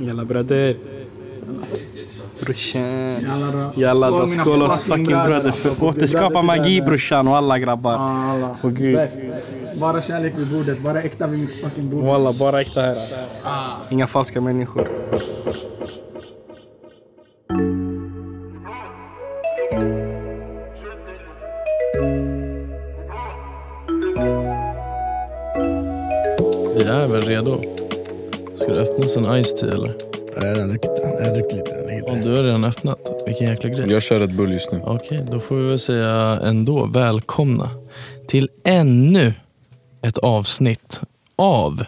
[0.00, 0.76] Jalla bröder.
[2.40, 3.10] Brorsan.
[3.76, 4.28] Jalla då.
[4.28, 5.50] Skål, oss fucking bröder.
[5.50, 7.94] För återskapa magi brorsan och alla grabbar.
[8.62, 8.98] Åh gud.
[9.80, 12.04] Bara kärlek vid bordet, bara äkta vid mitt fucking bord.
[12.04, 12.96] Walla, bara äkta här.
[13.90, 14.88] Inga falska människor.
[29.44, 29.96] Ice Tea eller?
[30.34, 31.10] Jag har redan druckit den.
[31.12, 31.74] Jag har druckit lite.
[31.76, 32.22] Den ligger Ja, där.
[32.22, 32.98] du har redan öppnat.
[33.26, 33.92] Vilken jäkla grej.
[33.92, 34.80] Jag kör ett bull just nu.
[34.84, 37.70] Okej, då får vi väl säga ändå välkomna
[38.28, 39.34] till ännu
[40.02, 41.00] ett avsnitt
[41.36, 41.82] av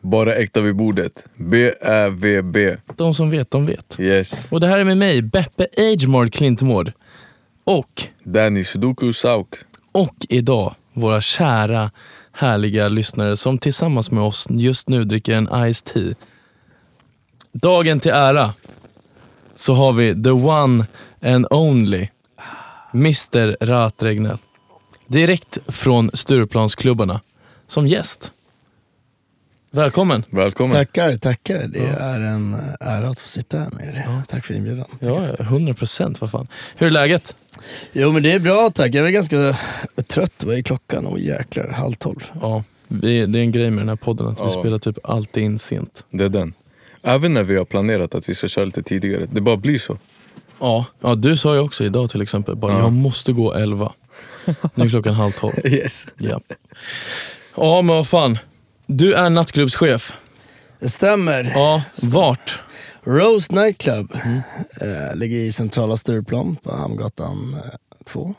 [0.00, 1.26] Bara äkta vid bordet.
[1.36, 2.76] B-Ä-V-B.
[2.96, 3.96] De som vet, de vet.
[4.00, 4.52] Yes.
[4.52, 6.92] Och det här är med mig, Beppe Agemord Klintmård.
[7.64, 9.48] Och, Danny Sudoku Sauk.
[9.92, 11.90] och idag våra kära
[12.32, 16.14] härliga lyssnare som tillsammans med oss just nu dricker en Ice Tea.
[17.62, 18.54] Dagen till ära
[19.54, 20.86] så har vi the one
[21.22, 22.08] and only
[22.94, 24.38] Mr Raat Regnell.
[25.06, 27.20] Direkt från Stureplansklubbarna
[27.66, 28.32] som gäst.
[29.70, 30.22] Välkommen!
[30.30, 30.72] Välkommen.
[30.72, 31.66] Tackar, tackar.
[31.66, 34.22] Det är en ära att få sitta här med er.
[34.28, 34.86] Tack för inbjudan.
[35.00, 36.20] Ja, ja, 100 procent.
[36.20, 36.46] Vad fan.
[36.76, 37.36] Hur är läget?
[37.92, 38.94] Jo men det är bra tack.
[38.94, 39.56] Jag är ganska
[40.06, 40.44] trött.
[40.44, 41.06] Vad är klockan?
[41.06, 42.20] Åh jäklar, halv tolv.
[42.40, 44.50] Ja, vi, det är en grej med den här podden att vi Ja.
[44.50, 46.04] spelar typ alltid in sent.
[46.10, 46.54] Det är den.
[47.02, 49.26] Även när vi har planerat att vi ska köra lite tidigare.
[49.32, 49.98] Det bara blir så.
[50.60, 52.78] Ja, ja du sa ju också idag till exempel, bara, Ja.
[52.78, 53.92] jag måste gå 11.
[54.74, 55.54] Nu är klockan halv tolv.
[55.66, 56.06] Yes.
[56.16, 56.40] Ja.
[57.56, 58.38] ja men vad fan.
[58.86, 60.12] Du är nattklubbschef.
[60.80, 61.52] Det stämmer.
[61.54, 62.58] Ja, vart?
[63.02, 64.12] Rose Nightclub
[64.80, 67.56] eh, ligger i centrala Stureplan på Hamngatan
[68.04, 68.34] 2.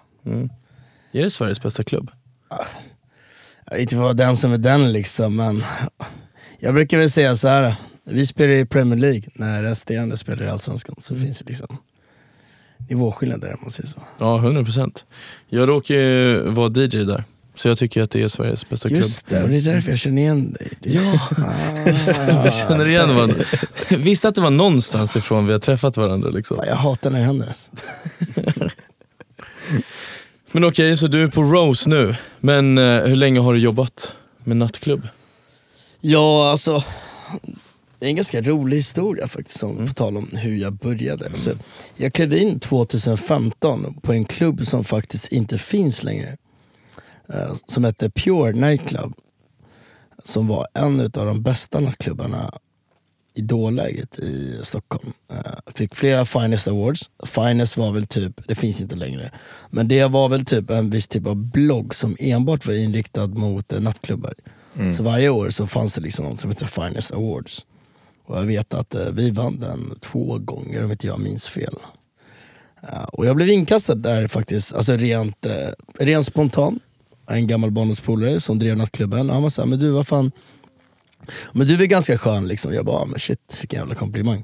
[1.11, 2.11] Är det Sveriges bästa klubb?
[3.65, 5.63] Jag vet inte vad den som är den liksom, men
[6.59, 7.75] jag brukar väl säga så här.
[8.11, 10.95] Vi spelar i Premier League när resterande spelar i Allsvenskan.
[10.99, 11.77] Så finns det liksom
[12.89, 14.01] nivåskillnader om man säger så.
[14.17, 15.05] Ja, 100 procent.
[15.49, 17.23] Jag råkar ju vara DJ där.
[17.55, 19.01] Så jag tycker att det är Sveriges bästa klubb.
[19.01, 20.99] Just det, och det är därför jag känner igen dig.
[21.37, 21.53] Ah.
[22.43, 23.37] Jag känner igen varandra.
[23.97, 26.29] Visste att det var någonstans ifrån vi har träffat varandra.
[26.29, 26.57] Liksom.
[26.57, 27.47] Fan, jag hatar när det händer.
[27.47, 27.71] Alltså.
[30.51, 32.15] Men okej, så du är på Rose nu.
[32.39, 35.07] Men eh, hur länge har du jobbat med nattklubb?
[36.01, 36.83] Ja, alltså.
[37.99, 41.29] Det är en ganska rolig historia faktiskt, som, på tal om hur jag började.
[41.33, 41.51] Så,
[41.95, 46.37] jag klev in 2015 på en klubb som faktiskt inte finns längre.
[47.33, 49.13] Eh, som hette Pure Nightclub.
[50.23, 52.59] Som var en av de bästa nattklubbarna
[53.33, 55.13] i dåläget i Stockholm.
[55.31, 57.09] Eh, fick flera Finest Awards.
[57.25, 59.31] Finest var väl typ, det finns inte längre,
[59.69, 63.73] men det var väl typ en viss typ av blogg som enbart var inriktad mot
[63.73, 64.33] eh, nattklubbar.
[64.97, 67.65] Så varje år så fanns det liksom något som heter Finest Awards.
[68.29, 71.75] Och jag vet att eh, vi vann den två gånger om inte jag minns fel.
[72.83, 75.53] Eh, och jag blev inkastad där faktiskt, alltså rent, eh,
[75.99, 76.83] rent spontant.
[77.27, 79.29] En gammal barndomspolare som drev nattklubben.
[79.29, 80.31] Han var såhär, men du vad fan,
[81.51, 82.73] men du är ganska skön liksom.
[82.73, 84.43] Jag bara, "Ah, men shit vilken jävla komplimang.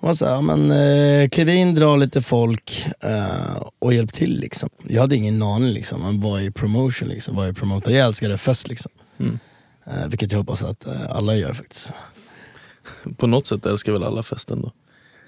[0.00, 4.68] Han var såhär, men eh, kliv in, dra lite folk eh, och hjälp till liksom.
[4.88, 7.36] Jag hade ingen aning liksom, men vad är promotion liksom?
[7.36, 7.90] Vad är promoter?
[7.92, 8.92] Jag älskade fest liksom.
[9.86, 11.92] Eh, vilket jag hoppas att alla gör faktiskt.
[13.16, 14.72] På något sätt älskar väl alla fest ändå?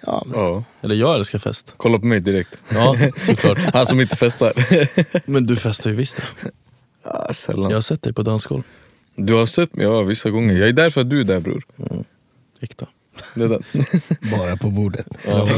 [0.06, 0.64] Ja, men, Ja.
[0.82, 1.74] Eller jag älskar fest.
[1.76, 2.62] Kolla på mig direkt.
[2.68, 2.96] Ja,
[3.26, 3.58] såklart.
[3.74, 4.52] Han som inte festar.
[5.30, 6.22] Men du festar ju visst
[7.04, 7.70] ah, sällan.
[7.70, 8.62] Jag har sett dig på dansgolv.
[9.16, 10.54] Du har sett mig ja, vissa gånger.
[10.54, 11.62] Jag är där för att du är där bror.
[12.60, 12.86] Äkta.
[13.34, 13.62] Är den.
[14.38, 15.06] bara på bordet.
[15.26, 15.48] Ja,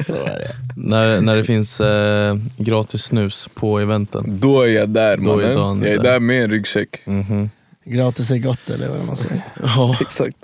[0.00, 0.54] Så är det.
[0.76, 4.40] när, när det finns eh, gratis snus på eventen.
[4.40, 5.54] Då är jag där Då är mannen.
[5.56, 6.20] Dan jag är där.
[6.20, 7.00] med en ryggsäck.
[7.04, 7.50] Mhm.
[7.84, 9.42] Gratis är gott eller vad man säger.
[9.62, 10.36] Ja, Exakt.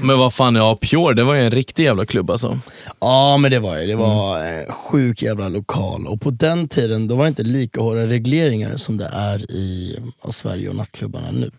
[0.00, 2.58] Men vad fan, ja Pure det var ju en riktig jävla klubb alltså.
[3.00, 3.86] Ja men det var det.
[3.86, 6.06] Det var en sjuk jävla lokal.
[6.06, 9.98] Och på den tiden då var det inte lika hårda regleringar som det är i
[10.30, 11.50] Sverige och nattklubbarna nu.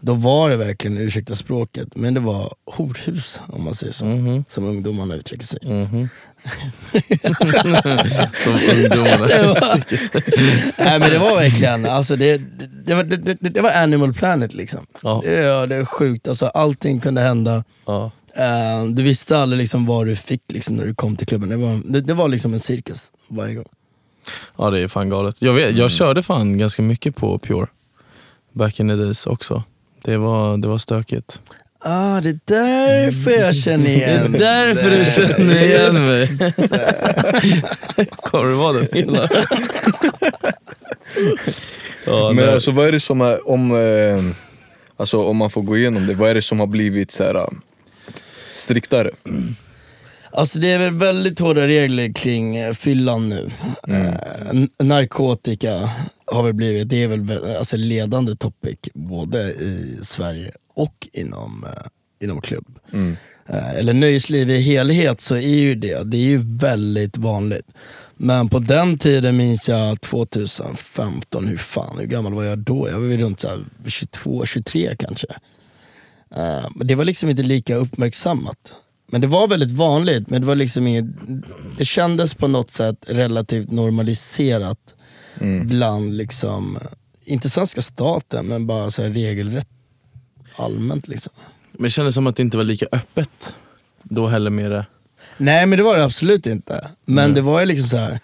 [0.00, 4.04] Då var det verkligen, ursäkta språket, men det var horhus om man säger så.
[4.04, 4.44] Mhm.
[4.50, 5.58] Som ungdomarna uttrycker sig.
[5.64, 6.08] Mhm.
[8.34, 9.26] Som ungdomarna.
[9.26, 9.82] Det var,
[10.84, 14.12] nej men det var verkligen, alltså det, det, det, var, det, det, det var Animal
[14.12, 14.86] Planet liksom.
[15.02, 15.24] Ja.
[15.24, 17.64] Ja, det är sjukt, alltså, allting kunde hända.
[17.86, 18.10] Ja.
[18.36, 21.48] Eh, du visste aldrig liksom vad du fick liksom, när du kom till klubben.
[21.48, 23.68] Det var, det, det var liksom en cirkus varje gång.
[24.58, 25.42] ja det är fan galet.
[25.42, 27.66] Jag, vet, jag körde fan ganska mycket på Pure.
[28.52, 29.62] Back in the days också.
[30.04, 31.40] Det var, det var stökigt.
[31.88, 36.28] Ah, det är därför jag känner igen Det är därför du känner igen mig.
[38.16, 38.86] Kommer du vara den
[42.06, 42.54] ja, Men nej.
[42.54, 44.22] alltså vad är det som är, om, eh,
[44.96, 47.46] alltså, om man får gå igenom det, vad är det som har blivit så här,
[48.52, 49.10] striktare?
[50.32, 53.50] Alltså det är väl väldigt hårda regler kring eh, fyllan nu.
[53.88, 54.14] Eh,
[54.50, 55.90] n- narkotika
[56.26, 61.64] har väl blivit, det är väl vä- alltså ledande topic både i Sverige och inom,
[61.64, 61.86] eh,
[62.20, 62.78] inom klubb.
[62.92, 63.16] Mm.
[63.46, 67.66] Eh, eller nöjesliv i helhet så är ju det, det är ju väldigt vanligt.
[68.16, 72.88] Men på den tiden minns jag 2015, hur fan, hur gammal var jag då?
[72.88, 75.26] Jag var väl runt så här 22, 23 kanske.
[76.74, 78.72] Men det var liksom inte lika uppmärksammat.
[79.10, 81.04] Men det var väldigt vanligt, men det var liksom inget,
[81.78, 84.94] det kändes på något sätt relativt normaliserat
[85.64, 86.78] bland, liksom,
[87.24, 89.75] inte svenska staten, men bara så regelrätt
[90.56, 91.08] allmänt.
[91.08, 91.32] Liksom.
[91.72, 93.54] Men det kändes som att det inte var lika öppet
[94.02, 94.86] då heller med det.
[95.38, 96.88] Nej men det var det absolut inte.
[97.04, 98.20] Men det var ju liksom så här.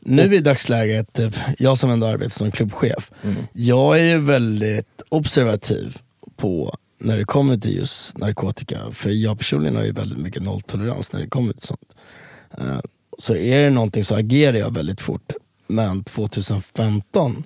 [0.00, 3.10] nu i dagsläget, typ, jag som ändå arbetar som klubbchef,
[3.52, 5.96] jag är ju väldigt observativ
[6.36, 8.78] på när det kommer till just narkotika.
[8.92, 11.94] För jag personligen har ju väldigt mycket nolltolerans när det kommer till sånt.
[12.58, 12.78] Eh,
[13.18, 15.32] Så är det någonting så agerar jag väldigt fort.
[15.66, 17.44] Men 2015,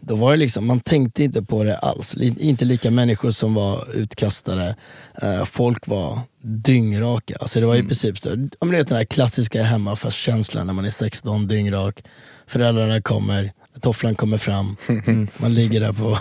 [0.00, 2.14] då var det liksom, man tänkte inte på det alls.
[2.16, 4.76] Inte lika människor som var utkastade.
[5.22, 7.36] Eh, folk var dyngraka.
[7.40, 10.84] Alltså det var i princip så, men du vet den här klassiska hemmafestkänslan när man
[10.84, 12.04] är 16, dyngrak.
[12.46, 14.76] Föräldrarna kommer, tofflan kommer fram.
[15.36, 16.18] Man ligger där på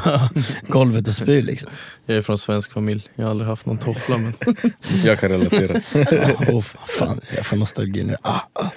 [0.68, 1.70] golvet och spyr liksom.
[2.06, 4.34] Jag är från svensk familj, jag har aldrig haft någon toffla men
[5.06, 5.82] Jag kan relatera.
[6.26, 8.16] Ah, oh, fan, jag får nostalgi nu.
[8.22, 8.70] Ah, ah.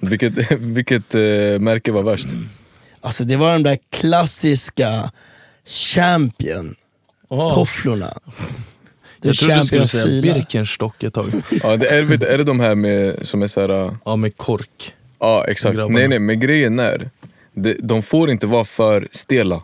[0.00, 1.20] vilket vilket eh,
[1.58, 2.28] märke var värst?
[3.02, 5.12] Alltså det var de där klassiska
[5.66, 6.74] champion
[7.28, 8.18] tofflorna.
[9.18, 10.34] Det Jag trodde du skulle Champion säga fila.
[10.34, 11.32] Birkenstock ett tag.
[11.62, 13.96] Ja, det är, vet, är det de här med, som är såhär...
[14.04, 14.94] Ja med kork.
[15.18, 17.10] Ja exakt, nej nej men grejen är,
[17.54, 19.62] de, de får inte vara för stela.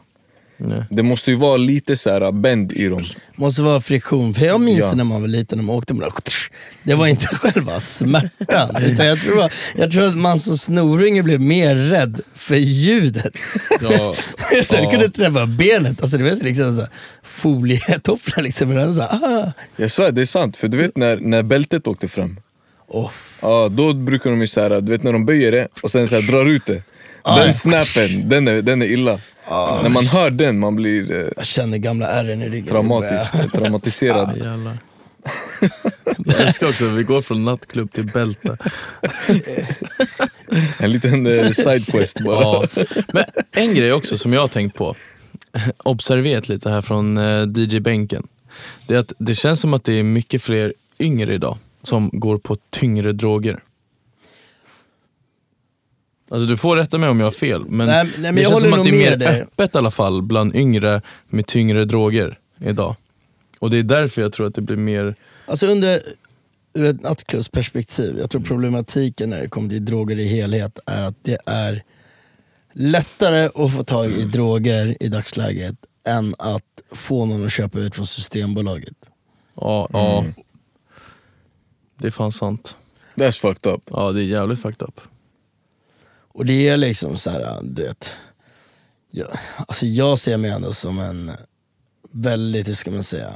[0.60, 0.82] Nej.
[0.90, 3.04] Det måste ju vara lite så här bänd i dem.
[3.36, 4.94] Måste vara friktion, för jag minns Ja.
[4.94, 6.32] när man var liten, när man åkte med det där,
[6.82, 11.40] Det var inte själva smärtan, utan jag tror, jag tror att man som snorunge blev
[11.40, 13.36] mer rädd för ljudet.
[13.80, 14.14] Ja,
[14.50, 14.90] det Ja.
[14.90, 16.90] kunde träffa benet, alltså det var liksom så här
[17.22, 18.68] folietofflor liksom.
[18.68, 19.52] men Så här, ah.
[19.76, 20.56] Jag svär, det är sant.
[20.56, 22.40] För du vet när, när bältet åkte fram,
[22.88, 23.10] oh.
[23.40, 26.08] ja, då brukar de ju så här, du vet när de böjer det och sen
[26.08, 26.82] så här, drar ut det.
[27.24, 29.18] Den snappen, den är, den är illa.
[29.82, 32.68] När man hör den, man blir eh, Jag känner gamla ärren i ryggen.
[32.68, 34.36] traumatisk, traumatiserad.
[34.44, 34.78] jävlar.
[36.26, 38.56] Jag älskar också att vi går från nattklubb till bälte.
[40.78, 42.40] En liten eh, sidequest bara.
[42.40, 42.66] Ja.
[43.12, 44.94] Men en grej också som jag har tänkt på,
[45.78, 48.26] observerat lite här från eh, DJ-bänken.
[48.86, 52.38] Det är att det känns som att det är mycket fler yngre idag som går
[52.38, 53.60] på tyngre droger.
[56.28, 58.50] Alltså du får rätta mig om jag har fel, men, Nej, nej, men det jag
[58.50, 59.42] känns som att det är mer dig.
[59.42, 62.96] öppet i alla fall bland yngre med tyngre droger idag.
[63.58, 65.14] Och det är därför jag tror att det blir mer,
[65.46, 66.02] Alltså under,
[66.74, 71.16] ur ett nattklubbsperspektiv, jag tror problematiken när det kommer till droger i helhet är att
[71.22, 71.82] det är
[72.72, 77.94] lättare att få tag i droger i dagsläget än att få någon att köpa ut
[77.94, 78.96] från Systembolaget.
[79.54, 80.24] ja, ja.
[82.00, 82.76] Det är fan sant.
[83.14, 83.82] That's fucked up.
[83.90, 85.00] Ja det är jävligt fucked up.
[86.28, 88.10] Och det är liksom så här, du vet.
[89.10, 91.32] Jag, alltså jag ser mig ändå som en
[92.10, 93.34] väldigt, hur ska man säga.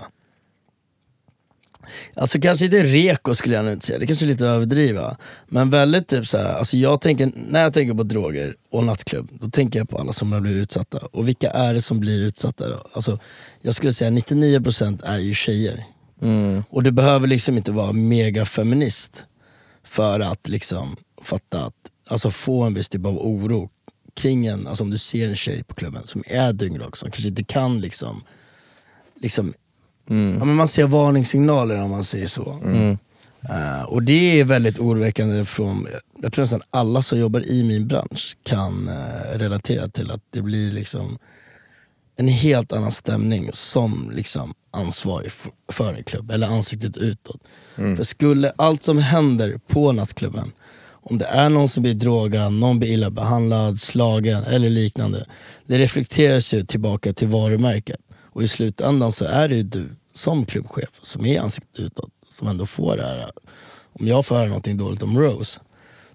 [2.15, 5.17] Alltså kanske inte reko skulle jag nog inte säga, det kanske är lite att överdriva.
[5.49, 9.29] Men väldigt typ så här, alltså jag tänker, när jag tänker på droger och nattklubb,
[9.32, 10.99] då tänker jag på alla som har blivit utsatta.
[10.99, 12.87] Och vilka är det som blir utsatta då?
[12.93, 13.19] Alltså,
[13.61, 15.84] jag skulle säga 99% är ju tjejer.
[16.22, 16.63] Mm.
[16.70, 19.25] Och du behöver liksom inte vara mega feminist
[19.84, 21.75] för att liksom fatta att,
[22.06, 23.71] alltså få en viss typ av oro
[24.15, 27.29] kring en, alltså om du ser en tjej på klubben som är dyngrak, som kanske
[27.29, 28.25] inte kan liksom,
[29.15, 29.55] liksom
[30.11, 30.39] Mm.
[30.39, 32.61] ja, men man ser varningssignaler om man säger så.
[32.65, 32.99] Mm.
[33.49, 35.87] Eh, och det är väldigt oroväckande från,
[36.23, 40.43] jag tror nästan alla som jobbar i min bransch kan eh, relatera till att det
[40.43, 41.19] blir liksom
[42.17, 45.32] en helt annan stämning som liksom ansvarig
[45.69, 47.41] för en klubb, eller ansiktet utåt.
[47.75, 50.53] För skulle allt som händer på nattklubben,
[51.03, 55.27] om det är någon som blir drogad, någon blir illa behandlad, slagen eller liknande,
[55.67, 58.01] det reflekteras ju tillbaka till varumärket.
[58.13, 62.49] Och i slutändan så är det ju du som klubbchef som är ansiktet utåt som
[62.49, 63.31] ändå får det här.
[63.93, 65.61] Om jag får höra någonting dåligt om Rose,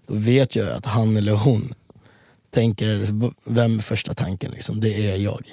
[0.08, 1.74] då vet jag att han eller hon
[2.50, 3.08] tänker,
[3.50, 4.51] vem är första tanken?
[4.51, 4.79] Liksom?
[4.79, 5.44] Det är jag.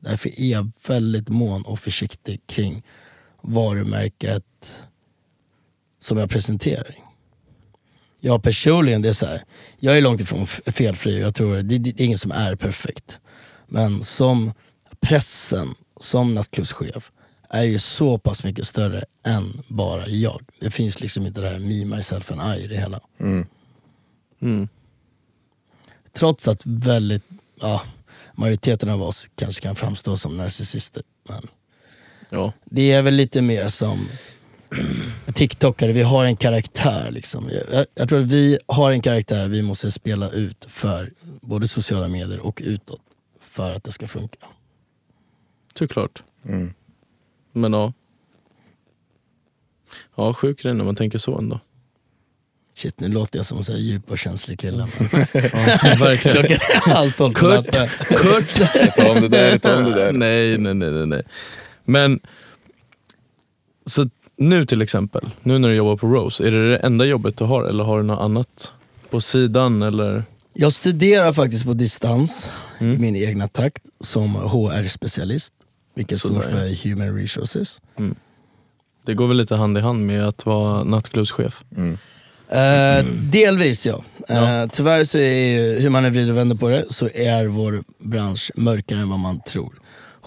[0.00, 2.82] Därför är jag väldigt mån och försiktig kring
[3.40, 4.44] varumärket
[6.00, 7.07] som jag presenterar.
[8.20, 9.42] Jag personligen, det är så här,
[9.78, 13.20] jag är långt ifrån felfri, jag tror det, det är ingen som är perfekt.
[13.66, 14.52] Men som
[15.00, 17.10] pressen, som nattklubbschef,
[17.50, 20.42] är ju så pass mycket större än bara jag.
[20.60, 23.00] Det finns liksom inte det här me, myself and I i det hela.
[23.20, 23.46] Mm.
[24.40, 24.68] Mm.
[26.12, 27.24] Trots att väldigt,
[27.60, 27.82] ja,
[28.32, 31.02] majoriteten av oss kanske kan framstå som narcissister.
[31.28, 31.48] Men
[32.30, 32.52] Ja.
[32.64, 34.08] det är väl lite mer som
[35.34, 37.10] TikTokare, vi har en karaktär.
[37.10, 37.50] Liksom.
[37.72, 42.08] Jag, jag tror att vi har en karaktär vi måste spela ut för både sociala
[42.08, 43.00] medier och utåt
[43.40, 44.46] för att det ska funka.
[45.78, 46.22] Såklart.
[46.44, 46.74] Mm.
[47.52, 47.92] Men ja.
[50.16, 51.60] Ja, sjuk grej när man tänker så ändå.
[52.74, 54.88] Shit, nu låter jag som en djup och känslig kille.
[56.18, 57.74] Klockan är halv tolv på Kurt.
[57.74, 57.88] natten.
[58.08, 58.94] Kurt!
[58.96, 60.12] Ta om det där, ta om det där.
[60.12, 61.22] Nej, nej, nej, nej, nej.
[61.84, 62.20] Men,
[63.86, 67.36] så nu till exempel, nu när du jobbar på Rose, är det det enda jobbet
[67.36, 68.72] du har eller har du något annat
[69.10, 70.24] på sidan eller?
[70.52, 72.94] Jag studerar faktiskt på distans Mm.
[72.94, 75.52] i min egna takt som HR-specialist.
[75.94, 77.80] Vilket står Sådär, för Human Resources.
[79.06, 81.64] Det går väl lite hand i hand med att vara nattklubbschef?
[81.76, 81.98] Mm.
[82.48, 84.04] Eh, delvis ja.
[84.28, 84.68] Eh, Ja.
[84.72, 87.82] tyvärr så är ju, hur man än vrider och vänder på det, så är vår
[87.98, 89.72] bransch mörkare än vad man tror.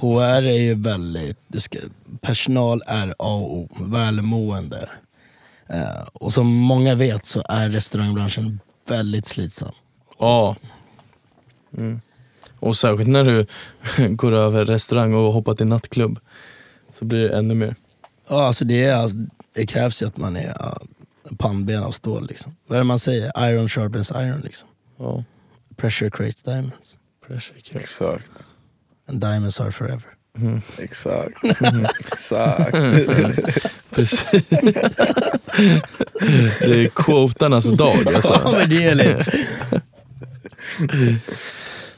[0.01, 1.79] HR är ju väldigt, du ska,
[2.21, 4.89] personal är A och O, välmående.
[5.67, 9.71] Eh, och som många vet så är restaurangbranschen väldigt slitsam.
[10.19, 10.55] Ja.
[11.77, 12.01] Mm.
[12.59, 13.45] Och särskilt när du
[14.15, 16.19] går över restaurang och hoppar till nattklubb.
[16.93, 17.75] Så blir det ännu mer.
[18.27, 19.17] Ja, alltså det, är, alltså,
[19.53, 20.81] det krävs ju att man är ja,
[21.37, 22.27] pannben av stål.
[22.27, 22.55] Liksom.
[22.67, 23.49] Vad är det man säger?
[23.49, 24.41] Iron sharpens iron.
[24.41, 24.69] Liksom.
[24.97, 25.23] Ja.
[25.75, 26.97] Pressure creates diamonds.
[27.27, 27.79] Pressure case.
[27.79, 28.29] Exakt.
[28.29, 28.60] And
[29.11, 30.03] diamonds are forever.
[30.79, 31.43] Exakt.
[32.07, 32.71] Exakt.
[33.89, 34.49] Precis.
[36.59, 38.41] det är quotarnas dag alltså.
[38.43, 39.47] Ja men det är lite.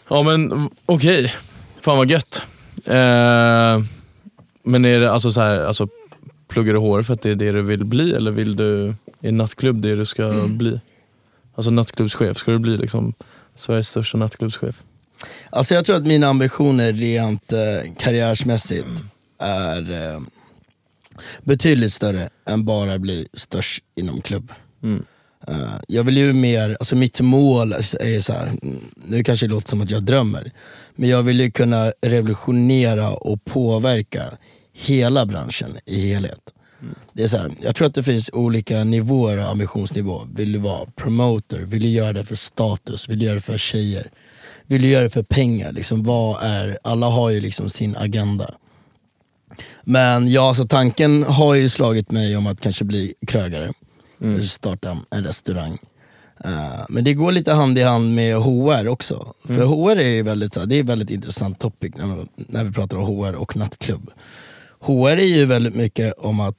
[0.09, 1.33] Ja men okej,
[1.81, 2.41] fan vad gött.
[2.85, 3.79] Eh,
[4.63, 5.87] men är det alltså så här, alltså,
[6.47, 9.31] pluggar du hår för att det är det du vill bli eller vill du, är
[9.31, 10.81] nattklubb det du ska bli?
[11.55, 13.13] Alltså nattklubbschef, ska du bli liksom
[13.55, 14.83] Sveriges största nattklubbschef?
[15.49, 18.87] Alltså jag tror att mina ambitioner rent eh, karriärsmässigt
[19.39, 20.21] är eh,
[21.43, 24.51] betydligt större än bara bli störst inom klubb.
[24.83, 25.05] Mm.
[25.47, 29.51] Eh, jag vill ju mer, alltså mitt mål är så här, mm, nu kanske det
[29.53, 30.51] låter som att jag drömmer,
[30.95, 34.23] men jag vill ju kunna revolutionera och påverka
[34.73, 36.53] hela branschen i helhet.
[37.13, 40.27] Det är så här, jag tror att det finns olika nivåer av ambitionsnivå.
[40.35, 41.59] Vill du vara promoter?
[41.59, 43.09] Vill du göra det för status?
[43.09, 44.11] Vill du göra det för tjejer?
[44.67, 45.71] Vill du göra det för pengar?
[45.71, 48.53] Liksom, vad är, alla har ju liksom sin agenda.
[49.83, 53.71] Men ja, alltså tanken har ju slagit mig om att kanske bli krögare.
[54.23, 55.77] Eller starta en restaurang.
[56.45, 59.33] Eh, men det går lite hand i hand med HR också.
[59.47, 62.71] För HR är ju väldigt, så det är väldigt intressant topic när, man- när vi
[62.71, 64.11] pratar om HR och nattklubb.
[64.79, 66.55] HR är ju väldigt mycket om att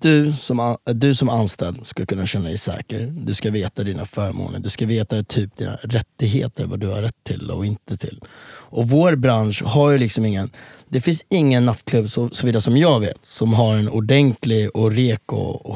[0.00, 3.12] du som, du som anställd ska kunna känna dig säker.
[3.16, 4.58] Du ska veta dina förmåner.
[4.58, 8.20] Du ska veta typ dina rättigheter, vad du har rätt till och inte till.
[8.48, 10.50] Och vår bransch har ju liksom ingen...
[10.88, 15.74] Det finns ingen nattklubb, så, såvida som jag vet, som har en ordentlig och reko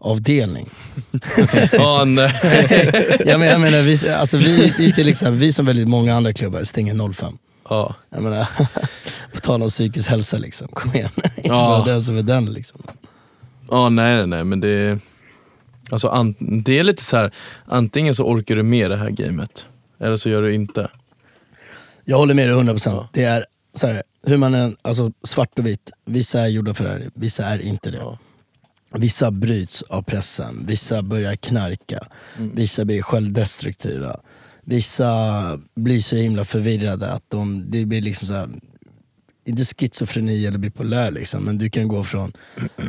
[0.00, 0.68] HR-avdelning.
[1.72, 2.32] Ja, nej.
[3.26, 6.32] jag menar, jag menar vi, alltså vi, vi, till exempel, vi som väldigt många andra
[6.32, 7.38] klubbar stänger 05.
[7.68, 7.94] Ja.
[8.10, 8.46] Jag menar,
[9.34, 10.68] på tal om psykisk hälsa, liksom.
[10.68, 11.10] kom igen.
[11.36, 11.68] Inte Ja.
[11.68, 12.44] vara den som är den.
[12.52, 12.82] Liksom.
[13.70, 14.98] ja, nej nej men det är,
[15.90, 16.34] alltså, an,
[16.64, 17.34] det är lite så här.
[17.64, 19.66] antingen så orkar du med det här gamet,
[20.00, 20.88] eller så gör du inte.
[22.04, 23.06] Jag håller med dig 100%.
[23.12, 25.90] Det är så här, hur man är, alltså svart och vitt.
[26.04, 27.96] Vissa är gjorda för det här, vissa är inte det.
[27.98, 28.18] Ja.
[28.90, 32.00] Vissa bryts av pressen, vissa börjar knarka,
[32.36, 34.20] vissa blir självdestruktiva.
[34.68, 38.48] Vissa blir så himla förvirrade att de, det blir liksom så här,
[39.44, 42.86] inte schizofreni eller bipolär liksom, men du kan gå från, eh,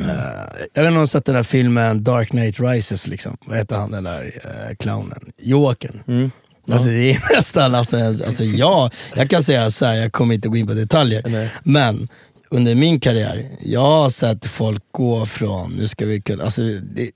[0.74, 3.36] jag vet inte om sett den här filmen Dark Knight Rises, liksom.
[3.46, 5.32] vad heter han den där eh, clownen?
[5.38, 6.02] Jokern.
[6.06, 6.30] Mm.
[6.70, 10.48] Alltså det är nästan, alltså, alltså ja, jag kan säga så här, jag kommer inte
[10.48, 11.50] gå in på detaljer, Nej.
[11.62, 12.08] men
[12.50, 17.10] under min karriär, jag har sett folk gå från, nu ska vi kunna, alltså, det,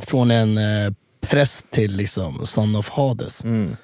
[0.00, 3.44] från en eh, präst till liksom son of Hades.
[3.44, 3.76] Mm.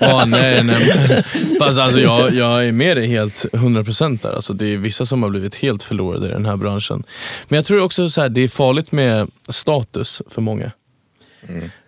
[0.00, 0.64] Ja, nej, nej.
[0.64, 1.22] men-
[1.58, 4.32] Fast alltså, jag, jag är med dig helt 100% där.
[4.34, 7.04] Alltså, det är vissa som har blivit helt förlorade i den här branschen.
[7.48, 10.70] Men jag tror också så här, det är farligt med status för många.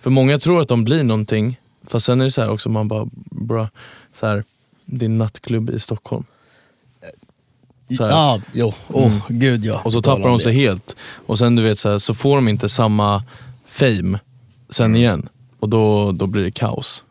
[0.00, 2.88] För många tror att de blir någonting, fast sen är det så här också, man
[2.88, 3.68] bara, bra,
[4.20, 4.44] så här,
[4.84, 6.24] det är nattklubb i Stockholm.
[7.88, 9.80] Ja, jo, oh, gud ja.
[9.84, 10.58] Och så tappar de sig det.
[10.58, 10.96] helt.
[11.26, 13.22] Och sen du vet så, här, så får de inte samma
[13.66, 14.18] fame
[14.70, 15.28] sen igen.
[15.60, 17.02] Och då, då blir det kaos.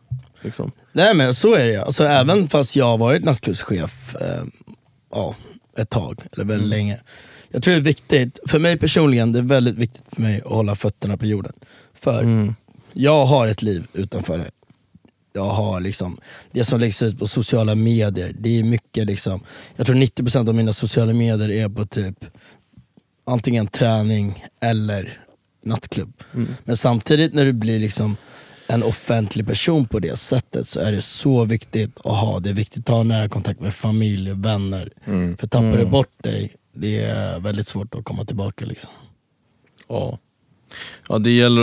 [0.46, 0.72] Liksom.
[0.92, 4.44] Nej men så är det alltså, Även fast jag har varit nattklubbschef eh,
[5.10, 5.34] ja,
[5.76, 7.00] ett tag, eller väldigt länge.
[7.50, 10.50] Jag tror det är viktigt, för mig personligen, det är väldigt viktigt för mig att
[10.52, 11.52] hålla fötterna på jorden.
[12.00, 12.54] För Mm.
[12.92, 14.50] jag har ett liv utanför det.
[15.32, 16.18] Jag har liksom,
[16.52, 19.40] det som läggs ut på sociala medier, det är mycket liksom,
[19.76, 22.24] jag tror 90% av mina sociala medier är på typ
[23.26, 25.18] antingen träning eller
[25.64, 26.22] nattklubb.
[26.64, 28.16] Men samtidigt när du blir liksom
[28.66, 32.54] en offentlig person på det sättet så är det så viktigt att ha, det är
[32.54, 34.90] viktigt att ha nära kontakt med familj och vänner.
[35.38, 38.66] För tappar du bort dig, det är väldigt svårt att komma tillbaka.
[38.66, 38.90] Liksom.
[39.88, 40.18] Ja.
[41.08, 41.62] ja, det gäller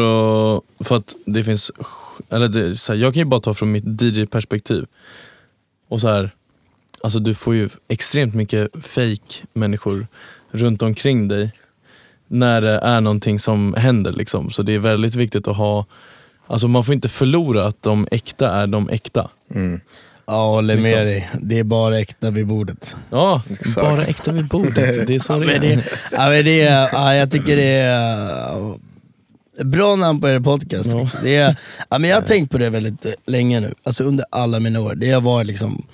[0.58, 0.64] att...
[0.80, 1.72] För att det finns...
[2.30, 4.86] Eller det, så här, jag kan ju bara ta från mitt DJ-perspektiv.
[5.88, 6.32] Och så här,
[7.04, 10.08] alltså du får ju extremt mycket fake människor
[10.52, 11.52] runt omkring dig
[12.28, 14.12] när det är någonting som händer.
[14.12, 14.52] Liksom.
[14.52, 15.86] Så det är väldigt viktigt att ha...
[16.48, 19.30] Alltså man får inte förlora att de äkta är de äkta.
[19.56, 19.80] Mm.
[20.26, 21.04] Ja, håller med Liksom.
[21.06, 21.30] dig.
[21.42, 22.96] Det är bara äkta vid bordet.
[23.10, 23.88] Ja, Exakt.
[23.88, 25.08] bara äkta vid bordet.
[25.08, 25.60] Det är så det Men är.
[25.60, 27.64] det, ja, men det är, ja, jag tycker det
[29.58, 30.90] är bra namn på er podcast.
[30.90, 31.00] Ja.
[31.00, 31.20] Liksom.
[31.24, 31.56] Det är,
[31.90, 34.80] ja, men jag har tänkt på det väldigt eh, länge nu, alltså under alla mina
[34.82, 34.96] år.
[34.96, 35.86] Det har varit liksom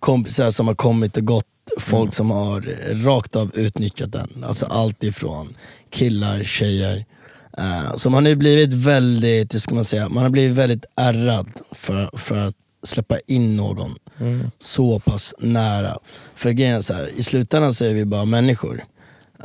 [0.00, 1.44] kompisar som har kommit och gått,
[1.78, 2.60] folk som har
[3.04, 4.44] rakt av utnyttjat den.
[4.46, 5.54] Alltså allt ifrån
[5.90, 7.04] killar, tjejer.
[7.58, 10.84] Uh, så man har ju blivit väldigt, hur ska man säga, man har blivit väldigt
[10.96, 13.94] ärrad för, för att släppa in någon
[14.60, 15.98] så pass nära.
[16.34, 18.84] För grejen så här, i slutändan så är vi bara människor.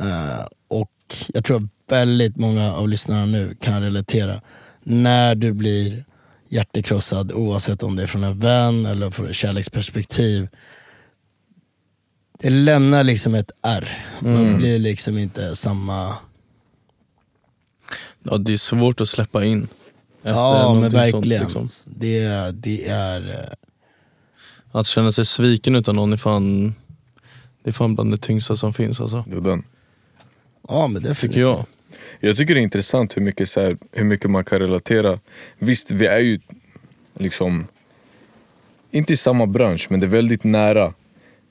[0.00, 0.90] Eh, och
[1.34, 4.40] jag tror att väldigt många av lyssnarna nu kan relatera.
[4.82, 6.04] När du blir
[6.48, 10.48] hjärtekrossad, oavsett om det är från en vän eller från ett kärleksperspektiv.
[12.38, 14.06] Det lämnar liksom ett ärr.
[14.20, 16.16] Man blir liksom inte samma...
[18.24, 19.62] Ja, det är svårt att släppa in.
[20.18, 21.50] Efter ja men verkligen.
[21.50, 21.94] Sånt, liksom.
[21.98, 23.30] det, det är...
[23.30, 23.54] eh,
[24.80, 26.74] Att känna sig sviken utan någon är fan,
[27.62, 29.24] det är fan bland det tyngsta som finns alltså.
[29.26, 29.64] Det är den.
[30.68, 31.20] Ja men definitivt.
[31.30, 31.64] Tycker jag.
[32.20, 35.18] Jag tycker det är intressant hur mycket, så här, hur mycket man kan relatera.
[35.58, 36.40] Visst, vi är ju
[37.18, 37.66] liksom
[38.90, 40.94] inte i samma bransch, men det är väldigt nära.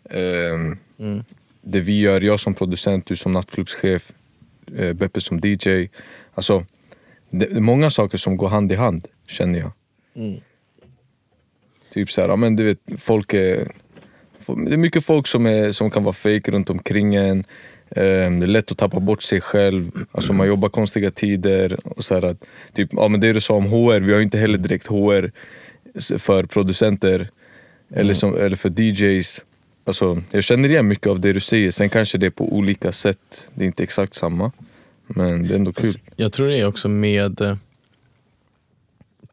[0.09, 1.23] Ehm, Mm.
[1.61, 4.11] Det vi gör, jag som producent, du som nattklubbschef,
[4.75, 5.87] eh, Beppe som DJ.
[6.33, 6.65] Alltså,
[7.35, 9.71] det är många saker som går hand i hand, känner jag.
[10.15, 10.39] Mm.
[11.93, 13.71] Typ såhär, ja, men du vet, folk är...
[14.45, 17.43] Det är mycket folk som, är, som kan vara fake runt omkring en.
[17.95, 19.91] Ehm, det är lätt att tappa bort sig själv.
[20.11, 21.79] Alltså man jobbar konstiga tider.
[21.83, 24.37] Och så här att, typ, ja, men det du sa om HR, vi har inte
[24.37, 25.31] heller direkt HR
[26.17, 27.29] för producenter
[27.93, 29.41] eller, som, eller för DJs.
[29.85, 32.91] Alltså, jag känner igen mycket av det du säger, sen kanske det är på olika
[32.91, 33.49] sätt.
[33.53, 34.51] Det är inte exakt samma.
[35.15, 35.93] Men det är ändå kul.
[36.15, 37.41] Jag tror det är också med...
[37.41, 37.55] eh,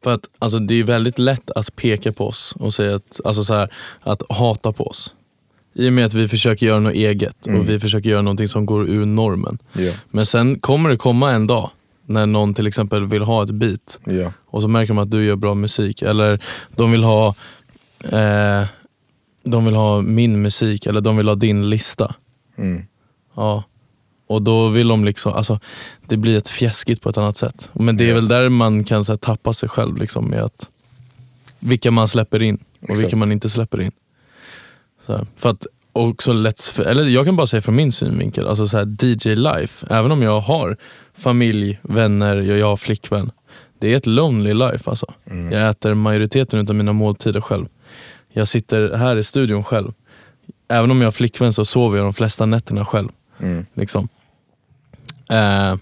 [0.02, 3.44] För att alltså, det är väldigt lätt att peka på oss och säga att, alltså
[3.44, 5.14] så här, att hata på oss.
[5.74, 7.60] I och med att vi försöker göra något eget Mm.
[7.60, 9.58] och vi försöker göra någonting som går ur normen.
[9.72, 11.70] Ja, Men sen kommer det komma en dag
[12.06, 14.32] när någon till exempel vill ha ett beat ja.
[14.46, 16.02] och så märker de att du gör bra musik.
[16.02, 16.40] Eller
[16.76, 17.34] de vill ha
[18.12, 18.64] eh,
[19.44, 22.14] de vill ha min musik eller de vill ha din lista.
[22.58, 22.82] Mm.
[23.36, 23.64] Ja.
[24.30, 25.60] Och då vill de liksom, alltså
[26.06, 27.70] det blir ett fjäskigt på ett annat sätt.
[27.72, 30.68] Men det är väl där man kan så här, tappa sig själv liksom med att
[31.58, 33.18] vilka man släpper in och vilka Exakt.
[33.18, 33.92] man inte släpper in.
[35.06, 38.76] Så för att också lätt, eller jag kan bara säga från min synvinkel, alltså så
[38.76, 40.76] här, DJ life, även om jag har
[41.14, 43.30] familj, vänner, jag, jag har flickvän.
[43.78, 45.06] Det är ett lonely life alltså.
[45.30, 45.52] Mm.
[45.52, 47.66] Jag äter majoriteten av mina måltider själv.
[48.32, 49.92] Jag sitter här i studion själv.
[50.68, 53.08] Även om jag har flickvän så sover jag de flesta nätterna själv.
[53.40, 53.66] Mm.
[53.74, 54.08] Liksom.
[55.30, 55.76] Eh,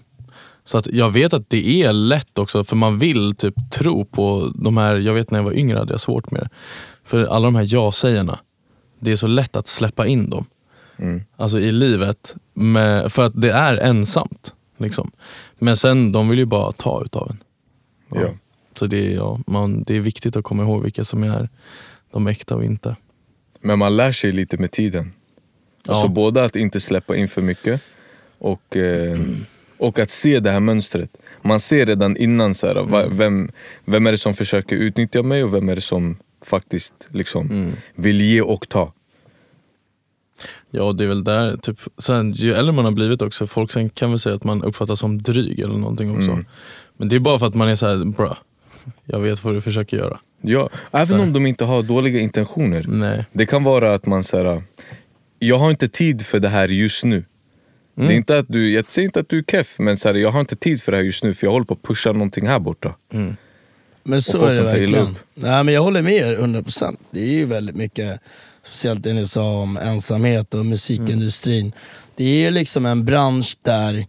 [0.65, 4.51] så att jag vet att det är lätt också, för man vill typ tro på
[4.55, 6.49] de här, jag vet när jag var yngre hade jag svårt med det.
[7.03, 8.39] För alla de här ja-sägarna,
[8.99, 10.45] det är så lätt att släppa in dem.
[10.97, 11.23] Mm.
[11.37, 14.53] Alltså i livet, med, för att det är ensamt.
[14.77, 15.11] Liksom.
[15.59, 17.37] Men sen, de vill ju bara ta utav en.
[18.21, 18.33] Ja.
[18.79, 21.49] Så det är, ja, man, det är viktigt att komma ihåg vilka som är
[22.11, 22.95] de äkta och inte.
[23.61, 25.13] Men man lär sig lite med tiden.
[25.87, 26.11] Alltså Ja.
[26.11, 27.81] både att inte släppa in för mycket
[28.39, 29.19] och, eh,
[29.77, 31.17] och att se det här mönstret.
[31.41, 33.51] Man ser redan innan så här, va, vem,
[33.85, 37.71] vem är det som försöker utnyttja mig och vem är det som faktiskt liksom Mm.
[37.95, 38.93] vill ge och ta.
[40.71, 43.89] Ja, det är väl där, typ, sen, ju äldre man har blivit också, folk sen
[43.89, 46.31] kan väl säga att man uppfattas som dryg eller någonting också.
[46.31, 46.45] Mm.
[46.97, 48.37] Men det är bara för att man är så här, bra,
[49.05, 50.19] jag vet vad du försöker göra.
[50.41, 52.85] Ja, även om de inte har dåliga intentioner.
[52.87, 53.25] Nej.
[53.33, 54.63] Det kan vara att man säger
[55.39, 57.23] jag har inte tid för det här just nu.
[57.99, 58.07] Mm.
[58.07, 60.15] Det är inte att du, jag säger inte att du är keff, men så här,
[60.15, 62.11] jag har inte tid för det här just nu för jag håller på att pusha
[62.11, 62.95] någonting här borta.
[63.13, 63.35] Mm.
[64.03, 65.15] Men så är det verkligen.
[65.35, 66.97] Nej, men jag håller med er 100%.
[67.11, 68.19] Det är ju väldigt mycket,
[68.63, 71.73] speciellt det ni sa om ensamhet och musikindustrin.
[72.15, 74.05] Det är ju liksom en bransch där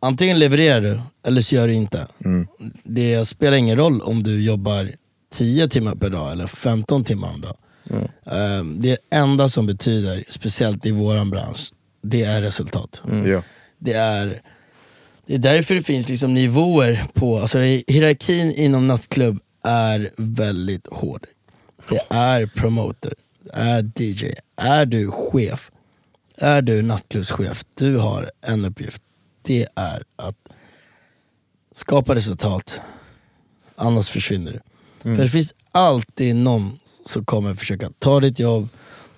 [0.00, 2.06] antingen levererar du eller så gör du inte.
[2.24, 2.46] Mm.
[2.84, 4.90] Det spelar ingen roll om du jobbar
[5.34, 7.56] 10 timmar per dag eller 15 timmar om dagen.
[8.26, 13.02] Eh, Det enda som betyder, speciellt i våran bransch, det är resultat.
[13.26, 13.42] Ja.
[13.78, 14.42] Det är,
[15.26, 20.86] det är därför det finns liksom nivåer på, alltså hi- hierarkin inom nattklubb är väldigt
[20.90, 21.26] hård.
[21.88, 23.14] Det är promoter,
[23.52, 25.70] är DJ, är du chef,
[26.36, 29.02] är du nattklubbschef, du har en uppgift.
[29.42, 30.36] Det är att
[31.74, 32.80] skapa resultat,
[33.76, 34.60] annars försvinner du.
[35.16, 38.68] För det finns alltid någon som kommer försöka ta ditt jobb,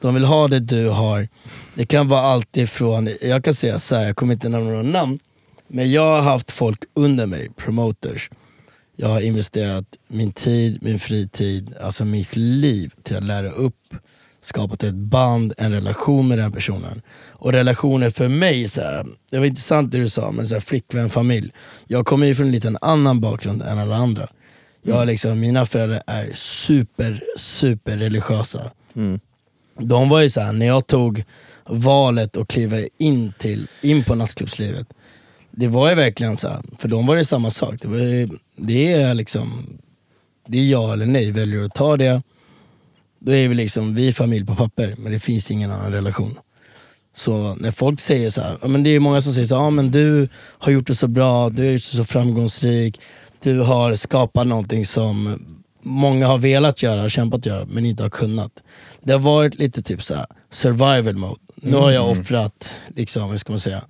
[0.04, 1.28] de vill ha det du har.
[1.74, 4.82] Det kan vara allt ifrån, jag kan säga så här, jag kommer inte nämna några
[4.82, 5.18] namn,
[5.68, 8.30] men jag har haft folk under mig, promoters.
[8.96, 13.94] Jag har investerat min tid, min fritid, alltså mitt liv till att lära upp,
[14.40, 17.02] skapat ett band, en relation med den personen.
[17.30, 20.60] Och relationer för mig, så här, det var intressant det du sa, men så här,
[20.60, 21.52] flickvän, familj.
[21.86, 24.28] Jag kommer ju från en liten annan bakgrund än alla andra.
[24.82, 28.70] Jag liksom, mina föräldrar är super, super religiösa.
[28.96, 29.20] Mm.
[29.78, 31.24] De var ju såhär, när jag tog
[31.66, 34.86] valet att kliva in, till, in på nattklubbslivet,
[35.50, 37.74] det var ju verkligen så här, för de var det samma sak.
[37.80, 39.66] Det, var, ju- det är liksom,
[40.48, 42.22] det är ja eller nej, väljer du att ta det,
[43.18, 46.38] då är vi liksom, vi är familj på papper, men det finns ingen annan relation.
[47.16, 49.70] Så när folk säger så här, men det är många som säger så här, ah,
[49.70, 53.00] men du har gjort det så bra, du har gjort det så framgångsrik,
[53.42, 55.42] du har skapat någonting som
[55.82, 58.62] många har velat göra kämpat göra men inte har kunnat.
[59.04, 61.40] Det har varit lite typ så här, survival mode.
[61.54, 63.84] Nu har jag offrat, liksom, hur ska man säga,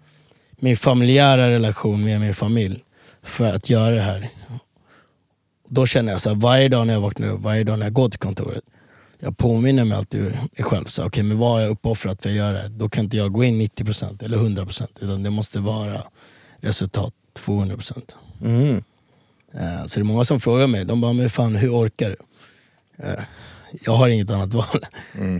[0.51, 2.85] min familjära relation med min familj
[3.23, 4.31] för att göra det här.
[5.69, 7.93] Då känner jag så här, varje dag när jag vaknar upp, varje dag när jag
[7.93, 8.65] går till kontoret,
[9.19, 12.35] jag påminner mig alltid mig själv, så, okej, men vad har jag uppoffrat för att
[12.35, 12.69] göra det?
[12.69, 16.03] Då kan inte jag gå in 90% eller 100% utan det måste vara
[16.61, 18.15] resultat 200%.
[18.43, 18.77] Mm.
[19.55, 22.17] Eh, Så det är många som frågar mig, de bara, men fan hur orkar du?
[23.81, 24.87] Jag har inget annat val.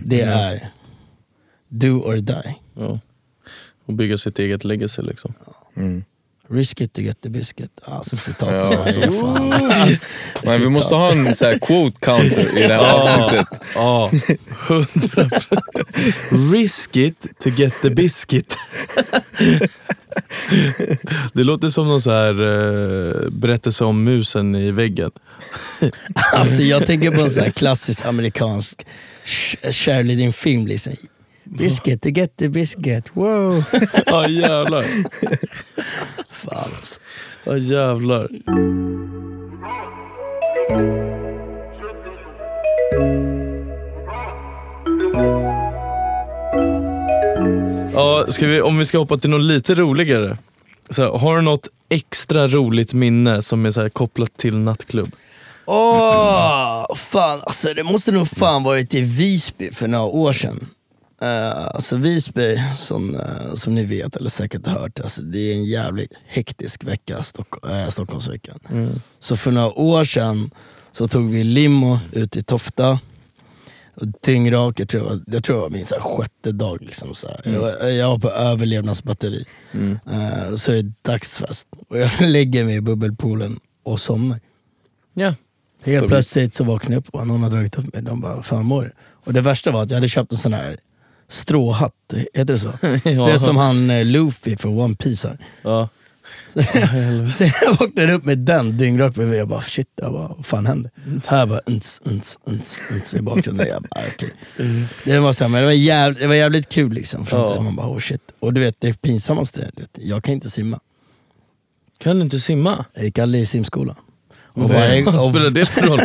[0.03, 0.69] Det är
[1.67, 2.55] do or die.
[2.73, 2.99] Ja.
[3.85, 5.33] Och bygga sitt eget legacy liksom.
[5.75, 6.03] Mm.
[6.49, 7.71] Risk it to get the biscuit.
[7.83, 8.49] Alltså citat.
[8.51, 9.11] Ja, Ja, så.
[9.11, 9.49] fan.
[10.43, 13.47] Men vi måste ha en så här quote counter i det här avsnittet.
[13.75, 14.11] Ja,
[14.67, 15.29] hundra
[16.53, 18.55] Risk it to get the biscuit.
[21.33, 25.11] Det låter som någon så här uh, berättelse om musen i väggen.
[26.33, 28.85] Alltså jag tänker på en sån här klassisk amerikansk
[29.25, 30.67] sh- cheerleading-film.
[30.67, 30.93] Liksom.
[31.43, 33.03] Biscuit to get the biscuit.
[33.13, 33.63] Wow.
[34.05, 34.85] Ja jävlar.
[36.45, 36.99] Fan alltså.
[37.43, 38.29] Ja jävlar.
[47.93, 50.37] Ja, ska vi, om vi ska hoppa till något lite roligare.
[50.89, 55.11] Så här, har du något extra roligt minne som är så här kopplat till nattklubb?
[55.65, 60.67] Åh, fan alltså det måste nog fan varit i Visby för några år sedan.
[61.25, 65.53] Uh, alltså Visby, som, eh, som ni vet eller säkert har hört, alltså, det är
[65.53, 68.59] en jävligt hektisk vecka, Stock, uh, Stockholmsveckan.
[69.19, 70.51] Så för några år sedan
[70.91, 72.99] så tog vi limo ut i Tofta,
[73.95, 76.81] och dyngrak, jag tror, jag var- jag tror det var min så sjätte dag.
[76.81, 77.41] Liksom, så här.
[77.79, 79.45] Jag, jag var på överlevnadsbatteri.
[80.11, 84.39] Eh, så är det dagsfest och jag lägger mig i bubbelpoolen och somnar.
[85.13, 85.25] Ja.
[85.25, 85.37] Helt
[85.83, 86.07] Stabilt.
[86.07, 88.01] plötsligt så vaknade jag upp och någon hade dragit upp mig.
[88.03, 88.91] De bara, fan mår du?"
[89.25, 90.77] Och det värsta var att jag hade köpt en sån här
[91.27, 92.71] stråhatt, heter det så?
[92.81, 95.37] Det är som han eh, Luffy från One Piece har.
[95.61, 95.89] Ja.
[97.33, 99.39] Så jag vaknade upp med den dyngrak bredvid.
[99.39, 100.89] Jag bara shit, jag bara, vad fan hände?
[101.27, 103.67] Här bara uns, uns, uns, uns i bakgrunden.
[103.67, 104.31] Jag bara, okej.
[105.05, 107.25] Det var, så här, men det, var jävligt, det var jävligt kul liksom.
[107.25, 107.63] Fram tills Ja.
[107.63, 108.21] man bara oh shit.
[108.39, 110.79] Och du vet det pinsammaste, du vet, jag kan inte simma.
[111.97, 112.85] Kan du inte simma?
[112.93, 113.95] Jag gick aldrig i simskola.
[114.55, 115.99] Och Vad varje- och- spelar det för roll?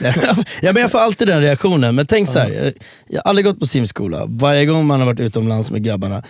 [0.62, 2.50] ja, men jag får alltid den reaktionen, men tänk så här.
[2.50, 2.72] Jag,
[3.08, 4.24] jag har aldrig gått på simskola.
[4.26, 6.22] Varje gång man har varit utomlands med grabbarna,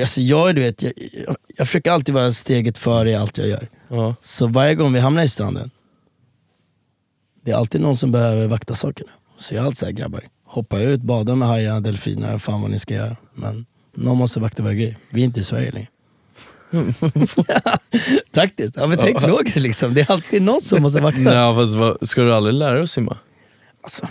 [0.00, 0.92] alltså jag, du vet, jag,
[1.26, 3.66] jag, jag försöker alltid vara steget före i allt jag gör.
[3.88, 4.14] Ja.
[4.20, 5.70] Så varje gång vi hamnar i stranden,
[7.44, 9.10] det är alltid någon som behöver vakta sakerna.
[9.38, 12.78] Så jag är alltid såhär, grabbar, hoppa ut, bada med hajar, delfiner, fan vad ni
[12.78, 13.16] ska göra.
[13.34, 14.96] Men någon måste vakta våra grejer.
[15.10, 15.88] Vi är inte i Sverige längre.
[18.32, 19.94] Taktiskt, ja, men tänk logiskt liksom.
[19.94, 21.20] Det är alltid någon som måste vakta.
[21.20, 23.16] Nej, fast vad, ska du aldrig lära dig att simma?
[23.82, 24.08] Alltså.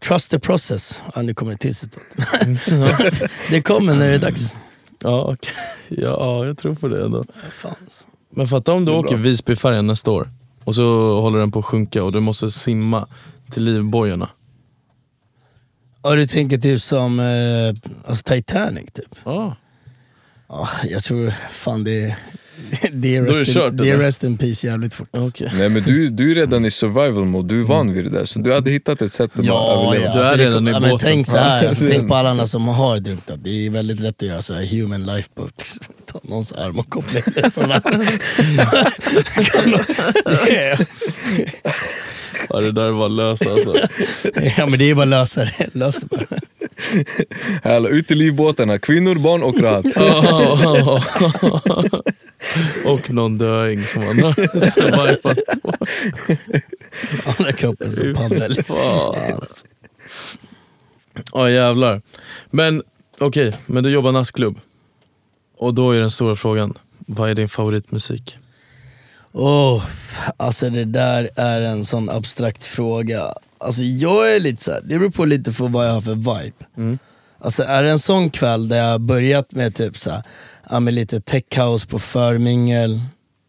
[0.00, 1.02] Trust the process.
[1.14, 2.02] Ja, nu kommer det till citat.
[3.50, 4.54] det kommer när det är dags.
[5.02, 5.54] Ja, okej.
[5.88, 7.24] ja, jag tror på det ändå.
[7.52, 7.74] Fan.
[7.84, 8.04] alltså.
[8.30, 9.16] Men fatta om du åker.
[9.16, 10.28] Visbyfärjan nästa år
[10.68, 13.06] och så håller den på att sjunka och du måste simma
[13.50, 14.28] till livbojorna.
[16.02, 19.14] Ja du tänker typ som eh, alltså Titanic typ?
[19.24, 19.56] Ja.
[20.48, 22.16] Ja, jag tror fan det
[22.92, 25.08] det är, Då är det rest, kört, in, det är rest in peace jävligt fort.
[25.12, 25.52] Okej.
[25.54, 28.24] Nej men du, du är redan i survival mode, du är van vid det där.
[28.24, 30.04] Så du hade hittat ett sätt att bara Ja, överleva.
[30.04, 30.12] ja.
[30.14, 31.06] Du är alltså, det- redan i ja, men båten.
[31.08, 33.44] Tänk så här, alltså, tänk på alla andra som har drunknat.
[33.44, 35.78] Det är väldigt lätt att göra så här human lifeboats.
[36.12, 37.20] Ta någons arm och koppla.
[42.48, 43.74] Ja, det där var lös alltså.
[44.56, 45.66] Ja men det är bara att lösa det.
[45.74, 46.26] Lös det bara.
[47.64, 49.84] Härligt, ut i livbåtarna, kvinnor, barn och rahat.
[52.88, 55.72] Och någon döing som man har survivat på.
[57.24, 58.52] Andra kroppen som paddel.
[58.52, 58.76] Liksom.
[58.76, 59.66] Alltså.
[61.32, 62.02] Ja jävlar.
[62.50, 62.82] Men
[63.18, 64.60] okej, men du jobbar nattklubb.
[65.56, 68.38] Och då är den stora frågan, vad är din favoritmusik?
[69.32, 69.84] Oh,
[70.36, 73.34] alltså det där är en sån abstrakt fråga.
[73.58, 76.14] Alltså jag är lite så här, det beror på lite för vad jag har för
[76.14, 76.66] vibe.
[76.76, 76.98] Mm.
[77.38, 80.22] Alltså är det en sån kväll där jag börjat med typ så här,
[80.70, 83.00] ja, med lite tech house på förmingel,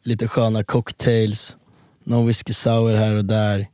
[0.04, 1.58] lite sköna cocktails,
[2.04, 3.68] någon whisky sour här och där.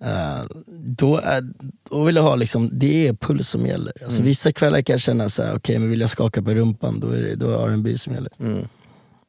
[0.00, 1.52] Eh, då, är,
[1.90, 3.92] då vill jag ha liksom, det är puls som gäller.
[4.04, 7.22] Alltså, Vissa kvällar kan jag känna okej men vill jag skaka på rumpan då är
[7.22, 8.32] det, då är det R&B som gäller.
[8.40, 8.68] Mm.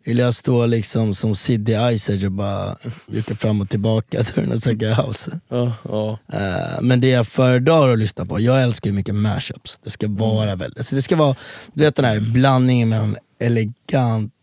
[0.03, 4.23] Vill jag stå liksom som Sid i Ice Age och bara jucka fram och tillbaka,
[4.23, 5.39] då är det nog säkert house.
[5.47, 6.17] Ja, ja.
[6.33, 9.79] Eh, men det jag föredrar att lyssna på, jag älskar ju mycket mashups.
[9.83, 11.35] Det ska vara väldigt, alltså det ska vara,
[11.73, 14.33] du vet den här blandningen mellan elegant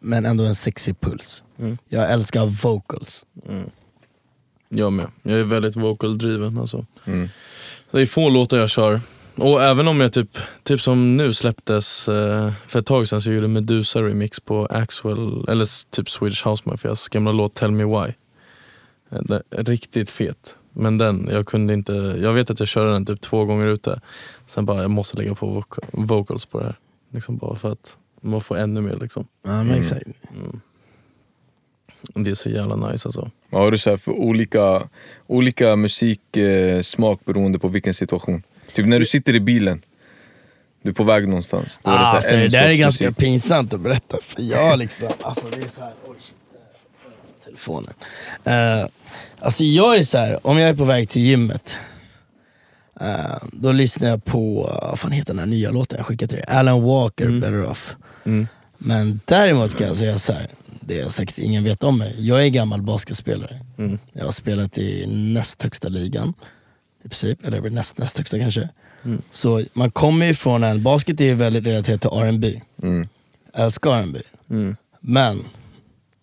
[0.00, 1.44] men ändå en sexig puls.
[1.58, 1.78] Mm.
[1.88, 3.24] Jag älskar vocals.
[4.68, 5.06] Jag med.
[5.22, 6.86] Jag är väldigt vocal-driven alltså.
[7.04, 7.28] Mm.
[7.90, 9.00] Så det är få låtar jag kör.
[9.36, 13.30] Och även om jag typ, typ som nu släpptes eh, för ett tag sedan så
[13.32, 18.12] gjorde Medusa remix på Axwell, eller typ Swedish House Mafias gamla låt Tell Me Why.
[19.10, 20.56] Eh, riktigt fet.
[20.72, 21.92] Men den, jag kunde inte,
[22.22, 24.00] jag vet att jag körde den typ två gånger ute.
[24.46, 26.76] Sen bara, jag måste lägga på voca- vocals på det här.
[27.10, 29.26] Liksom bara för att man får ännu mer liksom.
[29.42, 29.80] Ja, men Mm.
[29.80, 30.02] exakt.
[32.14, 33.30] Det är så jävla nice alltså.
[33.50, 34.88] Vad har du så här för olika,
[35.26, 38.42] olika musiksmak beroende på vilken situation?
[38.74, 39.82] Typ när du sitter i bilen,
[40.82, 41.80] du är på väg någonstans.
[41.82, 43.18] Då är det, så Alltså, det där är ganska musik.
[43.18, 46.34] pinsamt att berätta för jag liksom, alltså det är så här, oj shit,
[47.44, 47.94] telefonen.
[48.46, 48.88] Uh,
[49.38, 51.76] alltså jag är så här, om jag är på väg till gymmet,
[53.00, 56.28] eh, då lyssnar jag på, uh, vad fan heter den här nya låten jag skickade
[56.28, 56.46] till dig?
[56.48, 57.96] Alan Walker, Better Off.
[58.24, 58.46] Mm.
[58.78, 60.46] Men däremot kan jag säga så här,
[60.80, 63.60] det är säkert ingen vet om mig, jag är gammal basketspelare.
[63.78, 63.98] Mm.
[64.12, 66.34] Jag har spelat i näst högsta ligan,
[67.04, 68.68] i princip, eller näst, näst högsta kanske.
[69.04, 69.22] Mm.
[69.30, 72.60] Så man kommer ju från en, basket är ju väldigt relaterat till R&B.
[72.82, 73.08] Mm.
[73.54, 74.20] Jag älskar R&B.
[74.50, 74.76] Mm.
[75.00, 75.44] Men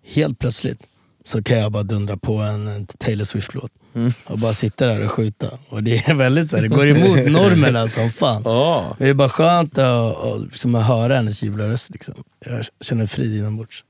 [0.06, 0.80] helt plötsligt
[1.26, 4.12] så kan jag bara dundra på en, en Taylor Swift-låt Mm.
[4.26, 5.60] och bara sitta där och skjuta.
[5.70, 8.42] Och det är väldigt så här, det går emot normerna som fan.
[8.46, 8.96] Ja.
[8.98, 11.90] Men det är bara skönt att, att, liksom, att höra hennes ljuvliga röst.
[11.90, 12.16] Liksom.
[12.46, 13.84] Jag känner frid inombords.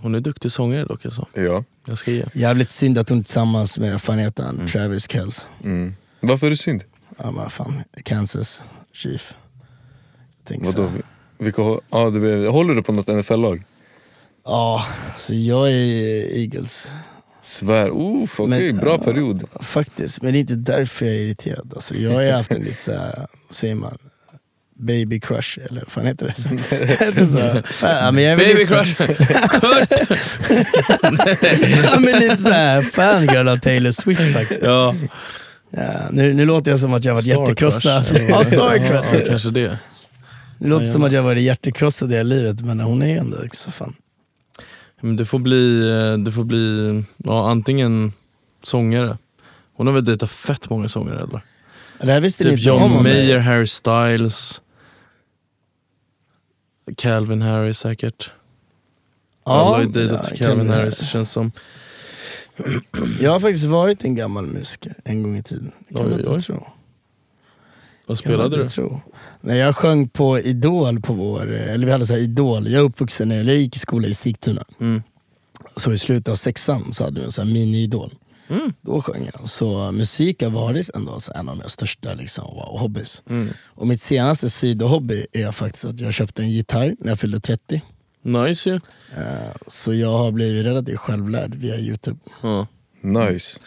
[0.00, 1.26] Hon är duktig sångare dock alltså.
[1.34, 1.64] Ja.
[1.86, 2.24] Jag ska ge.
[2.34, 5.48] Jävligt synd att hon är tillsammans med, fan heter han, Travis Kells.
[5.64, 5.94] Mm.
[6.22, 6.84] Varför är det synd?
[7.18, 9.34] Ja men fan, Kansas Chief.
[10.44, 10.92] Tänk så Vadå?
[11.38, 13.64] Vilka, ah, du, håller du på något NFL-lag?
[14.44, 16.92] Ja, så jag är Eagles.
[17.42, 19.04] Svär, Oof, okej, Men, bra ja.
[19.04, 19.44] period.
[19.60, 21.72] Faktiskt, men det är inte därför jag är irriterad.
[21.74, 23.98] Alltså, jag har ju haft en lite såhär, vad säger man?
[24.74, 27.14] Baby crush, eller vad fan heter det?
[27.14, 27.86] Det så?
[27.86, 28.96] Ja, men jag Baby lite crush!
[29.48, 30.18] Kurt!
[31.84, 34.62] ja, men lite såhär fangirl av Taylor Swift faktiskt.
[34.62, 34.94] Ja.
[35.76, 38.04] Ja, nu, nu låter jag som att jag varit Star hjärtekrossad.
[38.28, 39.78] Ja, star Ja, ja, kanske det.
[40.58, 41.06] Det låter Ja, som ja.
[41.06, 43.94] att jag varit hjärtekrossad i hela livet, men hon är ändå så fan.
[45.00, 48.12] Men du får bli, eh, du får bli ja, antingen
[48.62, 49.18] sångare.
[49.74, 51.40] Hon har väl dejtat fett många sångare eller?
[52.00, 53.02] Det här visste ni Typ inte John om.
[53.02, 54.62] Mayer, Harry Styles,
[56.96, 58.30] Calvin Harris säkert.
[59.44, 61.52] Alla har ju dejtat ja, Calvin Harris känns som.
[63.20, 65.72] Jag har faktiskt varit en gammal musiker en gång i tiden.
[65.88, 66.40] Det kan Oj, man inte oj.
[66.40, 66.66] tro.
[68.06, 68.68] Vad spelade du?
[68.68, 69.00] Tro.
[69.40, 72.84] Nej, jag sjöng på Idol på vår, eller vi hade så här Idol, jag är
[72.84, 74.64] uppvuxen, eller jag gick i skola i Sigtuna.
[74.80, 75.02] Mm.
[75.76, 78.10] Så i slutet av sexan så hade vi en sån här mini-idol.
[78.48, 78.72] Mm.
[78.80, 79.48] Då sjöng jag.
[79.48, 83.22] Så musik har varit ändå så en av mina största liksom, wow, hobbys.
[83.30, 83.48] Mm.
[83.64, 87.82] Och mitt senaste sidohobby är faktiskt att jag köpte en gitarr när jag fyllde 30.
[88.22, 88.80] Nice ju.
[89.66, 92.18] Så jag har blivit relativt självlärd via youtube.
[92.42, 92.66] Ja.
[93.00, 93.60] Nice.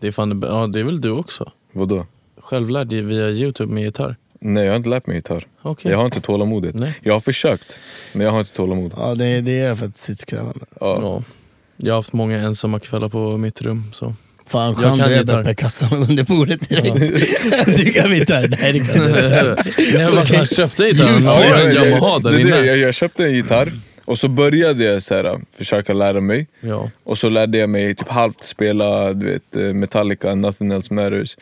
[0.00, 1.52] Det, är fan, ja, det är väl du också?
[1.72, 2.06] Vadå?
[2.40, 4.16] Självlärd via youtube med gitarr?
[4.40, 5.46] Nej jag har inte lärt mig gitarr.
[5.62, 5.90] Okej.
[5.90, 6.74] Jag har inte tålamodet.
[6.74, 6.94] Nej.
[7.00, 7.78] Jag har försökt,
[8.12, 8.92] men jag har inte tålamod.
[8.96, 10.66] Ja det, det är för att tidskrävande.
[10.80, 10.98] Ja.
[11.02, 11.22] Ja.
[11.76, 13.84] Jag har haft många ensamma kvällar på mitt rum.
[13.92, 14.14] Så.
[14.46, 15.24] Fan Jag skönt kan det är.
[15.24, 16.96] Beppe kastar honom under bordet direkt.
[17.76, 19.64] du kan gitarr, nej det kan du inte.
[19.78, 21.22] Nej, men vad fan, köpte jag gitarren?
[21.22, 21.74] Ja, jag
[22.34, 23.72] jag, jag, jag köpte en gitarr
[24.06, 26.46] och så började jag så här, försöka lära mig.
[26.60, 26.90] Ja.
[27.04, 31.36] Och så lärde jag mig typ halvt spela du vet, eh, Metallica, Nothing Else Matters.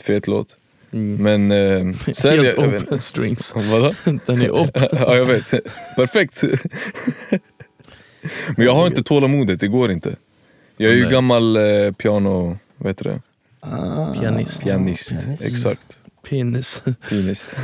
[0.00, 0.56] Fet låt.
[0.90, 2.32] Men eh, sen...
[2.32, 2.44] Mm.
[2.44, 3.54] Helt jag, jag open strings.
[3.70, 3.92] Vadå?
[4.26, 4.88] Den är open.
[4.92, 5.50] ja jag vet,
[5.96, 6.44] perfekt.
[8.56, 10.16] Men jag har inte tålamodet, det går inte.
[10.76, 13.20] Jag är ju gammal eh, piano, vad heter det?
[14.20, 14.62] Pianist.
[14.62, 15.12] Pianist.
[15.40, 16.82] Exakt, Penis.
[17.08, 17.56] pianist.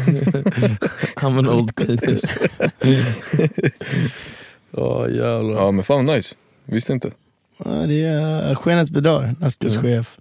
[1.17, 2.39] I'm an old penis.
[4.73, 5.55] Åh jävlar.
[5.55, 7.11] Ja men fan nice, visste inte.
[7.65, 10.19] Ja, det är skenet bedrar, nattklubschef.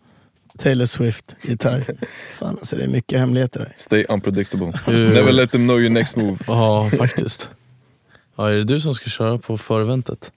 [0.58, 1.84] Taylor Swift, gitarr.
[2.38, 3.74] Fan alltså det är mycket hemligheter där.
[3.76, 4.80] Stay unpredictable.
[4.88, 6.38] Never let them know your next move.
[6.48, 7.50] Ja, faktiskt.
[8.36, 10.32] Ja, är det du som ska köra på föreventet?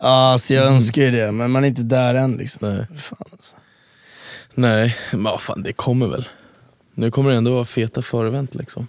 [0.00, 2.68] Ja, alltså jag önskar ju det, men man är inte där än liksom.
[2.68, 2.86] Nej.
[2.98, 3.56] Fan, alltså.
[4.54, 6.28] Nej, men fan det kommer väl.
[6.94, 8.86] Nu kommer det ändå vara feta förevent liksom.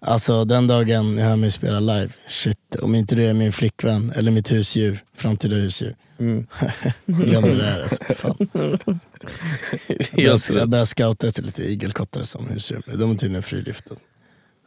[0.00, 4.12] alltså den dagen jag hör mig spela live, shit, om inte det är min flickvän
[4.16, 5.96] eller mitt husdjur, framtida husdjur.
[6.18, 6.46] Mm.
[7.06, 8.04] Glöm det där alltså.
[8.14, 8.36] Fan.
[10.12, 14.00] Jag börjar scouta efter lite igelkottar som husdjur, de är tydligen frilyftade.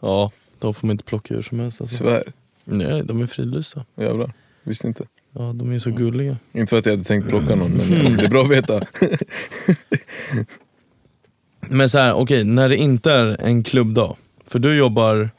[0.02, 1.82] Ja, de får man inte plocka hur som helst.
[1.82, 1.98] Alltså.
[1.98, 2.24] Svär,
[2.64, 3.86] Nej, de är fridlysta.
[3.96, 4.34] jävlar.
[4.64, 5.04] Visste inte.
[5.34, 6.38] Ja, de är så gulliga.
[6.54, 8.82] Inte för att jag hade tänkt plocka någon men det är bra att veta.
[11.70, 14.16] Men så här, okej, när det inte är en klubbdag.
[14.46, 15.30] För du jobbar,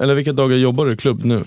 [0.00, 1.44] eller vilka dagar jobbar du klubb nu?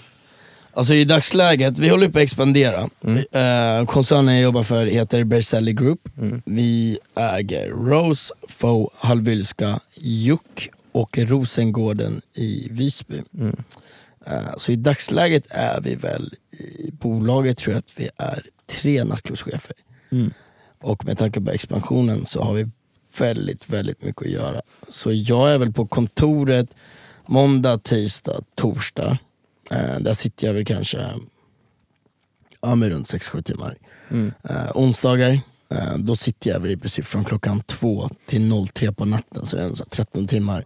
[0.74, 2.89] Alltså i dagsläget, vi håller på att expandera.
[3.32, 6.10] Eh, koncernen jag jobbar för heter Berzelli Group.
[6.45, 13.21] Vi äger Rose, Faux, Hallwylska, Juck och Rosengården i Visby.
[14.26, 16.34] Eh, så i dagsläget är vi väl,
[16.80, 19.76] i bolaget tror jag att vi är tre nattklubbschefer.
[20.82, 22.69] Och med tanke på expansionen så har vi
[23.17, 24.62] väldigt, väldigt mycket att göra.
[24.89, 26.75] Så jag är väl på kontoret
[27.25, 29.17] måndag, tisdag, torsdag.
[29.71, 31.10] Eh, där sitter jag väl kanske
[32.62, 33.78] ja, med runt 6-7 timmar.
[34.43, 39.06] Eh, onsdagar, eh, då sitter jag väl i princip från klockan två till 03 på
[39.06, 40.65] natten, så det är en sån här 13 timmar.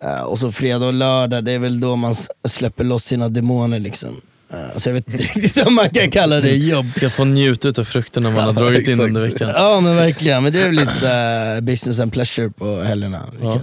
[0.00, 3.78] Eh, och så fredag och lördag, det är väl då man släpper loss sina demoner.
[3.78, 4.20] Liksom.
[4.50, 6.86] Eh, så jag vet inte riktigt om man kan kalla det jobb.
[6.86, 9.00] Ska få njuta av frukterna man har dragit in exakt.
[9.00, 9.48] under veckan.
[9.54, 13.26] Ja men verkligen, men det är väl lite så business and pleasure på helgerna.
[13.42, 13.54] Ja.
[13.54, 13.60] eh,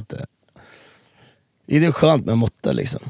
[1.67, 3.01] Det är skönt med måtta liksom.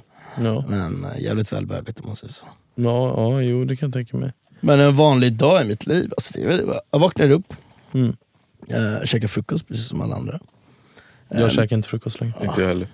[0.44, 2.46] Ja, Men eh, jävligt välbehövligt om man säger så.
[2.76, 4.32] ja, ja jo det kan jag tänka mig.
[4.60, 7.54] Men en vanlig dag i mitt liv, alltså det är väl, jag vaknar upp,
[7.94, 8.16] Mm.
[8.68, 10.40] eh, käkar frukost precis som alla andra.
[11.30, 12.34] Jag käkar inte frukost längre.
[12.42, 12.88] Inte jag heller.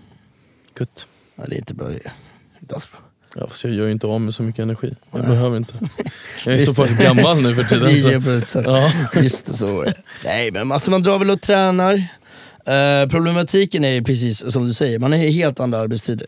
[0.73, 1.07] Kutt.
[1.35, 1.93] Ja, det är inte bra det.
[1.93, 2.13] är
[2.61, 2.99] Inte alls bra.
[3.35, 4.93] Ja, fast jag gör ju inte av med så mycket energi.
[5.11, 5.73] Jag behöver inte.
[6.45, 7.03] Jag är Just så pass det.
[7.03, 7.87] gammal nu för tiden.
[7.93, 8.21] Nio Så.
[8.21, 8.65] procent.
[8.67, 8.91] Ja.
[9.21, 9.85] Just det, så.
[10.25, 11.93] Nej men alltså man drar väl och tränar.
[12.65, 16.27] Eh, problematiken är precis som du säger, man har helt andra arbetstider.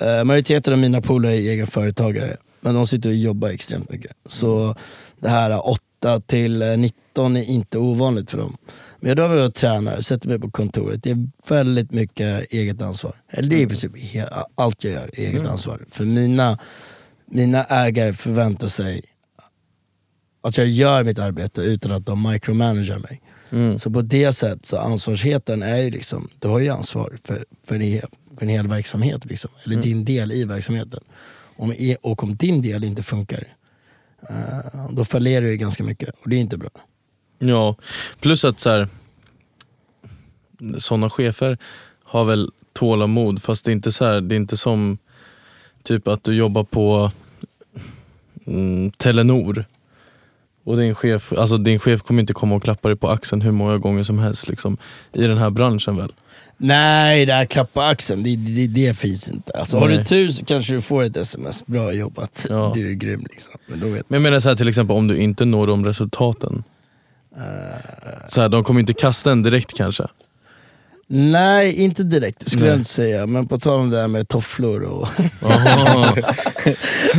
[0.00, 4.12] Eh, majoriteten av mina polare är egenföretagare, men de sitter och jobbar extremt mycket.
[4.28, 4.76] Så
[5.20, 8.56] det här 8 till eh, 19 är inte ovanligt för dem.
[9.04, 11.02] Men jag drar väl och tränar, sätter mig på kontoret.
[11.02, 13.16] Det är väldigt mycket eget ansvar.
[13.28, 15.84] Eller det är i princip he- allt jag gör, eget ansvar.
[15.90, 16.58] För mina,
[17.26, 19.02] mina ägare förväntar sig
[20.42, 23.20] att jag gör mitt arbete utan att de micromanager mig.
[23.50, 23.78] Mm.
[23.78, 27.74] Så på det sättet, så ansvarsheten är ju liksom, du har ju ansvar för, för,
[27.74, 29.50] en, hel, för en hel verksamhet, liksom.
[29.64, 31.00] eller din del i verksamheten.
[31.56, 33.44] Om, och om din del inte funkar,
[34.28, 36.70] eh, då fallerar du ganska mycket och det är inte bra.
[37.38, 37.76] Ja,
[38.20, 38.88] plus att så här,
[40.78, 41.58] såna chefer
[42.04, 44.98] har väl tålamod fast det är inte så här, det är inte som
[45.82, 47.10] typ att du jobbar på
[48.46, 49.64] mm, Telenor
[50.64, 53.52] och din chef, alltså din chef kommer inte komma och klappa dig på axeln hur
[53.52, 54.76] många gånger som helst liksom,
[55.12, 56.12] i den här branschen väl?
[56.56, 59.52] Nej, det här klappa axeln, det, det, det finns inte.
[59.52, 62.72] Alltså, har du tur så kanske du får ett sms, bra jobbat, Ja.
[62.74, 63.26] du är grym.
[63.30, 63.52] Liksom.
[63.66, 65.84] Men då vet Men jag menar så här, till exempel om du inte når de
[65.84, 66.62] resultaten.
[68.28, 70.06] Så här, de kommer inte kasta en direkt kanske.
[71.06, 72.70] Nej, inte direkt skulle Nej.
[72.70, 73.26] jag inte säga.
[73.26, 75.08] Men på tal om det här med tofflor och.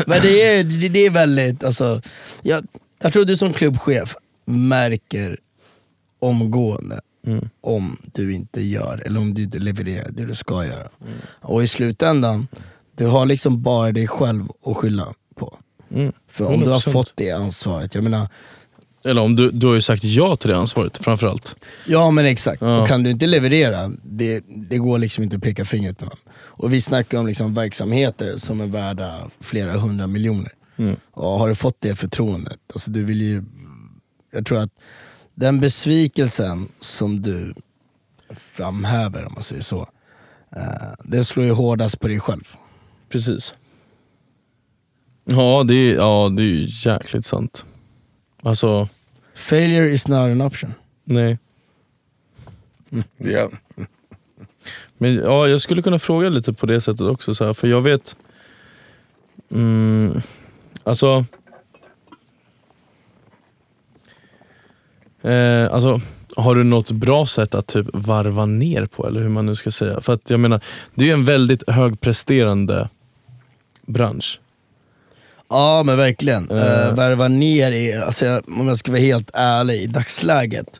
[0.08, 2.02] Men det är, det, är väldigt, alltså,
[2.42, 2.68] jag,
[3.02, 5.38] jag tror du som klubbchef märker
[6.20, 7.02] omgående
[7.62, 10.88] om du inte gör, eller om du inte levererar det du ska göra.
[11.42, 12.48] Och i slutändan,
[12.96, 15.58] du har liksom bara dig själv att skylla på.
[15.94, 16.14] Mm.
[16.28, 16.92] För om du har 100%.
[16.92, 18.28] fått det ansvaret, jag menar,
[19.06, 21.56] Eller om du, du har ju sagt ja till det ansvaret framförallt.
[21.86, 22.82] Ja men exakt, Ja.
[22.82, 26.18] och kan du inte leverera, det, det går liksom inte att peka fingret på någon.
[26.36, 30.52] Och vi snackar om liksom verksamheter som är värda flera hundra miljoner.
[30.78, 30.96] Mm.
[31.12, 33.44] Och har du fått det förtroendet, alltså du vill ju
[34.32, 34.72] jag tror att
[35.36, 37.54] den besvikelsen som du
[38.36, 39.90] framhäver, om man säger så,
[40.56, 42.56] eh, den slår ju hårdast på dig själv.
[43.10, 43.54] Precis.
[45.26, 47.66] Ja det, ja, det är ju jäkligt sant.
[48.46, 48.88] Alltså,
[49.36, 50.74] Failure is not an option.
[51.04, 51.38] nej.
[53.18, 53.50] Ja.
[54.98, 57.82] Men ja, jag skulle kunna fråga lite på det sättet också, så här, för jag
[57.82, 58.16] vet...
[59.52, 60.22] Mm,
[60.84, 61.26] alltså...
[65.22, 66.00] Eh, alltså,
[66.36, 69.72] har du något bra sätt att typ varva ner på, eller hur man nu ska
[69.72, 70.02] säga?
[70.02, 70.62] För att jag menar,
[70.96, 72.90] det är ju en väldigt högpresterande
[73.86, 74.40] bransch.
[75.50, 76.52] Ja men verkligen.
[76.52, 80.80] Uh, värva ner i, alltså, jag- om jag ska vara helt ärlig, i dagsläget.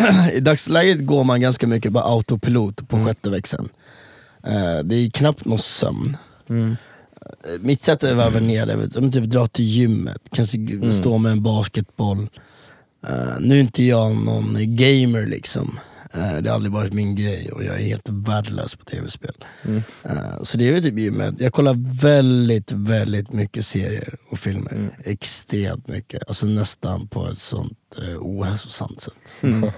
[0.32, 3.68] I dagsläget går man ganska mycket på autopilot på sjätte växeln.
[4.46, 6.16] Eh, det är knappt någon sömn.
[6.48, 6.76] Mm.
[7.60, 10.92] Mitt sätt att varva ner det, vet du, om typ dra till gymmet, kanske g-
[10.92, 12.28] stå med en basketboll.
[13.40, 15.78] Nu är inte jag någon gamer liksom.
[16.14, 19.34] Eh, det har aldrig varit min grej och jag är helt värdelös på tv-spel.
[20.04, 21.34] Eh, så det är väl typ gymmet.
[21.38, 24.96] Jag kollar väldigt, väldigt mycket serier och filmer.
[25.04, 26.22] Extremt mycket.
[26.28, 29.34] Alltså nästan på ett sånt uh, ohälsosamt sätt.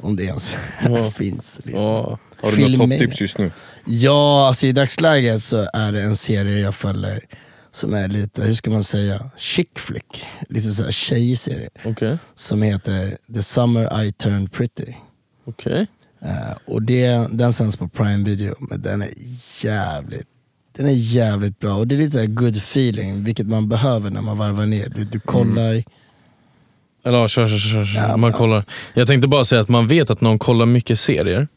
[0.00, 0.56] Om det ens
[1.14, 1.60] finns.
[1.64, 1.82] Liksom.
[1.82, 2.18] Ja.
[2.40, 3.50] Har du något topptips just nu?
[3.84, 7.20] Ja, alltså i dagsläget så är det en serie jag följer
[7.72, 10.24] som är lite, hur ska man säga, chick flick.
[10.48, 11.70] Lite såhär tjejserie.
[11.84, 12.18] Okej.
[12.34, 14.92] Som heter The Summer I Turned Pretty.
[15.50, 15.86] Okej.
[16.22, 19.10] Eh, och det, den sänds på Prime Video, men den är
[19.62, 20.26] jävligt
[20.76, 24.20] den är jävligt bra och det är lite såhär good feeling, vilket man behöver när
[24.20, 24.88] man varvar ner.
[24.96, 25.84] Du, du kollar,
[27.04, 28.08] Eller ja, kör, kör, kör, kör.
[28.08, 28.64] Ja, man kollar.
[28.94, 31.48] Jag tänkte bara säga att man vet att någon kollar mycket serier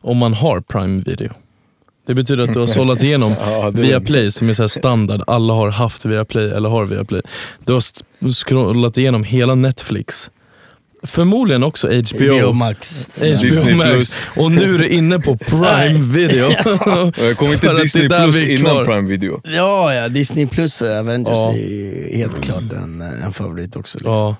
[0.00, 1.32] om man har Prime Video.
[2.06, 5.70] Det betyder att du har sållat igenom Ja, Viaplay som är så standard, alla har
[5.70, 7.22] haft Viaplay eller har Viaplay.
[7.64, 7.82] Du har
[8.32, 10.30] scrollat igenom hela Netflix.
[11.02, 12.38] Förmodligen också HBO.
[12.40, 13.08] HBO Max.
[13.18, 13.90] HBO Disney Max.
[13.90, 14.24] Plus.
[14.36, 16.50] Och nu är du inne på Prime Video.
[17.14, 18.84] För inte att det är Disney där Plus vi är innan.
[18.84, 19.40] Prime Video.
[19.44, 21.52] Ja, ja, Disney Plus och Avengers Ja.
[21.54, 23.98] är helt klart en, en favorit också.
[23.98, 24.12] Liksom.
[24.14, 24.36] ja.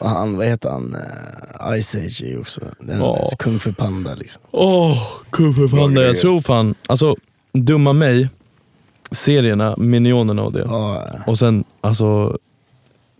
[0.00, 3.30] Och han, vad heter han, uh, Ice Age är ju också, den Ja.
[3.38, 4.42] Kung Fu Panda liksom.
[4.50, 6.02] Åh, kung fu panda.
[6.02, 7.16] Jag tror fan, alltså
[7.52, 8.28] Dumma mig,
[9.10, 10.60] serierna, Minionerna och det.
[10.64, 12.38] Ja, Och sen, alltså,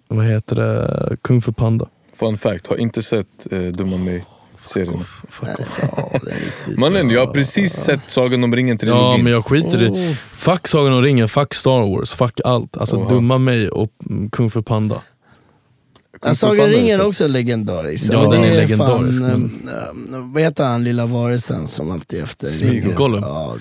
[0.09, 1.87] vad heter det, Kung fu panda.
[2.19, 5.01] Fun fact, har inte sett eh, Dumma mig-serien.
[5.43, 6.21] Ja,
[6.77, 9.25] Mannen, jag har precis sett Sagan om Ja ringen-trilogin.
[9.25, 10.15] men jag skiter i, Oh.
[10.33, 12.77] fuck Sagan om ringen, fuck Star Wars, fuck allt.
[12.77, 13.09] Alltså Oha.
[13.09, 14.95] Dumma mig och mm, Kung fu panda.
[14.95, 18.13] Kung Ja, Sagan om ringen är så- också legendarisk.
[18.13, 22.19] Ja, den det är legendarisk, Fan, men- eh, vad heter han lilla varelsen som alltid
[22.19, 22.95] är efter ringen?
[22.95, 23.23] Gollum.
[23.23, 23.57] Ja,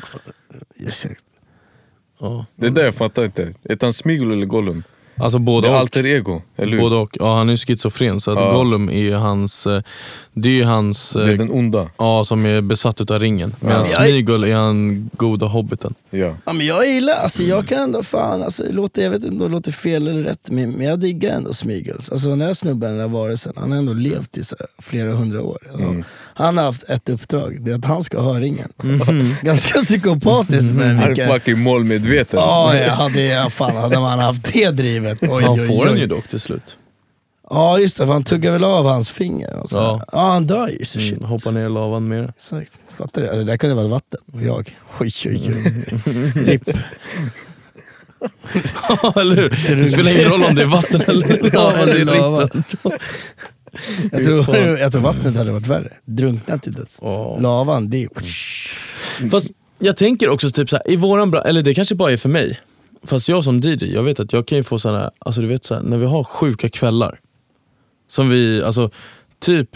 [0.87, 1.23] exakt.
[2.19, 2.45] Ja.
[2.55, 3.53] Det är det jag fattar inte.
[3.63, 4.83] Är han Smeagol eller Gollum?
[5.17, 5.77] Alltså Det både är och.
[5.79, 6.77] alter ego, eller?
[6.79, 7.17] Både och.
[7.19, 8.51] Ja, han är ju schizofren så att Ja.
[8.53, 9.81] Gollum är ju hans, eh,
[10.33, 11.89] det är ju hans, Det är eh, den onda.
[11.97, 13.55] ja som är besatt utav ringen.
[13.59, 13.83] Medan Ja.
[13.83, 15.93] Smeagol är han goda hobbiten.
[16.09, 16.35] Ja.
[16.45, 19.33] Ja, men jag gillar, alltså jag kan ändå fan, alltså, det låter, jag vet inte
[19.33, 21.95] om det låter fel eller rätt, men, jag diggar ändå Smeagol.
[22.11, 25.11] Alltså den här snubben, den där varelsen, han har ändå levt i så här, flera
[25.11, 25.57] hundra år.
[25.79, 26.03] Mm.
[26.33, 28.69] Han har haft ett uppdrag, det är att han ska ha ringen.
[29.41, 32.39] Ganska psykopatiskt men Han är fucking målmedveten.
[32.39, 35.89] Ja, jag hade, jag fan, hade man haft det drivet, oj Han oj, får oj.
[35.89, 36.77] den ju dock till slut.
[37.49, 39.55] Ja just det, för han tuggar väl av hans finger.
[39.55, 39.77] Och så.
[39.77, 40.01] Ja.
[40.11, 40.19] Ja.
[40.19, 41.17] han dör ju så shit.
[41.17, 42.33] Mm, hoppar ner i lavan med det.
[42.37, 43.27] Exakt, fattar du?
[43.27, 44.77] Det där kunde vara vatten och jag.
[44.99, 45.83] Oj oj oj.
[46.35, 46.69] Ripp.
[49.03, 49.75] Ja, eller hur?
[49.75, 51.73] Det spelar ingen roll om det är vatten eller Ja,
[52.05, 52.41] lava.
[52.43, 52.63] eller.
[54.11, 55.93] Jag tror, jag tror vattnet hade varit värre.
[56.05, 56.99] Drunknat till döds.
[57.01, 57.37] Ja.
[57.39, 58.09] Lavan, det är
[59.29, 62.17] Fast jag tänker också typ så här, i våran bra, eller det kanske bara är
[62.17, 62.59] för mig.
[63.05, 65.65] Fast jag som DJ, jag vet att jag kan ju få såna, alltså du vet
[65.65, 67.19] så här, när vi har sjuka kvällar.
[68.07, 68.89] Som vi, alltså
[69.39, 69.69] typ,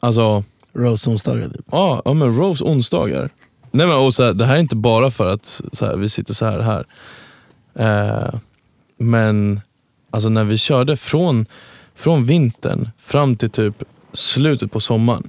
[0.00, 0.42] alltså
[0.72, 1.66] Rose onsdagar typ.
[1.70, 3.30] Ja, ja men Rose onsdagar.
[3.70, 6.08] Nej, men, och så här, det här är inte bara för att så här, vi
[6.08, 6.86] sitter så här här.
[7.74, 8.40] Eh,
[8.98, 9.60] men
[10.10, 11.46] alltså när vi körde från,
[11.94, 13.82] från vintern fram till typ
[14.12, 15.28] slutet på sommaren.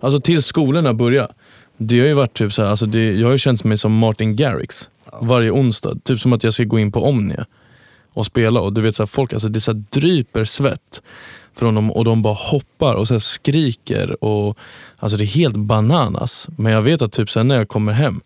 [0.00, 1.32] Alltså till skolorna började.
[1.76, 3.98] Det har ju varit typ så här, alltså det, jag har ju känt mig som
[3.98, 4.89] Martin Garrix
[5.20, 5.94] varje onsdag.
[6.04, 7.46] Typ som att jag ska gå in på Omnia
[8.12, 11.02] och spela och du vet så här, folk alltså det så här, dryper svett
[11.56, 14.24] från dem och de bara hoppar och så här, skriker.
[14.24, 14.58] och
[14.98, 16.48] Alltså det är helt bananas.
[16.58, 18.20] Men jag vet att typ sen när jag kommer hem,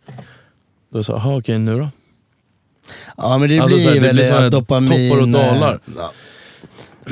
[0.92, 1.88] då är det så här, "Jaha, okej nu då?
[3.16, 5.10] Ja men det Alltså, blir så här, det väl blir så här dopamin.
[5.10, 5.72] toppar och dalar.
[5.72, 6.12] eh, Ja.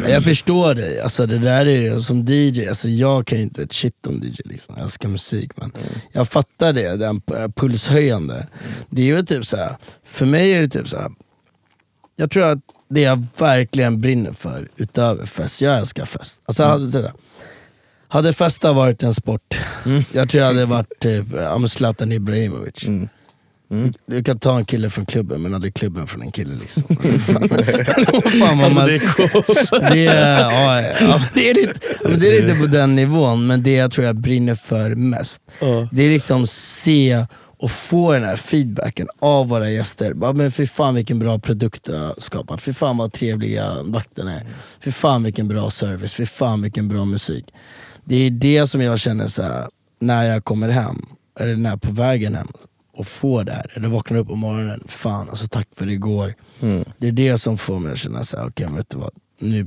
[0.09, 3.63] Jag förstår dig, alltså det där är ju som DJ, alltså jag kan ju inte
[3.63, 4.75] ett shit om DJ liksom.
[4.77, 5.73] jag älskar musik men
[6.13, 7.21] jag fattar det, den
[7.57, 8.47] pulshöjande.
[8.91, 9.77] Det är ju typ så här.
[10.05, 11.11] för mig är det typ så här.
[12.17, 16.41] jag tror att det jag verkligen brinner för utöver fest, jag älskar fest.
[16.45, 17.13] Alltså, hade, sådär,
[18.09, 19.55] hade festa varit en sport,
[20.15, 22.85] jag tror jag hade varit typ ja, Zlatan Ibrahimovic.
[23.73, 23.93] Mm.
[24.07, 26.55] Du kan ta en kille från klubben men aldrig klubben från en kille.
[26.55, 26.83] Liksom.
[27.19, 27.49] Fan,
[28.41, 29.71] fan, Alltså det är coolt.
[29.93, 31.81] det är, ja, ja, det, är lite,
[32.19, 35.43] det är lite på den nivån, men det jag tror jag brinner för mest,
[35.93, 37.27] det är liksom se
[37.59, 40.15] och få den här feedbacken av våra gäster.
[40.15, 44.35] Bara, men fy fan vilken bra produkt du har skapat, fy fan vad trevliga vakterna
[44.35, 44.47] är,
[44.81, 47.45] fy fan vilken bra service, fy fan vilken bra musik.
[48.05, 49.69] Det är det som jag känner så här,
[50.01, 51.07] när jag kommer hem,
[51.41, 52.49] eller när på vägen hem,
[52.93, 56.35] och får det här, eller vaknar upp på morgonen, fan alltså tack för igår.
[56.61, 56.85] Mm.
[56.99, 59.67] Det är det som får mig att känna så här, okej vet du vad, nu,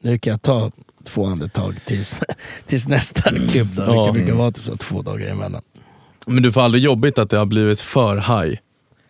[0.00, 0.70] nu kan jag ta
[1.04, 2.20] två andetag tills,
[2.66, 3.82] tills nästa klubb då.
[3.82, 4.06] Ja.
[4.06, 5.62] Det brukar vara typ så två dagar emellan.
[6.26, 8.58] Men du får aldrig jobbigt att det har blivit för high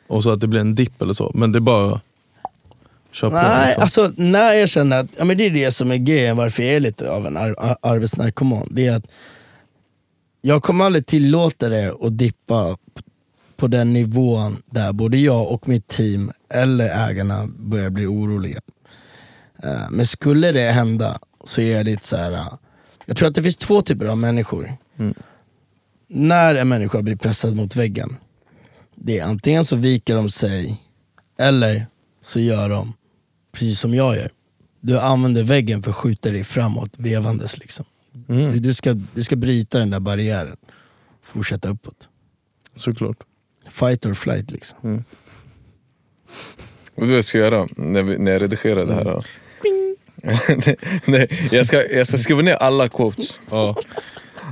[0.06, 1.30] och så att det blir en dipp eller så.
[1.34, 2.00] Men det är bara
[3.12, 3.36] köra på.
[3.36, 3.82] Nej, liksom.
[3.82, 6.72] alltså när jag känner att, ja, men det är det som är grejen varför jag
[6.72, 8.68] är lite av en ar- ar- arbetsnarkoman.
[8.70, 9.06] Det är att
[10.42, 12.76] jag kommer aldrig tillåta det att dippa
[13.60, 18.60] på den nivån där både jag och mitt team eller ägarna börjar bli oroliga.
[19.62, 22.32] Eh, Men skulle det hända så är jag lite så här.
[22.32, 22.52] eh,
[23.06, 24.72] jag tror att det finns två typer av människor.
[24.98, 25.14] Mm.
[26.08, 28.16] När en människa blir pressad mot väggen,
[28.94, 30.82] det är antingen så viker de sig
[31.38, 31.86] eller
[32.22, 32.92] så gör de
[33.52, 34.30] precis som jag gör.
[34.80, 37.58] Du använder väggen för att skjuta dig framåt vevandes.
[37.58, 37.84] Liksom.
[38.28, 38.52] Mm.
[38.52, 40.56] Du, du, ska, du ska bryta den där barriären,
[41.22, 42.08] fortsätta uppåt.
[42.76, 43.16] Såklart.
[43.70, 44.96] Fight or flight liksom.
[44.96, 45.04] Vet
[46.94, 49.04] du vad jag ska göra när, vi, när jag redigerar det här?
[49.04, 49.22] då?
[51.04, 53.40] Nej, jag, ska, jag ska skriva ner alla quotes.
[53.50, 53.76] Ja.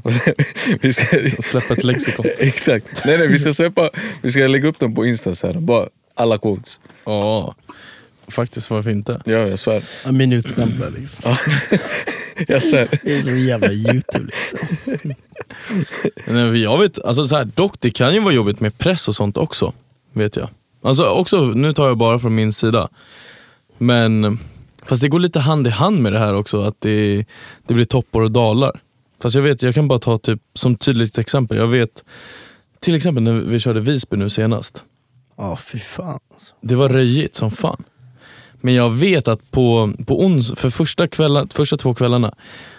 [0.81, 2.27] Vi ska, Släppa ett lexikon.
[2.39, 3.05] exakt.
[3.05, 3.91] Nej, nej, vi ska släppa,
[4.23, 5.55] vi ska lägga upp dem på insta så här.
[5.55, 6.81] bara alla quotes.
[7.05, 7.55] Ja,
[8.29, 9.21] faktiskt varför inte?
[9.25, 9.83] Ja, jag svär.
[10.12, 11.37] Minutstämplar liksom.
[12.47, 13.01] Jag svär.
[13.03, 15.14] Det är som jävla youtube liksom.
[16.26, 19.14] Nej, jag vet, alltså så här, dock det kan ju vara jobbigt med press och
[19.14, 19.72] sånt också.
[20.12, 20.49] Vet jag.
[20.82, 22.89] Alltså också, nu tar jag bara från min sida.
[23.78, 24.39] Men
[24.86, 27.24] fast det går lite hand i hand med det här också, att det,
[27.66, 28.80] det blir toppar och dalar.
[29.22, 31.59] Fast jag vet, jag kan bara ta typ som tydligt exempel.
[31.59, 32.05] Jag vet
[32.80, 34.82] till exempel när vi körde Visby nu senast.
[35.36, 36.18] Ja fy fan.
[36.32, 36.55] Alltså.
[36.61, 37.84] Det var röjigt som fan.
[38.61, 42.35] Men jag vet att på, på ons, för första, kvällar, första två kvällarna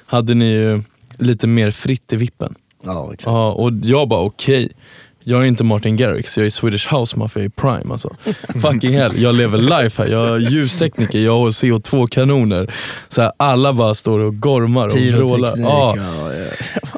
[0.05, 0.81] hade ni ju
[1.17, 2.55] lite mer fritt i vippen.
[2.83, 3.25] Ja exakt.
[3.25, 4.71] Ja, och jag bara okej.
[5.23, 8.15] Jag är inte Martin Garrix, jag är Swedish House Mafia i Prime alltså.
[8.61, 10.09] Fucking hell, jag lever life här.
[10.09, 12.73] Jag är ljustekniker, jag har CO2-kanoner.
[13.09, 15.53] Så här, alla bara står och gormar och vrålar.
[15.57, 15.95] Ja.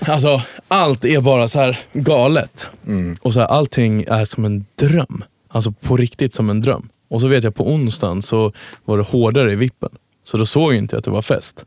[0.07, 2.67] alltså, allt är bara så här galet.
[2.87, 3.15] Mm.
[3.21, 5.23] Och så här, allting är som en dröm.
[5.49, 6.89] Alltså på riktigt som en dröm.
[7.11, 8.51] Och så vet jag på onsdagen så
[8.85, 9.89] var det hårdare i vippen.
[10.23, 11.65] Så då såg jag inte att det var fest.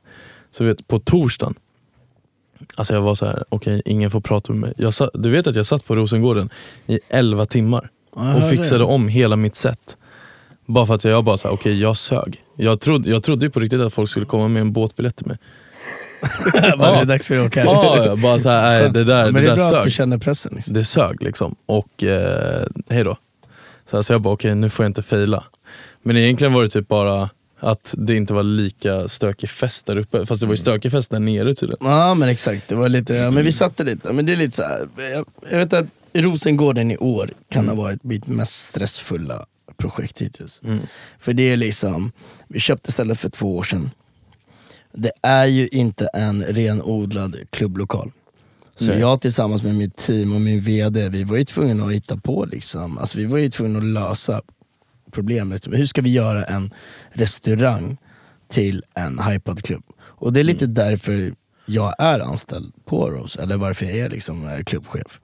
[0.53, 1.55] Så vet, på torsdagen,
[2.75, 4.93] alltså jag var så här: okej ingen får prata med mig.
[4.93, 6.51] Satt, du vet att jag satt på Rosengården
[6.87, 9.97] i 11 timmar Ja, och fixade om hela mitt set.
[10.67, 12.43] Bara för att jag bara okej jag sög.
[12.57, 15.27] Jag trodde, jag trodde ju på riktigt att folk skulle komma med en båtbiljett till
[15.27, 15.39] mig.
[16.79, 17.65] Bara, det är dags för att åka.
[17.65, 19.91] Ja, bara såhär, nej, det där, Men det det är där bra att sög du
[19.91, 20.53] känner pressen.
[20.55, 20.75] Liksom.
[20.75, 21.57] det sög liksom.
[21.67, 23.17] Och eh, hej då.
[23.95, 25.45] Så, här, så jag bara, okej nu får jag inte fejla.
[26.03, 27.31] Men egentligen var det typ bara
[27.61, 30.27] att det inte var lika stökig fest där uppe.
[30.27, 31.87] Fast det var ju stökig fest där nere tydligen.
[31.89, 34.57] Ja men exakt, det var lite, ja, men vi satte lite, men det är lite
[34.57, 39.47] så här, jag, jag vet att Rosengården i år kan ha varit mitt mest stressfulla
[39.77, 40.61] projekt hittills.
[41.19, 42.13] För det är liksom,
[42.49, 43.91] vi köpte stället för två år sedan.
[44.93, 48.11] Det är ju inte en renodlad klubblokal.
[48.79, 48.99] Så Nej.
[48.99, 52.45] jag tillsammans med mitt team och min VD, vi var ju tvungna att hitta på
[52.45, 52.99] liksom.
[52.99, 54.43] Alltså, vi var ju tvungna att lösa
[55.11, 55.67] problemet.
[55.67, 56.71] Men hur ska vi göra en
[57.13, 57.97] restaurang
[58.49, 59.85] till en hypad klubb?
[60.01, 61.35] Och det är lite därför
[61.67, 65.21] jag är anställd på Rose, eller varför jag är liksom eh, klubbchef.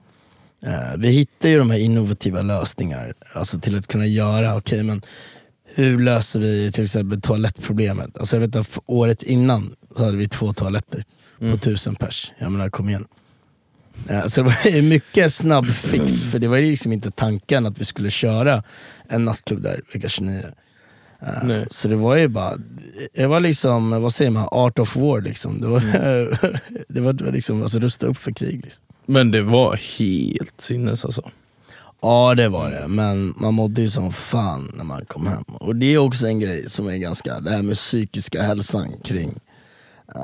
[0.65, 5.01] Eh, vi hittar ju de här innovativa lösningar, alltså till att kunna göra, okej men
[5.63, 8.17] hur löser vi till exempel toalettproblemet?
[8.17, 11.05] Alltså jag vet att året innan så hade vi två toaletter
[11.39, 12.31] på tusen pers.
[12.37, 13.07] Jag menar kom igen.
[14.09, 17.85] Eh, Så det var mycket snabb fix, för det var liksom inte tanken att vi
[17.85, 18.63] skulle köra
[19.09, 20.43] en nattklubb där vecka 29.
[21.21, 21.65] Eh, Nej.
[21.71, 22.57] Så det var ju bara,
[23.13, 25.61] det var liksom, vad säger man, art of war liksom.
[25.61, 25.79] Det var,
[26.87, 28.61] det var, det var liksom, alltså rusta upp för krig.
[28.63, 28.83] Liksom.
[29.05, 31.29] Men det var helt sinnes alltså.
[32.03, 35.43] Ja det var det, men man mådde ju som fan när man kom hem.
[35.43, 39.39] Och det är också en grej som är ganska, det här med psykiska hälsan kring
[40.15, 40.21] eh,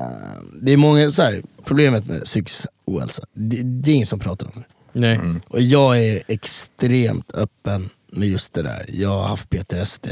[0.62, 4.46] Det är många, så här, problemet med psykisk ohälsa, det, det är ingen som pratar
[4.46, 5.00] om det.
[5.00, 5.20] Nej.
[5.48, 8.86] Och jag är extremt öppen med just det där.
[8.94, 10.08] Jag har haft PTSD.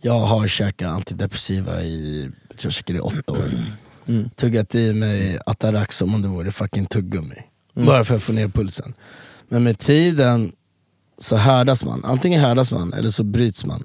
[0.00, 3.48] Jag har käkat antidepressiva i, jag tror jag käkade i åtta år.
[4.06, 4.28] Mm.
[4.28, 7.36] Tuggat i mig Atarax som om det vore fucking tuggummi.
[7.74, 8.94] Bara för att få ner pulsen.
[9.48, 10.52] Men med tiden
[11.18, 12.04] så härdas man.
[12.04, 13.84] Antingen härdas man eller så bryts man.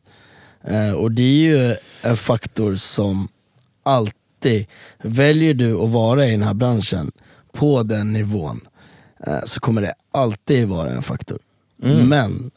[0.64, 3.28] Eh, och det är ju en faktor som
[3.84, 4.66] alltid,
[4.98, 7.12] väljer du att vara i den här branschen
[7.52, 8.62] på den nivån
[9.28, 11.40] eh, så kommer det alltid vara en faktor.
[11.82, 12.52] Men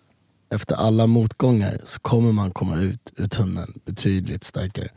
[0.51, 4.88] efter alla motgångar så kommer man komma ut ur tunneln betydligt starkare.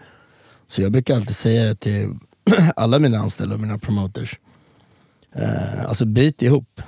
[0.67, 2.09] Så jag brukar alltid säga det till
[2.75, 4.39] alla mina anställda och mina promoters.
[5.35, 6.81] Eh, alltså bit ihop.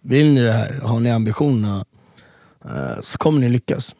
[0.00, 1.84] Vill ni det här, har ni ambitionerna
[2.64, 3.94] eh, så kommer ni lyckas.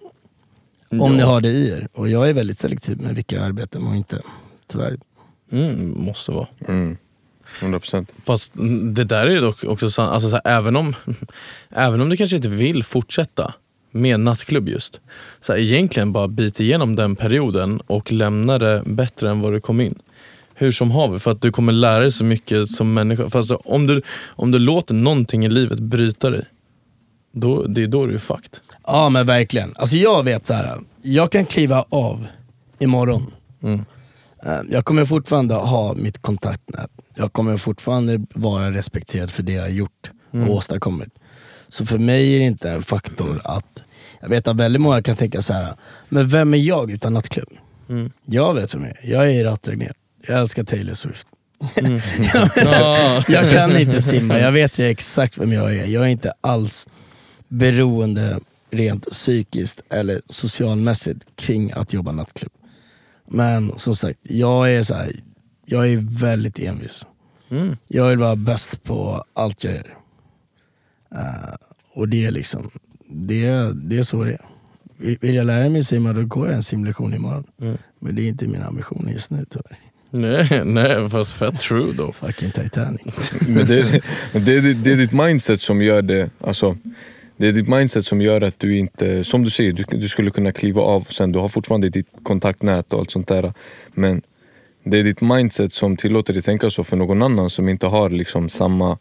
[0.90, 1.88] Om ni har det i er.
[1.92, 4.20] Och jag är väldigt selektiv med vilka jag arbetar med och inte.
[4.66, 4.98] Tyvärr.
[5.52, 6.48] Mm, måste vara.
[6.68, 6.96] Mm.
[7.60, 8.06] 100%.
[8.24, 8.52] Fast
[8.94, 10.94] det där är ju dock också sant, alltså så här, även, om,
[11.70, 13.54] även om du kanske inte vill fortsätta
[13.90, 15.00] med nattklubb just.
[15.40, 19.60] Så här, egentligen bara bit igenom den perioden och lämna det bättre än vad du
[19.60, 19.98] kom in.
[20.54, 23.30] Hur som haver, för att du kommer lära dig så mycket som människa.
[23.30, 26.44] För alltså, om, du, om du låter någonting i livet bryta dig,
[27.32, 28.58] då, det är då du är fucked.
[28.86, 29.72] Ja men verkligen.
[29.76, 30.78] Alltså jag vet så här.
[31.02, 32.26] jag kan kliva av
[32.78, 33.32] imorgon.
[33.62, 33.84] Mm.
[34.46, 36.90] Eh, Jag kommer fortfarande ha mitt kontaktnät.
[37.14, 41.08] Jag kommer fortfarande vara respekterad för det jag har gjort och åstadkommit.
[41.68, 43.82] Så för mig är det inte en faktor att,
[44.20, 45.74] jag vet att väldigt många kan tänka så här.
[46.08, 47.48] men vem är jag utan nattklubb?
[47.88, 48.10] Mm.
[48.24, 49.10] Jag vet vem jag är.
[49.10, 49.92] Jag är Irat Regnér.
[50.26, 51.26] Jag älskar Taylor Swift.
[52.56, 53.22] Ja.
[53.28, 55.86] Jag kan inte simma, jag vet ju exakt vem jag är.
[55.86, 56.88] Jag är inte alls
[57.48, 58.40] beroende
[58.70, 62.52] rent psykiskt eller socialmässigt kring att jobba nattklubb.
[63.34, 65.12] Men som sagt, jag är, så här,
[65.66, 67.06] jag är väldigt envis.
[67.50, 67.76] Mm.
[67.88, 69.94] Jag vill vara bäst på allt jag gör.
[71.14, 71.54] Eh,
[71.94, 72.70] och det är liksom,
[73.08, 74.40] det, det är så det är.
[74.96, 77.44] Vill vill jag lära mig simma, då går jag en simlektion imorgon.
[77.60, 77.78] Mm.
[77.98, 79.78] Men det är inte min ambition just nu tyvärr.
[80.10, 82.12] Nej, nej, fast fett true då.
[82.12, 83.32] Fucking Titanic.
[83.48, 86.30] Men det, det, är ditt- det är ditt mindset som gör det.
[86.40, 86.76] Alltså,
[87.36, 90.30] det är ditt mindset som gör att du inte, som du säger, du, du skulle
[90.30, 91.32] kunna kliva av sen.
[91.32, 93.52] Du har fortfarande ditt kontaktnät och allt sånt där.
[93.94, 94.22] Men
[94.84, 98.10] det är ditt mindset som tillåter dig tänka så för någon annan som inte har
[98.10, 98.98] liksom samma,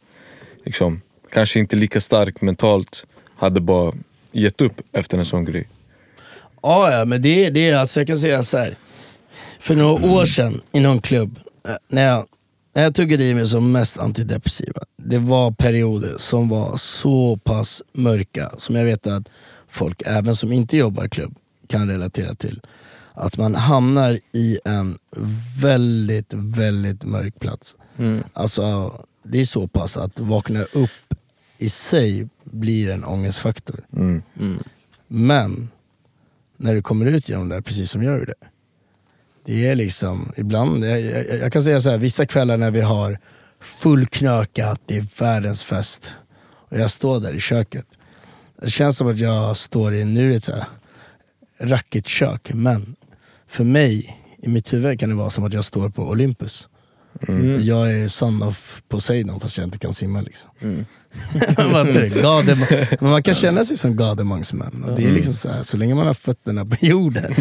[0.65, 3.05] liksom, kanske inte lika stark mentalt,
[3.35, 3.93] hade bara
[4.31, 5.67] gett upp efter en sån grej.
[6.61, 8.75] Ja, ja men det, det är alltså, jag kan säga så här.
[9.59, 12.25] För några år sedan i någon klubb, eh, när jag,
[12.73, 17.83] när jag tuggade i mig som mest antidepressiva, det var perioder som var så pass
[17.93, 19.29] mörka, som jag vet att
[19.67, 21.35] folk, även som inte jobbar i klubb,
[21.67, 22.61] kan relatera till.
[23.13, 24.97] Att man hamnar i en
[25.61, 27.75] väldigt, väldigt mörk plats.
[27.97, 28.23] Mm.
[28.33, 28.93] Alltså,
[29.23, 31.15] det är så pass att vakna upp
[31.57, 33.83] i sig blir en ångestfaktor.
[33.93, 34.23] Mm.
[35.07, 35.69] Men
[36.57, 38.33] när du kommer ut genom det, precis som jag gjorde.
[39.45, 42.81] Det är liksom, ibland, jag, jag, jag kan säga så här, vissa kvällar när vi
[42.81, 43.19] har
[43.59, 46.15] fullknökat, det är världens fest.
[46.45, 47.85] Och jag står där i köket.
[48.61, 50.65] Det känns som att jag står i, nu är det ett så här
[51.59, 52.95] racketkök, men
[53.47, 56.67] för mig, i mitt huvud kan det vara som att jag står på Olympus.
[57.59, 60.49] Jag är son of Poseidon fast jag inte kan simma liksom.
[60.61, 60.85] Vad
[61.33, 62.09] heter det?
[62.21, 62.55] Gade-
[63.01, 64.83] Men man kan känna sig som Gademangsmän.
[64.83, 67.35] Och det är liksom så, här, så länge man har fötterna på jorden,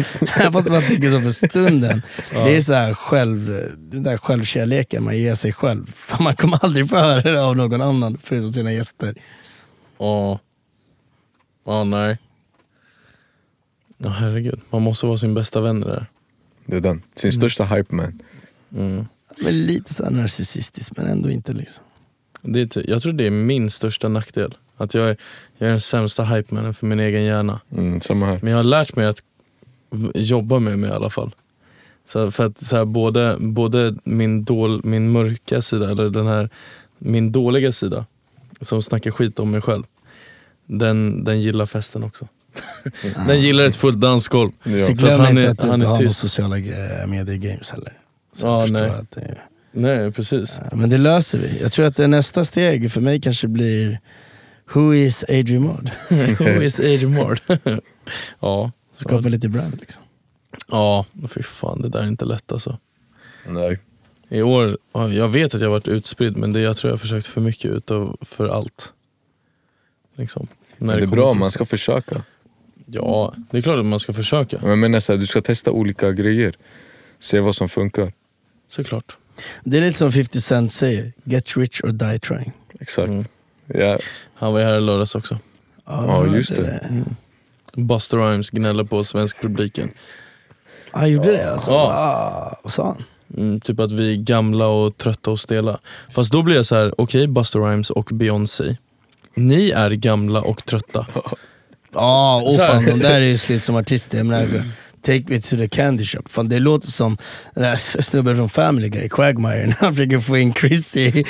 [0.51, 2.01] fast man tänker så för stunden.
[2.31, 3.47] Det är så här själv,
[3.77, 5.91] den där självkärleken man ger sig själv.
[5.95, 9.15] För man kommer aldrig få höra det av någon annan förutom sina gäster.
[9.99, 10.39] Ja.
[11.65, 12.17] Ja, nej.
[13.97, 14.59] Ja, herregud.
[14.71, 16.05] Man måste vara sin bästa vän det där.
[16.65, 17.01] Det är den.
[17.15, 18.19] Sin största hype man.
[18.75, 19.05] Mm.
[19.37, 21.83] Men lite så här narcissistisk men ändå inte liksom.
[22.43, 24.55] Det är, jag tror det är min största nackdel.
[24.77, 25.17] Att jag är,
[25.57, 27.61] jag är den sämsta hypemannen för min egen hjärna.
[27.71, 28.39] Mm, samma här.
[28.41, 29.23] Men jag har lärt mig att
[30.15, 31.35] jobba med mig i alla fall.
[32.05, 36.49] Så för att så här, både, både min, dål, min mörka sida, eller den här,
[36.97, 38.05] min dåliga sida,
[38.61, 39.83] som snackar skit om mig själv,
[40.65, 42.27] den, den gillar festen också.
[43.27, 44.51] den gillar ett fullt dansgolv.
[44.63, 44.77] Ja.
[44.77, 46.57] Så Så att glöm han inte är- att du han inte är har några sociala
[46.57, 47.93] eh, medier games heller.
[48.33, 48.89] Så förstår nej.
[48.89, 49.43] att det är...
[49.75, 50.59] Nej precis.
[50.71, 51.59] Men det löser vi.
[51.61, 53.99] Jag tror att det nästa steg för mig kanske blir
[54.73, 55.89] Who is Adrian Mord?
[56.39, 57.39] Who is Adrian Mord?
[58.39, 58.71] ja.
[58.93, 60.03] Skapa lite brand liksom.
[60.67, 62.77] Ja, fy fan det där är inte lätt alltså.
[63.47, 63.79] Nej.
[64.29, 66.93] I år, ja, jag vet att jag har varit utspridd men det, jag tror jag
[66.93, 68.93] har försökt för mycket utav för allt.
[70.15, 70.47] Liksom.
[70.77, 72.23] När Men det är bra, man ska försöka.
[72.85, 74.57] Ja, det är klart att man ska försöka.
[74.61, 76.55] Men jag menar så här, du ska testa olika grejer.
[77.19, 78.13] Se vad som funkar.
[78.69, 79.15] Såklart.
[79.63, 82.51] Det är lite som 50 Cent säger, get rich or die trying.
[82.79, 83.09] Exakt.
[83.09, 83.23] Mm.
[83.67, 83.97] Ja,
[84.35, 85.39] Han var ju här i lördags också.
[85.85, 87.03] Ja, just det.
[87.73, 89.91] Buster Rhymes gnäller på svensk publiken.
[90.91, 91.71] Han gjorde det alltså?
[91.71, 91.93] Ja.
[91.93, 93.03] Ah, vad sa han?
[93.37, 95.79] Mm, typ att vi är gamla och trötta och stela.
[96.11, 98.77] Fast då blir jag så här: okej Busta Rhymes och Beyoncé.
[99.35, 101.07] Ni är gamla och trötta.
[101.93, 102.67] Ja, här.
[102.67, 104.17] fan de där är ju slut som artister.
[104.17, 104.63] Jag menar,
[105.03, 106.21] Take me to the candy shop.
[106.29, 107.17] Fan, det låter som
[107.53, 111.23] den där snubben från Family Guy, Quagmire, när han försöker få in Chrissy.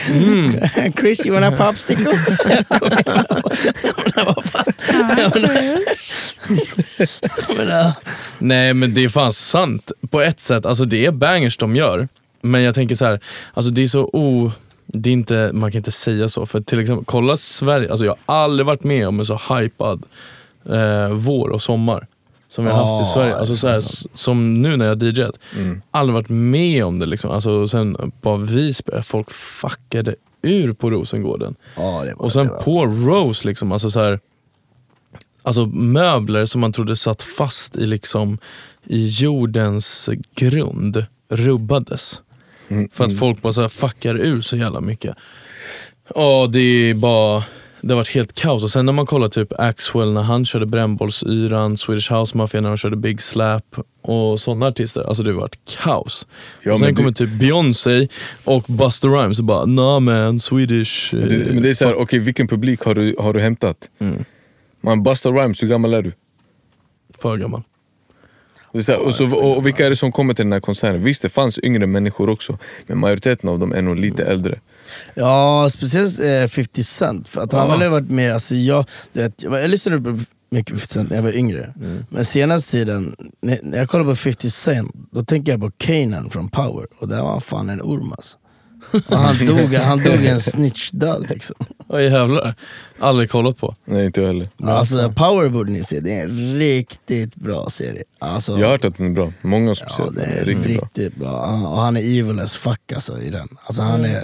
[1.00, 2.12] Chris, you wanna popsicle?
[8.40, 10.66] Nej men det är fan sant på ett sätt.
[10.66, 12.08] Alltså det är bangers de gör.
[12.42, 13.20] Men jag tänker så här,
[13.54, 14.52] alltså det är så o...
[14.88, 16.46] Det är inte, man kan inte säga så.
[16.46, 20.04] För till exempel, kolla Sverige, alltså jag har aldrig varit med om en så hypad
[20.70, 22.08] eh, vår och sommar.
[22.54, 23.36] Som vi har haft i Sverige.
[23.36, 24.12] Alltså det så här, är sant.
[24.14, 25.40] som nu när jag har DJat.
[25.56, 25.82] Mm.
[25.92, 27.32] Aldrig varit med om det liksom.
[27.32, 31.56] Alltså, sen på Visby, folk fuckade ur på Rosengården.
[31.76, 34.20] ja, Och sen på Rose, liksom, alltså så här,
[35.42, 38.38] alltså möbler som man trodde satt fast i, liksom,
[38.84, 42.22] i jordens grund rubbades.
[42.68, 42.90] Mm.
[42.90, 45.16] För att folk bara så här fuckar ur så jävla mycket.
[46.16, 47.44] Ja, det är bara...
[47.86, 48.64] Det har varit helt kaos.
[48.64, 52.70] Och sen när man kollar typ Axwell när han körde brännbollsyran, Swedish House Mafia när
[52.70, 55.02] de körde Big Slap och sådana artister.
[55.02, 56.28] Alltså det har varit kaos.
[56.62, 58.08] Ja, och sen kommer det- typ Beyoncé
[58.44, 61.14] och Busta Rhymes och bara nah man, Swedish...
[61.14, 63.90] Men det, men det är såhär, okej vilken publik har du, har du hämtat?
[64.00, 64.24] Mm.
[64.82, 66.12] Man, Busta Rhymes, hur gammal är du?
[67.18, 67.62] För gammal.
[68.74, 70.60] Det är här, och, så, och, och vilka är det som kommer till den här
[70.60, 71.04] konserten?
[71.04, 72.58] Visst det fanns yngre människor också,
[72.88, 74.60] men majoriteten av dem är nog lite äldre.
[75.16, 77.28] Ja, speciellt eh, 50 Cent.
[77.28, 80.20] För att han har varit med, alltså jag, du vet, jag, jag lyssnade på
[80.50, 81.74] mycket 50 Cent när jag var yngre.
[82.10, 86.30] Men senaste tiden, när, när jag kollar på 50 Cent, då tänker jag på Kanan
[86.30, 86.88] från Power.
[87.00, 88.38] Och där var han fan en orm alltså.
[89.08, 91.56] Och han, dog, han dog en snitch-död liksom.
[91.90, 92.56] Ja jävlar.
[93.00, 93.76] Aldrig kollat på.
[93.86, 94.50] Nej inte jag heller.
[94.64, 98.04] Alltså Power borde ni se, det är en riktigt bra serie.
[98.20, 100.30] Alltså, Jag har hört att den är bra, många som Ja, säger att det den
[100.32, 100.84] är är riktigt bra.
[100.86, 101.46] riktigt bra.
[101.46, 103.48] Han- Och han är evil as fuck alltså, i den.
[103.66, 104.24] Alltså, han är,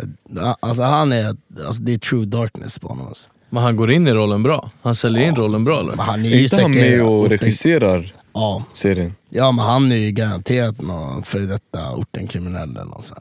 [0.59, 1.35] alltså, han är,
[1.65, 3.07] alltså, det är true darkness på honom.
[3.07, 3.29] Alltså.
[3.49, 4.71] Men han går in i rollen bra.
[4.81, 5.89] Han säljer in rollen bra eller?
[5.89, 8.63] Men Han är Är ju inte han säkert- med och regisserar Ja.
[8.73, 9.15] serien?
[9.29, 13.19] ja, men han är ju garanterat någon före detta ortenkriminell eller något sånt.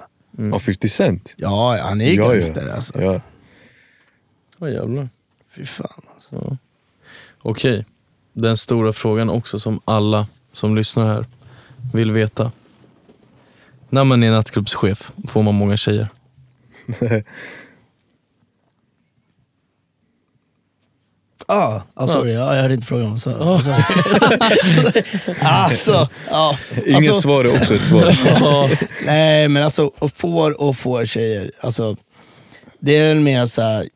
[0.53, 1.35] Av 50 Cent?
[1.37, 2.33] Ja, ja, han är Ja, ja.
[2.33, 3.03] gangster alltså.
[3.03, 3.21] Ja.
[4.59, 5.09] Ja jävlar.
[5.57, 6.57] Fy fan alltså.
[7.39, 7.85] Okej.
[8.33, 11.27] Den stora frågan också som alla som lyssnar här
[11.95, 12.53] vill veta.
[13.89, 16.09] När man är nattklubbschef, får man många tjejer?
[21.51, 23.19] Ah, ah, sorry, ja, jag hörde inte frågan.
[23.25, 23.77] vad du sa.
[25.41, 26.59] alltså, ja.
[26.87, 28.79] Inget alltså, svar är också ett svar.
[29.07, 31.53] Nej men alltså, och får och får tjejer.
[31.61, 31.97] Alltså,
[32.81, 33.89] det är väl mer så här.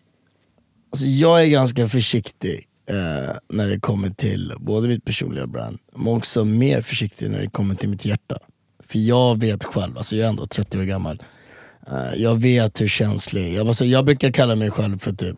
[0.93, 6.15] Alltså, jag är ganska försiktig eh, när det kommer till både mitt personliga brand, men
[6.15, 8.39] också mer försiktig när det kommer till mitt hjärta.
[8.89, 11.23] För jag vet själv, alltså jag är ändå 30 år gammal,
[11.91, 15.37] eh, jag vet hur känslig, jag, alltså, jag brukar kalla mig själv för typ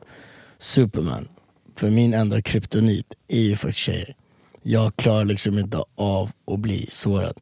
[0.59, 1.29] Superman.
[1.77, 4.15] För min enda kryptonit är ju faktiskt tjejer.
[4.63, 7.37] Jag klarar liksom inte av att bli sårad.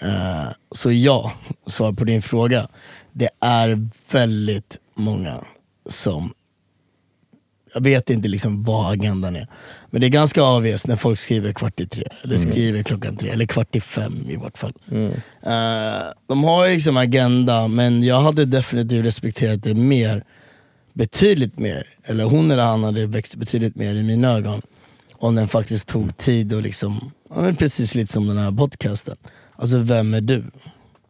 [0.00, 1.32] Eh, så ja,
[1.66, 2.68] svar på din fråga.
[3.12, 5.44] Det är väldigt många
[5.86, 6.34] som,
[7.74, 9.46] jag vet inte liksom vad agendan är.
[9.90, 13.30] Men det är ganska avgörs när folk skriver kvart i tre, eller skriver klockan tre,
[13.30, 14.72] eller kvart i fem i vart fall.
[15.42, 20.24] Eh, de har liksom agenda, men jag hade definitivt respekterat det mer,
[20.92, 24.62] betydligt mer, eller hon eller han hade växt betydligt mer i mina ögon.
[25.12, 29.16] Om den faktiskt tog tid och liksom, ja, precis lite som den här podcasten.
[29.56, 30.44] Alltså vem är du?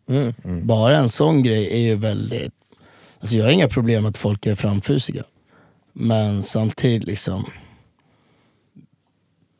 [0.08, 0.66] Mm.
[0.66, 2.52] Bara en sån grej är ju väldigt,
[3.20, 5.24] alltså jag har inga problem med att folk är framfusiga.
[5.92, 7.44] Men samtidigt liksom,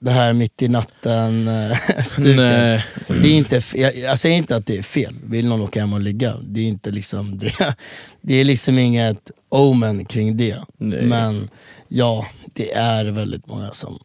[0.03, 1.79] det här mitt i natten eh.
[2.19, 2.85] Nej.
[3.09, 5.93] Det är inte, jag, jag säger inte att det är fel, vill någon åka hem
[5.93, 7.75] och ligga, det är inte liksom det,
[8.21, 10.59] det är liksom inget omen kring det.
[10.77, 11.07] Nej.
[11.07, 11.49] Men
[11.89, 13.99] ja, det är väldigt många som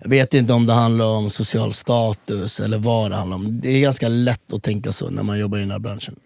[0.00, 3.60] jag vet inte om det handlar om social status eller vad det handlar om.
[3.60, 6.16] Det är ganska lätt att tänka så när man jobbar i den här branschen.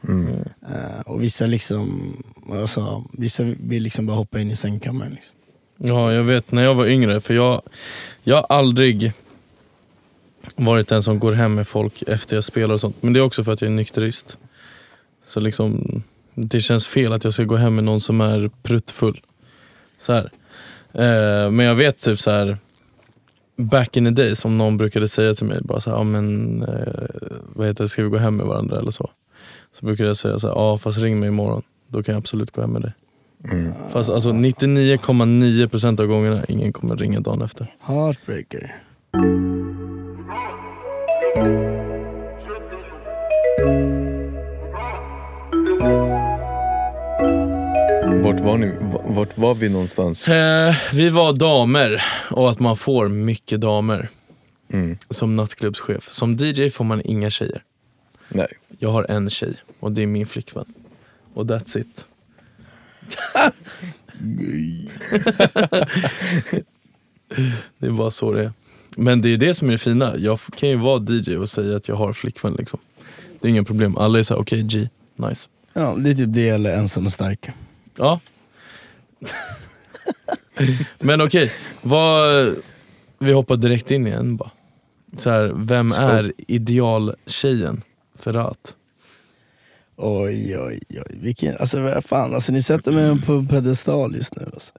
[0.71, 5.13] Eh, och vissa liksom, vad jag sa, vissa vill liksom bara hoppa in i sängkammaren.
[5.13, 5.37] Liksom.
[5.83, 7.63] Ja, jag vet när jag var yngre, för jag,
[8.23, 9.13] jag har aldrig
[10.57, 13.03] varit den som går hem med folk efter jag spelar och sånt.
[13.03, 14.39] Men det är också för att jag är nykterist.
[15.27, 16.03] Så liksom,
[16.35, 19.21] det känns fel att jag ska gå hem med någon som är pruttfull.
[20.01, 20.31] Så här.
[20.93, 22.59] Eh, men jag vet typ så här
[23.57, 26.63] back in the days om någon brukade säga till mig bara så här, ah, men
[26.63, 27.05] eh,
[27.55, 29.11] vad heter det, ska vi gå hem med varandra eller så?
[29.73, 32.51] Så brukade jag säga så ja ja fast ring mig imorgon, då kan jag absolut
[32.51, 32.93] gå hem med dig.
[33.45, 33.73] Mm.
[33.93, 37.75] Fast alltså 99,9% av gångerna ingen kommer ringa dagen efter.
[37.81, 38.75] Heartbreaker.
[48.23, 48.73] Vart var, ni,
[49.05, 50.29] vart var vi någonstans?
[50.29, 54.09] Eh, vi var damer och att man får mycket damer.
[54.73, 54.99] Mm.
[55.11, 56.13] Som nattklubbschef.
[56.13, 57.63] Som DJ får man inga tjejer.
[58.29, 58.49] Nej.
[58.79, 60.65] Jag har en tjej och det är min flickvän.
[61.35, 62.07] Och that's it
[67.79, 68.53] det är bara så det är.
[68.97, 70.17] Men det är det som är det fina.
[70.17, 72.55] Jag kan ju vara DJ och säga att jag har flickvän.
[72.59, 72.79] Liksom.
[73.41, 73.97] Det är inga problem.
[73.97, 75.49] Alla är såhär, okej G, nice.
[75.73, 77.49] Ja, det är typ det eller ensam och stark.
[77.97, 78.21] Ja.
[80.99, 81.53] Men okej,
[81.83, 82.55] vad...
[83.23, 84.51] Vi hoppar direkt in igen bara.
[85.19, 87.83] Så här, vem är idealtjejen
[88.19, 88.75] för Rat?
[90.03, 91.19] Oj, oj, oj.
[91.23, 94.51] Vilken, alltså vad fan, alltså, ni sätter mig på en pedestal just nu.
[94.55, 94.73] Alltså.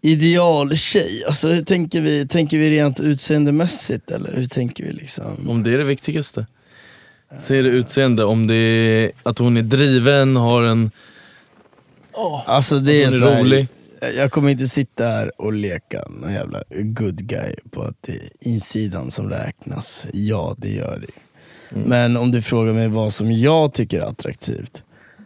[0.00, 2.28] Idealtjej, alltså hur tänker vi?
[2.28, 5.48] Tänker vi rent utseendemässigt eller hur tänker vi liksom?
[5.48, 6.46] Om det är det viktigaste.
[7.40, 10.90] Så är det utseende, om det är att hon är driven, har en...
[12.46, 13.68] Alltså det är, Att hon så är här, rolig.
[14.16, 18.30] Jag kommer inte sitta här och leka någon jävla good guy på att det är
[18.40, 20.06] insidan som räknas.
[20.12, 21.12] Ja, det gör det.
[21.70, 21.88] Mm.
[21.88, 24.82] Men om du frågar mig vad som jag tycker är attraktivt.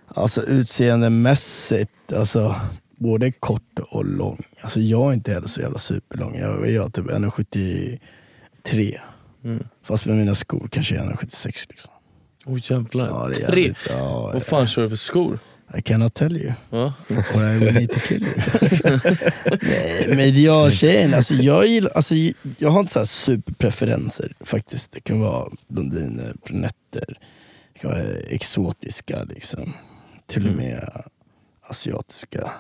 [0.09, 2.55] Alltså utseendemässigt, alltså
[2.97, 4.43] både kort och lång.
[4.61, 6.39] Alltså jag är inte heller så jävla superlång.
[6.39, 8.99] Jag, jag är typ 1,73.
[9.45, 9.65] Mm.
[9.85, 11.91] Fast med mina skor kanske jag är 1,76 liksom.
[12.47, 13.07] Åh jävlar.
[13.07, 13.61] Ja, det är Tre!
[13.63, 15.39] jävligt- Ja, Vad fan kör du för skor?
[15.75, 16.53] I cannot tell you.
[16.71, 16.93] Ja.
[17.35, 18.35] Or I will need to kill you.
[19.63, 22.15] Nej, men idealtjejen, alltså jag, gillar, alltså
[22.59, 24.93] jag har inte så här superpreferenser faktiskt.
[24.93, 27.19] Det kan vara blondiner, brunetter,
[27.73, 29.75] det kan vara exotiska liksom.
[30.27, 31.03] Till och med
[31.63, 32.53] asiatiska.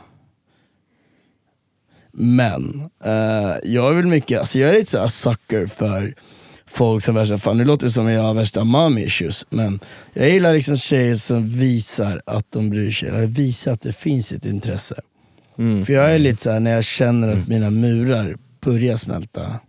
[2.13, 6.15] Men eh, jag är väl mycket, alltså jag är lite så här sucker för
[6.73, 9.81] folk som värsta, fan nu låter det som att jag har värsta mommy issues, men
[10.13, 14.33] jag gillar liksom tjejer som visar att de bryr sig, eller visar att det finns
[14.33, 15.01] ett intresse.
[15.59, 15.85] Mm.
[15.87, 19.61] För jag är lite såhär, när jag känner att mina murar börjar smälta,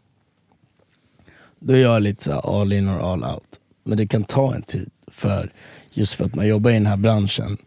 [1.59, 3.59] då är jag lite såhär all in or all out.
[3.83, 5.51] Men det kan ta en tid, för
[5.91, 7.57] just för att man jobbar i den här branschen.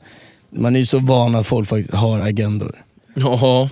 [0.51, 2.77] Man är ju så van att folk faktiskt har agendor.
[3.15, 3.71] Jaha.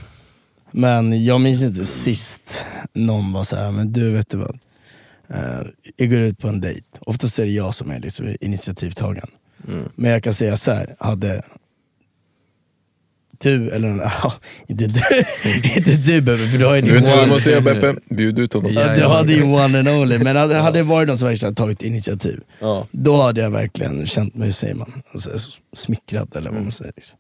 [0.70, 4.58] Men jag minns inte sist någon var så här, men du vet du vad?
[5.28, 5.62] Eh,
[5.96, 6.82] jag går ut på en dejt.
[7.00, 9.30] Oftast är det jag som är liksom initiativtagaren.
[9.68, 9.88] Mm.
[9.96, 11.42] Men jag kan säga så här, hade
[13.38, 14.32] du, eller någon, ja,
[14.66, 15.24] inte du,
[15.76, 17.94] inte du Bebbe, för du har ju din du one, måste göra Beppe?
[18.10, 18.72] Bjud ut honom.
[18.72, 18.80] Ja.
[18.80, 20.18] ja, du har din one and only.
[20.18, 22.86] Men hade, hade det varit någon som verkligen tagit initiativ, Ja.
[22.90, 25.30] då hade jag verkligen känt mig, hur säger man, alltså,
[25.72, 26.92] smickrad eller vad man säger.
[26.96, 27.18] Liksom.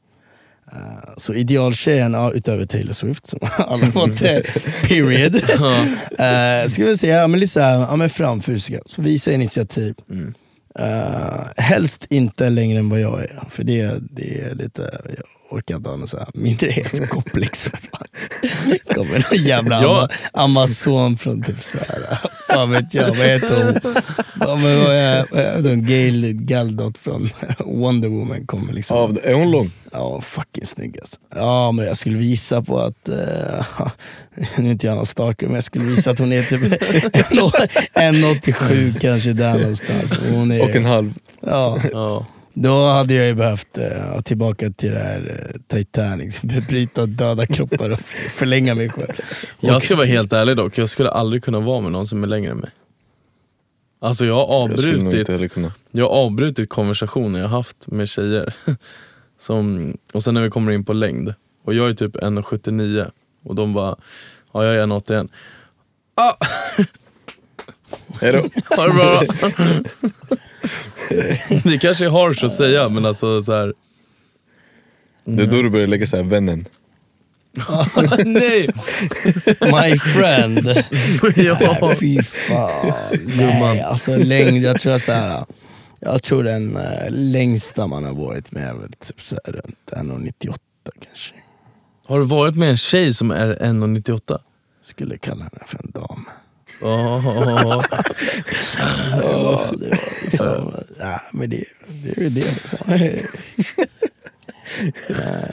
[0.74, 4.42] Eh, så idealtjejen, ja, utöver Taylor Swift som alla fått det,
[4.88, 5.34] period.
[5.34, 9.94] Uh, skulle jag säga, ja, men lite såhär, ja, men framfusiga, så visa initiativ.
[10.10, 10.34] Mm.
[10.78, 15.24] Uh, helst inte längre än vad jag är, för det, det är lite, jag
[15.54, 17.64] orkar inte ha någon så här mindrehetskomplex.
[18.94, 20.08] Kommer någon jävla Ja.
[20.32, 23.94] ama, amazon från typ såhär, vad vet jag, vad heter hon?
[24.40, 25.86] Ja, men vad är, vad hon?
[25.86, 28.96] Gail Galdot från Wonder Woman kommer liksom.
[28.96, 29.70] Av, är hon lång?
[29.92, 31.16] Ja, fucking snygg alltså.
[31.34, 33.16] Ja, men jag skulle visa på att, uh,
[34.56, 36.60] nu är inte jag någon stalker, men jag skulle visa att hon är typ
[37.94, 40.18] 1,87 kanske där någonstans.
[40.30, 41.14] Hon är, Och en halv.
[41.40, 42.26] ja, Ja.
[42.54, 47.90] Då hade jag ju behövt uh, tillbaka till det här uh, Titanic, bryta döda kroppar
[47.90, 48.00] och
[48.30, 49.12] förlänga mig själv.
[49.60, 52.28] Jag ska vara helt ärlig dock, jag skulle aldrig kunna vara med någon som är
[52.28, 52.70] längre än mig.
[54.00, 55.72] Alltså jag har Jag avbrutit, kunna.
[55.90, 58.54] jag har avbrutit konversationer jag haft med tjejer.
[59.38, 61.34] Som, och sen när vi kommer in på längd,
[61.64, 63.10] och jag är typ 1,79
[63.44, 63.96] och de bara,
[64.52, 65.28] ja jag är 1,81.
[66.14, 66.34] Ah,
[68.20, 68.48] Hejdå.
[68.76, 69.20] ha det bra
[71.64, 73.74] Det kanske är harsh att säga men alltså så här.
[75.24, 76.64] Det är då du börjar lägga så här vännen.
[78.24, 78.68] nej!
[79.60, 80.84] My friend.
[81.36, 81.94] ja.
[82.00, 82.92] Fy fan.
[83.24, 85.44] Nej, alltså längd, jag tror jag så här.
[86.00, 89.90] Jag tror den eh, längsta man har varit med är väl typ så här runt
[89.92, 90.56] 1,98
[91.00, 91.34] kanske.
[92.06, 94.38] Har du varit med en tjej som är 1,98?
[94.82, 96.24] Skulle kalla henne för en dam.
[96.84, 97.22] Ja,
[99.20, 99.74] det var
[100.22, 102.78] liksom, ja, men det, det är ju det liksom.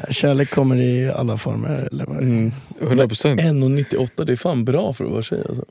[0.10, 2.18] Kärlek kommer i alla former, eller vad?
[2.18, 2.52] Mm.
[2.82, 3.42] 100 procent.
[3.42, 5.66] 1,98 det är fan bra för att vara tjej alltså.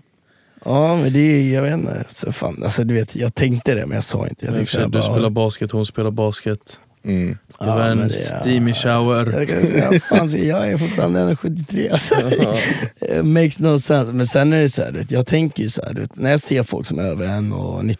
[0.65, 3.87] Ja men det är, jag vet inte, så fan, alltså, du vet, jag tänkte det
[3.87, 4.47] men jag sa inte.
[4.47, 6.79] Jag tänkte här Du bara, spelar basket, hon spelar basket.
[7.05, 7.39] Mm.
[7.59, 9.33] Det var en det- steamy shower.
[9.39, 12.15] Jag kan säga, fan, jag är fortfarande 1,73 alltså.
[13.19, 14.13] It makes no sense.
[14.13, 16.87] Men sen är det så här, jag tänker ju så här, när jag ser folk
[16.87, 17.97] som är över 1,90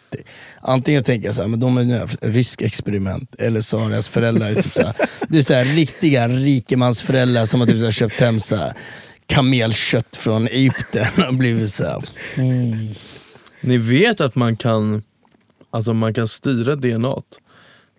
[0.61, 4.07] Antingen tänker jag så här, men de är ett rysk experiment eller så har deras
[4.07, 4.95] föräldrar typ så här,
[5.29, 8.73] Det är så här, riktiga rikemansföräldrar som har typ så här köpt hem så här,
[9.27, 12.01] kamelkött från Egypten och blivit så här.
[13.61, 15.01] Ni vet att man kan,
[15.71, 17.15] alltså man kan styra DNA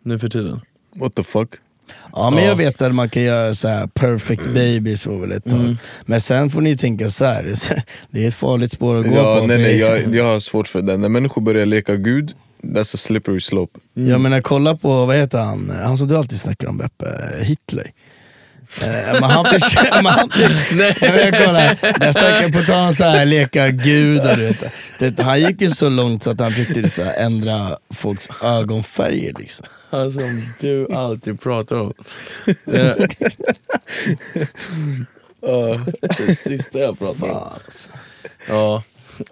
[0.02, 0.60] nu för tiden?
[0.94, 1.48] What the fuck?
[2.12, 2.48] Ja men Ja.
[2.48, 5.60] jag vet att man kan göra så här perfect babies var väl ett tag.
[5.60, 5.76] Mm.
[6.06, 7.54] Men sen får ni tänka så här.
[8.10, 9.46] det är ett farligt spår att gå Ja, på.
[9.46, 10.96] nej, nej, jag, jag har svårt för det.
[10.96, 12.32] När människor börjar leka gud,
[12.62, 13.78] that's a slippery slope.
[13.94, 17.90] Jag menar kolla på, vad heter han, han som du alltid snackar om Beppe, Hitler.
[18.80, 19.46] Eh, men han,
[20.72, 20.96] nej.
[21.00, 21.64] Jag kolla,
[22.00, 24.64] jag snackar på tal så här, leka gud och du vet,
[24.98, 28.28] det, Han gick ju så långt så att han fick typ så här, ändra folks
[28.42, 29.66] ögonfärger liksom.
[29.90, 31.92] Han som du alltid pratar om.
[32.64, 33.08] Det,
[35.46, 37.36] Ja, det sista jag pratar om.
[37.36, 37.90] Alltså.
[38.48, 38.82] Ja,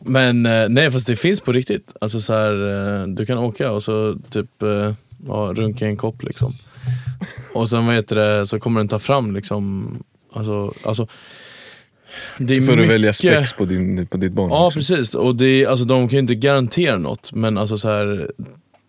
[0.00, 1.96] men eh, nej fast det finns på riktigt.
[2.00, 2.68] Alltså så här,
[3.02, 4.94] eh, du kan åka och så typ eh,
[5.26, 6.54] ja, runka en kopp liksom.
[7.54, 9.88] Och sen vad heter det, så kommer den ta fram liksom,
[10.32, 11.06] alltså, alltså
[12.38, 14.50] det är Så får du mycket- välja spex på, din, på ditt barn.
[14.50, 14.80] Ja liksom.
[14.96, 18.30] precis, och det är, alltså, de kan ju inte garantera något men alltså så här,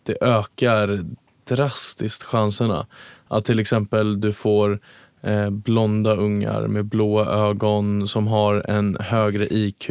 [0.06, 1.06] det ökar
[1.50, 2.88] drastiskt chanserna.
[3.28, 4.80] Att till exempel du får
[5.24, 9.90] eh, blonda ungar med blåa ögon som har en högre IQ.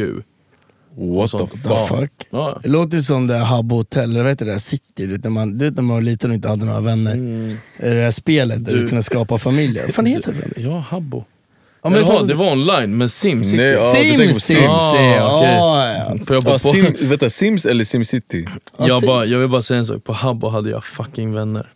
[0.96, 1.62] What the fuck?
[1.62, 2.12] The fuck?
[2.30, 2.60] Ja.
[2.62, 5.06] Det låter ju som det här Habbo Hotel, eller vad heter det där City, du
[5.06, 7.12] vet, när man, du vet när man var liten och inte hade några vänner.
[7.12, 7.56] Mm.
[7.78, 9.82] Det där spelet där du, Du- kunde skapa familjer.
[9.82, 10.60] Vad fan heter det?
[10.62, 11.24] Ja, Habbo.
[11.82, 13.56] Ja, men det det, var, fanns- det var online, men Simcity.
[13.56, 14.40] Nej, ja, du tänker på Sims!
[14.42, 14.60] Sims.
[14.68, 16.16] Ah, ja.
[16.26, 18.46] Får jag, bara Sim, vänta, Sims eller SimCity?
[18.78, 21.70] jag, bara, jag vill bara säga en sak, på Habbo hade jag fucking vänner.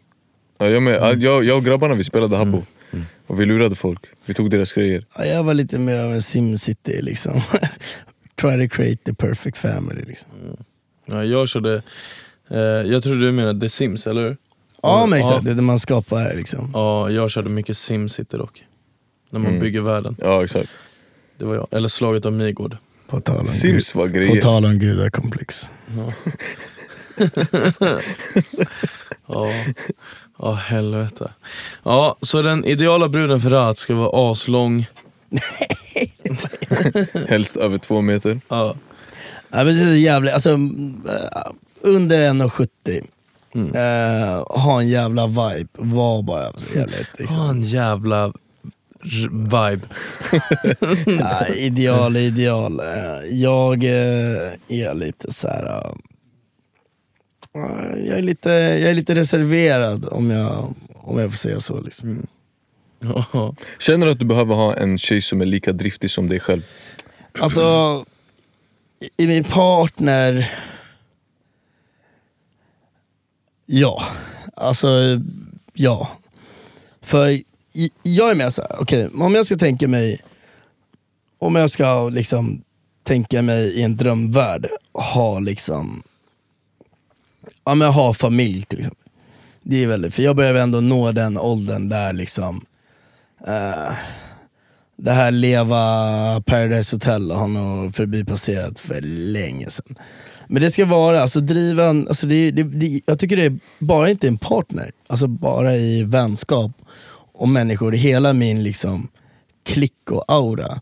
[0.58, 1.20] Ja, jag, med, Mm.
[1.20, 2.62] jag, jag och grabbarna vi spelade Habbo.
[3.26, 4.00] Och vi lurade folk.
[4.26, 5.06] Vi tog deras grejer.
[5.18, 7.40] Ja, jag var lite mer av en SimCity liksom.
[8.40, 10.28] Try to create the perfect family liksom.
[11.06, 11.82] Ja, jag körde,
[12.50, 14.36] eh, jag tror du menar The Sims, eller hur?
[14.82, 16.70] Ja men exakt, det är det man skapar liksom.
[16.74, 18.64] Ja, jag körde mycket Simcity dock.
[19.30, 19.60] När man Mm.
[19.60, 20.16] bygger världen.
[20.20, 20.70] Ja exakt.
[21.38, 21.66] Det var jag.
[21.70, 22.76] Eller Slaget av Midgård.
[23.08, 24.42] På tal om, Sims var gud, på grejer.
[24.42, 25.70] tal om gudakomplex.
[25.96, 26.12] Ja.
[30.38, 31.32] Ja, helvete.
[31.82, 34.86] Ja, så den ideala bruden för Rahat ska vara aslång.
[37.28, 38.40] Helst över två meter.
[38.48, 38.76] Ja.
[39.50, 43.04] Ja, men det är så jävla, alltså, äh, under 1,70.
[43.54, 43.74] Mm.
[43.74, 47.36] Uh, ha en jävla vibe, var bara så jävla ett, liksom.
[47.36, 48.32] Ha en jävla
[49.30, 49.80] vibe.
[51.20, 52.80] Ja, ideal, ideal.
[52.80, 55.64] Eh, Jag eh, är lite så här.
[57.54, 61.80] eh, jag, är lite, jag är lite reserverad om jag, om jag får säga så.
[61.80, 62.26] Liksom.
[63.78, 66.62] Känner du att du behöver ha en tjej som är lika driftig som dig själv?
[67.40, 68.04] Alltså,
[69.16, 70.52] i- min partner...
[73.66, 74.02] Ja.
[74.56, 74.88] Alltså,
[75.72, 76.08] ja.
[77.02, 77.40] För
[78.02, 80.20] jag är med så här, okej, om jag ska tänka mig,
[81.38, 82.62] om jag ska liksom
[83.02, 86.02] tänka mig i en drömvärld, ha liksom,
[87.64, 89.08] ja men ha familj till exempel.
[89.62, 92.64] Det är väldigt, för jag börjar ändå nå den åldern där liksom,
[93.46, 93.92] Eh,
[94.96, 95.76] det här leva
[96.46, 99.00] Paradise Hotel har nog förbipasserat för
[99.32, 99.98] länge sedan.
[100.46, 103.58] Men det ska vara, alltså driva en, alltså det, det, det, jag tycker det är
[103.78, 106.72] bara inte en partner, alltså bara i vänskap
[107.32, 109.08] och människor, hela min liksom
[109.62, 110.80] klick och aura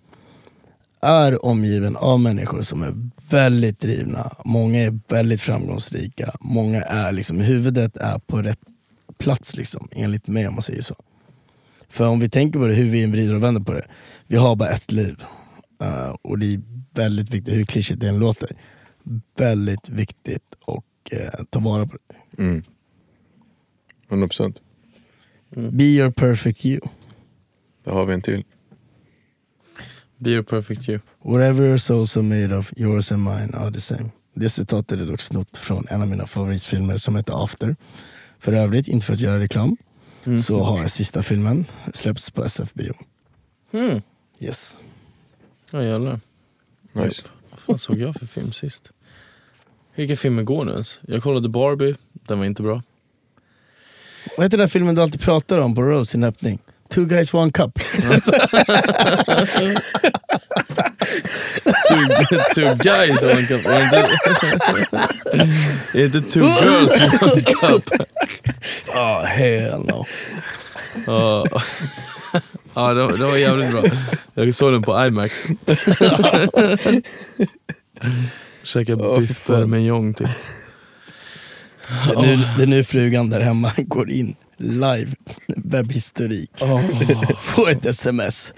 [1.01, 7.41] är omgiven av människor som är väldigt drivna, många är väldigt framgångsrika, många är liksom,
[7.41, 8.61] huvudet är på rätt
[9.19, 10.95] plats liksom, enligt mig om man säger så.
[11.93, 13.87] För om vi tänker på det, hur vi än vrider och vänder på det,
[14.27, 15.25] vi har bara ett liv.
[15.83, 16.61] Eh, och det är
[16.95, 18.57] väldigt viktigt, hur klyschigt det än låter,
[19.37, 22.43] väldigt viktigt att uh, ta vara på det.
[22.43, 22.63] Mm.
[24.09, 24.57] 100%.
[25.71, 26.81] Be your perfect you.
[27.85, 28.45] Där har vi en till.
[30.19, 30.99] Be your perfect you.
[31.23, 34.11] Whatever your souls are made of, yours and mine are the same.
[34.35, 37.77] Det citatet är dock snott från en av mina favoritfilmer som heter After.
[38.39, 39.77] För övrigt, inte för att göra reklam,
[40.43, 42.95] så har sista filmen släppts på SF Bio.
[43.73, 44.01] Mm.
[44.41, 44.81] Yes.
[45.71, 46.21] Ja jävlar.
[46.93, 47.23] Nice.
[47.51, 48.91] Vad fan såg jag för film sist?
[49.95, 51.01] Vilka filmer går nu ens?
[51.03, 52.83] Jag kollade Barbie, den var inte bra.
[54.37, 56.59] Vad heter den där filmen du alltid pratar om på Rose sin öppning?
[56.93, 57.71] Two guys one cup.
[61.89, 61.99] Two,
[62.55, 63.61] two guys one cup.
[63.67, 63.97] Inte,
[65.95, 67.91] är inte two girls one cup?
[68.89, 70.07] Oh, hell no.
[71.07, 71.47] Ja,
[72.75, 73.85] ja det, var- det var jävligt bra.
[74.35, 75.47] Jag såg den på IMAX.
[79.19, 79.71] Biffar fan.
[79.71, 80.13] med jong.
[80.13, 80.25] Det
[82.13, 85.11] är, nu, det är nu frugan där hemma går in live
[85.57, 86.51] webbhistorik.
[87.43, 88.53] Får ett sms.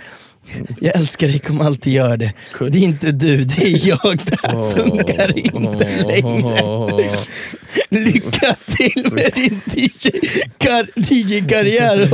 [0.81, 2.33] Jag älskar dig, kommer alltid göra det.
[2.59, 4.19] Det är inte du, det är jag.
[4.27, 7.11] Det här funkar inte längre.
[7.89, 12.07] Lycka till med din DJ-kar- DJ-karriär.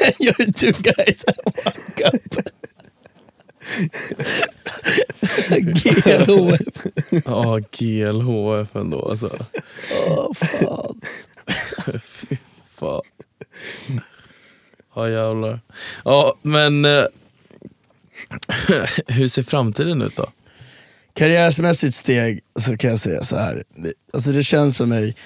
[0.00, 2.48] Här gör du guys a walk-up.
[5.48, 6.86] GHF.
[7.24, 9.36] Ja, GLHF ändå alltså.
[10.08, 11.00] Åh fan.
[12.78, 13.00] Fan.
[14.94, 15.60] Ja jävlar.
[16.04, 17.04] Ja men eh,
[19.06, 20.26] hur ser framtiden ut då?
[21.14, 23.64] Karriärsmässigt steg så kan jag säga så här.
[23.76, 25.16] Det, alltså det känns för mig,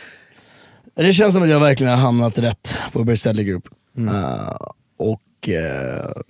[0.95, 3.69] det känns som att jag verkligen har hamnat rätt på Berzelli Group.
[3.99, 4.57] Uh,
[4.97, 6.23] och uh,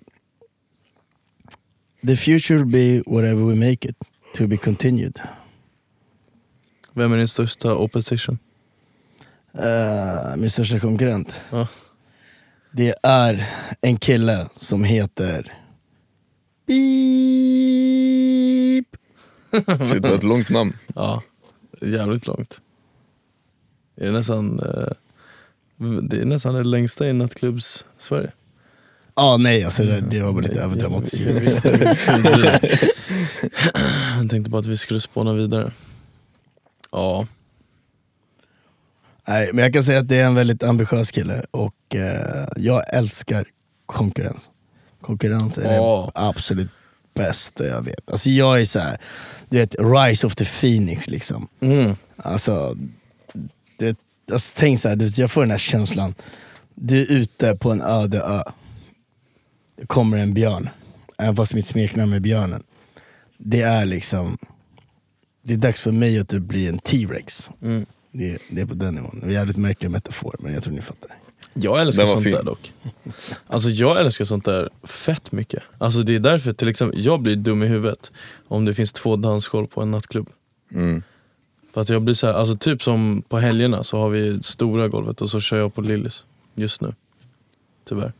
[2.06, 3.96] the future will be whatever we make it,
[4.34, 5.20] to be continued.
[6.92, 8.38] Vem är din största opposition?
[9.58, 11.42] Uh, min största konkurrent.
[11.50, 11.68] Ja.
[12.70, 13.48] Det är
[13.80, 15.52] en kille som heter
[16.66, 17.62] Beep.
[19.52, 19.68] Shit,
[20.02, 20.76] det var ett långt namn.
[20.94, 21.22] Ja,
[21.80, 22.60] jävligt långt.
[23.96, 24.88] Det är nästan, eh,
[26.02, 28.32] det är nästan det längsta i nattklubbs Sverige.
[29.14, 31.20] Ah, nej alltså det, det var bara lite överdramatiskt.
[34.16, 35.72] Jag tänkte bara att vi skulle spåna vidare.
[36.90, 37.26] Ja,
[39.32, 42.94] Nej, men jag kan säga att det är en väldigt ambitiös kille och eh, jag
[42.94, 43.46] älskar
[43.86, 44.50] konkurrens.
[45.00, 46.10] Konkurrens är Ja.
[46.14, 46.68] det absolut
[47.14, 48.10] bästa jag vet.
[48.10, 49.00] Alltså jag är så här,
[49.48, 51.48] du vet, rise of the phoenix liksom.
[51.60, 51.94] mm.
[52.16, 52.76] Alltså,
[53.78, 53.98] det,
[54.32, 56.14] alltså tänk så här, du, vet, jag får den här känslan,
[56.74, 58.42] du är ute på en öde ö,
[59.80, 60.68] det kommer en björn,
[61.18, 62.62] även fast mitt smeknamn är björnen.
[63.38, 64.38] Det är liksom,
[65.42, 67.50] det är dags för mig att typ bli en T-rex.
[67.62, 67.86] Mm.
[68.12, 69.20] Det, det är på den nivån.
[69.24, 71.10] Det jävligt märklig metafor, men jag tror ni fattar.
[71.54, 72.32] Jag älskar Den var sånt fin.
[72.34, 72.72] där dock.
[73.46, 75.62] Alltså jag älskar sånt där fett mycket.
[75.78, 78.12] Alltså det är därför till exempel, jag blir dum i huvudet
[78.48, 80.30] om det finns två dansgolv på en nattklubb.
[80.74, 81.02] Mm.
[81.74, 84.88] För att jag blir så här, alltså typ som på helgerna så har vi stora
[84.88, 86.94] golvet och så kör jag på Lillys just nu.
[87.88, 88.12] Tyvärr.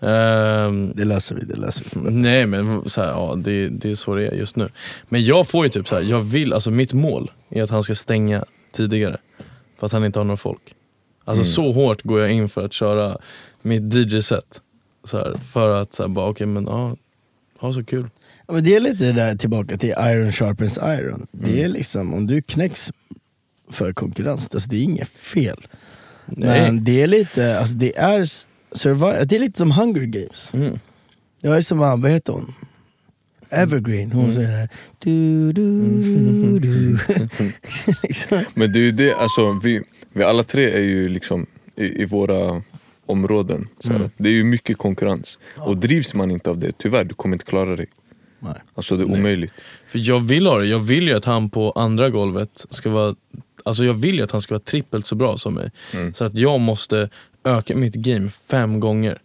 [0.00, 2.10] Ehm, Det löser vi, det löser vi.
[2.10, 4.68] nej men så här, ja, det, det är så det är just nu.
[5.08, 7.82] Men jag får ju typ så här, jag vill, alltså mitt mål är att han
[7.82, 9.16] ska stänga tidigare.
[9.78, 10.74] För att han inte har några folk.
[11.24, 13.18] Alltså så hårt går jag in för att köra
[13.62, 14.60] mitt DJ-set.
[15.52, 16.96] För att så här, bara okej men ja,
[17.60, 18.10] ha så kul.
[18.46, 21.26] Ja, men det är lite det där tillbaka till iron sharpens iron.
[21.32, 22.90] Det är liksom, om du knäcks
[23.70, 25.66] för konkurrens, alltså det är inget fel.
[26.26, 26.62] Nej.
[26.62, 30.50] Men det är lite, alltså det är, s- survive, det är lite som Hunger Games.
[30.54, 30.78] Mm.
[31.40, 32.54] Jag är som, vad heter hon?
[33.50, 34.68] Evergreen, hon säger det här.
[34.98, 36.98] Du, du, du.
[38.02, 38.44] liksom.
[38.54, 39.82] Men det är ju det, alltså vi,
[40.12, 41.46] vi alla tre är ju liksom
[41.76, 42.62] i, i våra
[43.06, 43.68] områden.
[43.78, 44.10] Så här.
[44.16, 45.38] Det är ju mycket konkurrens.
[45.56, 47.86] Och drivs man inte av det, tyvärr, du kommer inte klara dig.
[48.40, 48.54] Nej.
[48.74, 49.54] Alltså det är omöjligt.
[49.86, 53.14] För jag vill ha det, jag vill ju att han på andra golvet ska vara
[53.64, 55.70] Alltså jag vill ju att han ska vara trippelt så bra som mig.
[55.94, 56.14] Mm.
[56.14, 57.08] Så att jag måste
[57.44, 59.18] öka mitt game fem gånger.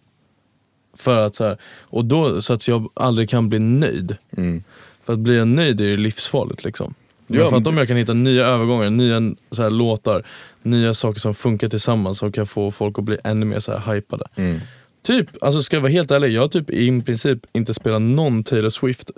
[0.97, 4.15] För att så här, och då, så att jag aldrig kan bli nöjd.
[4.37, 4.63] Mm.
[5.03, 6.93] För att bli nöjd är ju livsfarligt liksom.
[7.27, 10.25] Ja, för att men- om jag kan hitta nya övergångar, nya så här, låtar,
[10.61, 13.93] nya saker som funkar tillsammans som kan få folk att bli ännu mer så här
[13.93, 14.25] hypade.
[14.35, 14.59] Mm.
[15.03, 18.43] Typ, alltså ska jag vara helt ärlig, jag har typ i princip inte spelat någon
[18.43, 19.11] Taylor Swift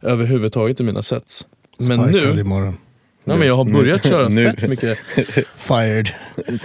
[0.00, 1.46] överhuvudtaget i mina sets.
[1.78, 2.76] Men Sparkad nu, imorgon.
[3.28, 4.52] Nej, men jag har börjat köra Nu.
[4.52, 4.98] fett mycket.
[5.56, 6.10] Fired.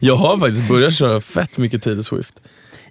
[0.00, 2.34] Jag har faktiskt börjat köra fett mycket Taylor Swift.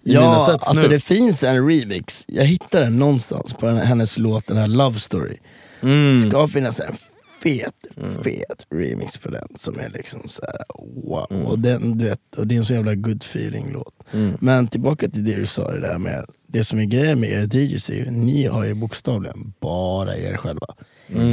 [0.04, 0.90] I mina Ja, sets alltså nu.
[0.90, 5.00] det finns en remix, jag hittade den någonstans på den, hennes låt, den här Love
[5.00, 5.38] Story.
[5.82, 6.30] Mm.
[6.30, 6.96] ska finnas en
[7.44, 7.76] fet,
[8.24, 10.66] fet remix på den som är liksom så här,
[11.04, 11.46] wow.
[11.46, 13.94] Och, den, du vet, och det är en så jävla good feeling låt.
[14.14, 14.38] Mm.
[14.40, 17.56] Men tillbaka till det du sa, det där med det som är grejen med er
[17.56, 20.68] DJs är ju, ni har ju bokstavligen bara er själva.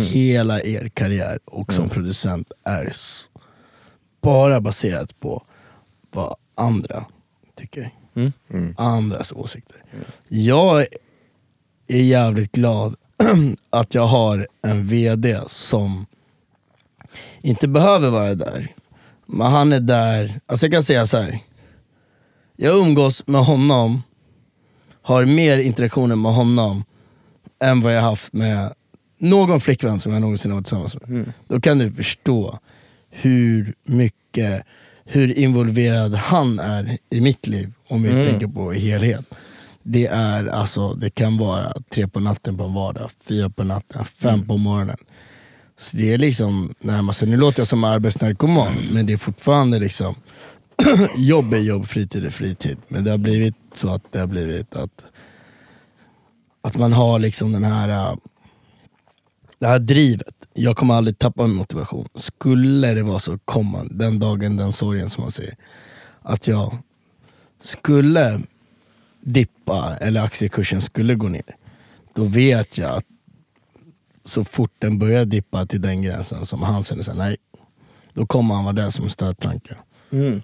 [0.04, 2.92] Hela er karriär och som producent är
[4.20, 5.42] bara baserat på
[6.10, 7.04] vad andra
[7.54, 7.90] tycker.
[8.14, 8.32] Mm.
[8.50, 8.74] Mm.
[8.78, 9.84] Andras åsikter.
[10.28, 10.86] Jag
[11.86, 12.96] är jävligt glad
[13.70, 16.06] att jag har en VD som
[17.42, 18.68] inte behöver vara där.
[19.26, 21.38] Men han är där, alltså jag kan säga så här.
[22.56, 24.02] Jag umgås med honom,
[25.02, 26.84] har mer interaktioner med honom
[27.62, 28.72] än vad jag haft med
[29.18, 31.32] någon flickvän som jag någonsin har varit tillsammans med.
[31.48, 32.58] Då kan du förstå
[33.10, 34.62] hur mycket,
[35.04, 39.24] hur involverad han är i mitt liv om vi tänker på helhet.
[39.90, 44.04] Det är alltså, det kan vara tre på natten på en vardag, fyra på natten,
[44.04, 44.96] fem på morgonen.
[45.78, 50.14] Så det är liksom närmast, nu låter jag som arbetsnarkoman, men det är fortfarande liksom
[51.16, 52.76] jobb är jobb, fritid är fritid.
[52.88, 55.04] Men det har blivit så att det har blivit att,
[56.62, 58.16] att man har liksom den här äh,
[59.58, 60.34] det här drivet.
[60.54, 62.08] Jag kommer aldrig tappa min motivation.
[62.14, 65.54] Skulle det vara så, komma den dagen, den sorgen som man säger.
[66.22, 66.78] Att jag
[67.60, 68.40] skulle
[69.32, 71.56] dippa eller aktiekursen skulle gå ner.
[72.14, 73.04] Då vet jag att
[74.24, 77.36] så fort den börjar dippa till den gränsen som han säger så här, nej.
[78.12, 79.76] Då kommer han vara där som en stödplanka.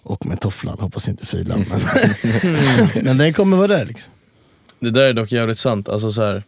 [0.02, 1.65] Och med tofflan, hoppas inte filan.
[1.69, 1.81] Men,
[3.05, 4.12] men den kommer vara där liksom.
[4.78, 5.89] Det där är dock jävligt sant.
[5.89, 6.43] Alltså så här.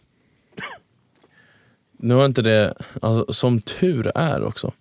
[1.98, 4.72] Nu har inte det, alltså, som tur är också,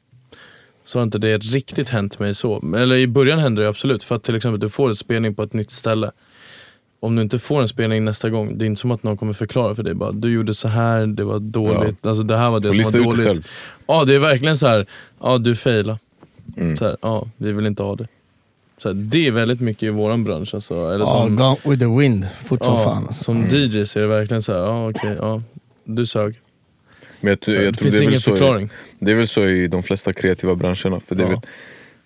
[0.86, 2.76] så har inte det riktigt hänt mig så.
[2.78, 5.44] Eller i början hände det absolut, för att till exempel du får en spelning på
[5.44, 6.12] ett nytt ställe.
[7.06, 9.34] Om du inte får en spelning nästa gång, det är inte som att någon kommer
[9.34, 9.94] förklara för dig.
[9.94, 12.92] Bara, du gjorde så här, det var dåligt, alltså, det här var det Får som
[12.92, 13.26] var det dåligt.
[13.28, 13.48] själv.
[13.88, 14.86] Ja det är verkligen så här.
[15.22, 16.00] ja du failade.
[16.58, 16.78] Mm.
[16.78, 18.08] Så här, ja, vi vill inte ha det.
[18.78, 20.54] Så här, det är väldigt mycket i våran bransch.
[20.54, 20.74] Alltså.
[20.74, 23.06] Eller Ja, som, gone with the wind, fort som ja, fan.
[23.08, 23.24] Alltså.
[23.24, 25.42] som DJ så är det verkligen så här, ja okej, ja,
[25.84, 26.40] du sög.
[27.22, 28.70] Men jag, här, jag det finns det ingen så i- förklaring.
[29.00, 31.00] Det är väl så i de flesta kreativa branscherna.
[31.00, 31.30] För det är Ja.
[31.30, 31.40] väl,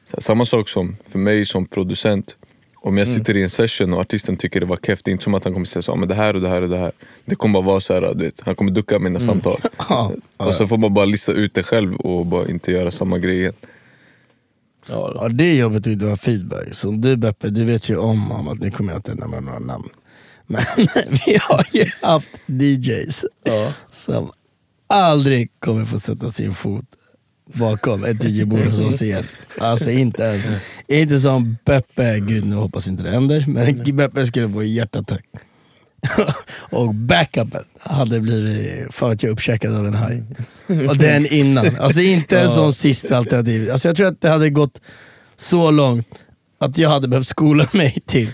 [0.05, 2.35] så här, samma sak som för mig som producent.
[2.81, 3.17] Om jag Mm.
[3.19, 5.43] sitter i en session och artisten tycker det var keft, det är inte som att
[5.43, 6.91] han kommer säga så, "Ja, men det här och det här och det här.
[7.25, 9.03] Det kommer bara vara så här, du vet, han kommer ducka Mm.
[9.13, 9.59] mina samtal.
[9.89, 13.17] Ja, Och så får man bara lista ut det själv och bara inte göra samma
[13.17, 13.53] grej igen.
[14.87, 15.11] Ja.
[15.15, 16.67] Ja det är jobbigt att inte vara feedback.
[16.73, 19.59] Så du Beppe, du vet ju om, om att nu kommer jag inte nämna några
[19.59, 19.89] namn.
[20.47, 20.63] Men
[21.25, 23.73] vi har ju haft DJs Ja.
[23.91, 24.31] som
[24.87, 26.85] aldrig kommer få sätta sin fot
[27.53, 29.23] bakom ett DJ-bord hos oss igen.
[29.57, 30.45] Alltså inte ens.
[30.87, 35.25] Inte som Beppe, gud nu hoppas inte det händer, men Beppe skulle få hjärtattack.
[36.69, 40.23] Och backupen hade blivit, fan att jag uppkäkad av en haj.
[40.89, 41.75] Och den innan.
[41.79, 43.71] Alltså inte en sån sista alternativ.
[43.71, 44.81] Alltså jag tror att det hade gått
[45.37, 46.07] så långt
[46.59, 48.29] att jag hade behövt skola mig till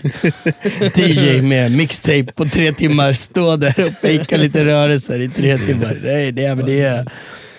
[0.94, 6.00] DJ med mixtape på tre timmar, stå där och fejka lite rörelser i tre timmar.
[6.02, 7.12] Nej, det är, men det är,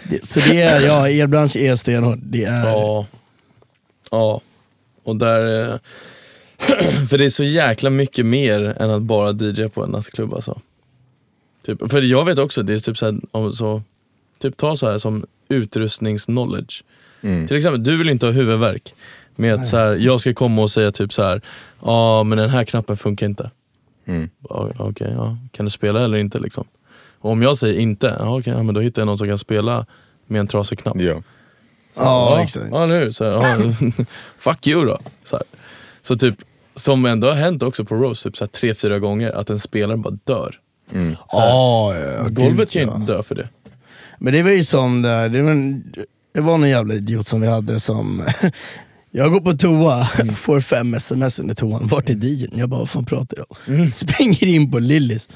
[0.09, 2.19] det, så det är, ja, er bransch är stenhård.
[2.21, 3.05] Det är, Ja.
[4.11, 4.41] Ja.
[5.03, 5.71] Och där...
[5.73, 5.79] eh,
[7.09, 10.59] För det är så jäkla mycket mer än att bara DJ på en nattklubb alltså.
[11.65, 13.81] Typ, för jag vet också, det är typ så här, om så,
[14.39, 16.84] typ ta så här som utrustningsknowledge.
[17.21, 17.47] Mm.
[17.47, 18.93] Till exempel, du vill inte ha huvudvärk
[19.35, 21.41] med att så här, jag ska komma och säga typ så här,
[21.81, 23.51] ja men den här knappen funkar inte.
[24.05, 24.29] Mm.
[24.41, 25.38] Okej, ja.
[25.51, 26.65] kan du spela eller inte liksom?
[27.19, 29.38] Och om jag säger inte, ja, okej, ja, men då hittar jag någon som kan
[29.38, 29.85] spela
[30.27, 30.95] med en trasig knapp.
[30.99, 31.22] Ja.
[31.95, 32.65] ja, exakt.
[32.72, 33.11] Ja, hur?
[33.11, 33.72] Så, här, ja,
[34.38, 34.99] fuck you då.
[35.23, 35.45] Så, här.
[36.03, 36.35] så typ,
[36.76, 39.60] som ändå har hänt också på Rose, typ så här, tre, fyra gånger, att en
[39.60, 40.56] spelare bara dör.
[40.94, 41.15] Mm.
[41.31, 43.49] Ja, ja, Golvet kan ju inte dö för det.
[44.19, 45.94] Men det var ju som där, det var, en,
[46.34, 48.23] det var någon jävla idiot som vi hade som
[49.11, 52.52] Jag går på toa, får fem sms under toan, vart är DJn?
[52.53, 53.88] Jag bara, vad fan pratar du om?
[53.88, 55.30] Springer in på Lillis,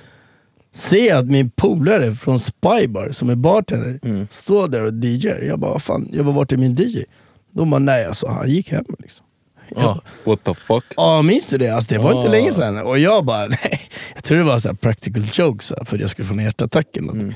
[0.73, 3.99] ser att min polare från Spybar som är bartender
[4.31, 5.39] står där och DJar.
[5.41, 7.03] Jag bara, fan, jag bara, vart är min DJ?
[7.51, 9.25] De bara, nej alltså han gick hem liksom.
[9.69, 10.83] Jag bara, What the fuck?
[10.97, 11.69] Ja, minns du det?
[11.69, 12.31] Alltså, det var inte Ja.
[12.31, 12.77] länge sedan.
[12.77, 13.81] Och jag bara, nej.
[14.13, 16.39] Jag tror det var så practical joke så här, för att jag skulle få en
[16.43, 17.35] hjärtattack eller något.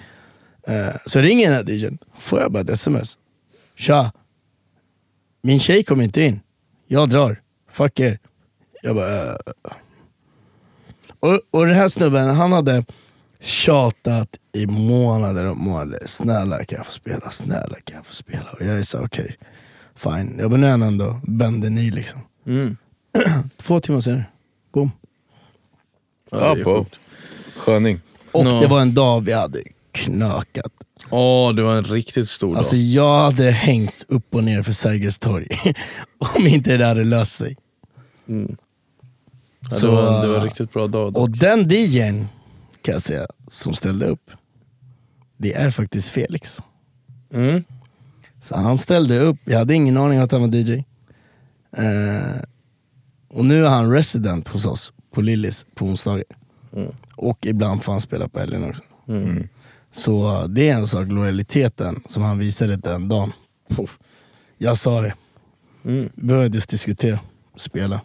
[0.67, 3.17] Eh, så ringer den här DJn, får jag bara ett sms.
[3.77, 4.11] Tja,
[5.41, 6.39] min tjej kom inte in.
[6.87, 7.41] Jag drar.
[7.71, 8.19] Fuck er.
[8.81, 9.29] Jag bara...
[9.31, 9.35] eh.
[11.19, 12.85] Och, och den här snubben, han hade
[13.45, 15.99] tjatat i månader och månader.
[16.05, 17.29] Snälla kan jag få spela?
[17.29, 18.51] Snälla kan jag få spela?
[18.51, 19.35] Och jag är så okej,
[19.95, 20.35] fine.
[20.39, 22.21] Jag bara, nu är han ändå bänder ny liksom.
[22.47, 22.77] Mm.
[23.57, 24.25] Två timmar senare,
[24.73, 24.91] boom.
[26.31, 26.85] Ja, på.
[27.57, 27.99] Sköning.
[28.31, 28.61] Och Nå.
[28.61, 29.59] det var en dag vi hade
[29.91, 30.71] knökat.
[31.09, 32.81] Åh, det var en riktigt stor Alltså dag.
[32.83, 35.47] jag hade hängt upp och ner för Sergels torg
[36.35, 37.57] om inte det där hade löst sig.
[38.27, 38.55] Mm.
[39.59, 41.13] Ja, Så, det, var, det var en riktigt bra dag.
[41.13, 41.21] dock.
[41.21, 42.27] Och den DJn
[42.85, 44.31] kan jag säga, som ställde upp,
[45.37, 46.61] det är faktiskt Felix.
[47.33, 47.63] Mm.
[48.41, 50.83] Så han ställde upp, jag hade ingen aning att han var DJ.
[51.71, 52.41] Eh,
[53.27, 56.23] och nu är han resident hos oss på Lillis på onsdagar.
[56.73, 56.91] Mm.
[57.15, 58.83] Och ibland får han spela på helgen också.
[59.07, 59.47] Mm.
[59.91, 63.31] Så uh, det är en sak, lojaliteten som han visade den dagen.
[63.69, 63.99] Puff.
[64.57, 65.13] Jag sa det,
[65.83, 66.09] Mm.
[66.15, 67.19] vi behöver inte ens diskutera,
[67.55, 68.01] spela.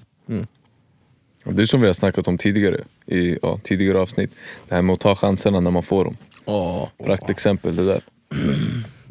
[1.44, 2.80] Och Det är som vi har snackat om tidigare
[3.10, 4.30] i ja, tidigare avsnitt.
[4.68, 6.16] Det här med att ta chanserna när man får dem.
[6.44, 6.88] Åh.
[7.04, 8.00] Praktexempel det där.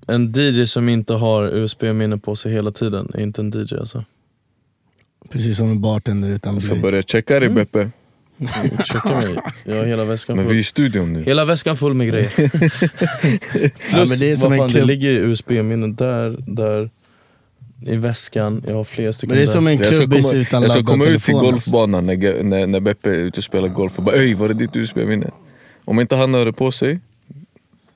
[0.07, 4.03] En DJ som inte har USB-minne på sig hela tiden är inte en DJ alltså.
[5.29, 6.81] Precis som en bartender utan Jag ska bly.
[6.81, 7.89] börja checka dig Beppe.
[8.85, 9.39] Checka mig.
[9.63, 10.59] Jag har hela väskan Men vi är full.
[10.59, 11.23] i studion nu.
[11.23, 12.29] Hela väskan full med grejer.
[13.89, 16.89] Plus, men det är som vad en fan, det ligger USB-minnen där, där,
[17.81, 18.63] i väskan.
[18.67, 19.53] Jag har flera stycken Men det är där.
[19.53, 21.51] som en Jag klubbis komma, utan jag ska komma ut till alltså.
[21.51, 24.53] golfbanan när, när, när Beppe är ute och spelar golf och bara Öj, var det
[24.53, 25.31] ditt USB-minne?
[25.85, 26.99] Om inte han har det på sig,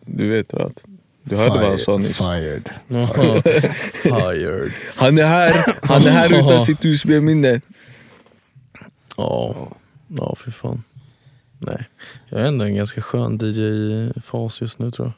[0.05, 0.83] du vet att
[1.23, 2.17] Du hörde vad han sa nyss.
[2.17, 2.69] Fired.
[3.93, 4.71] Fired.
[4.95, 7.61] Han är här, han är här utan sitt USB-minne.
[9.17, 9.55] Ja,
[10.07, 10.83] ja för fan.
[11.59, 11.89] Nej,
[12.29, 15.13] jag är ändå en ganska skön DJ-fas just nu tror jag.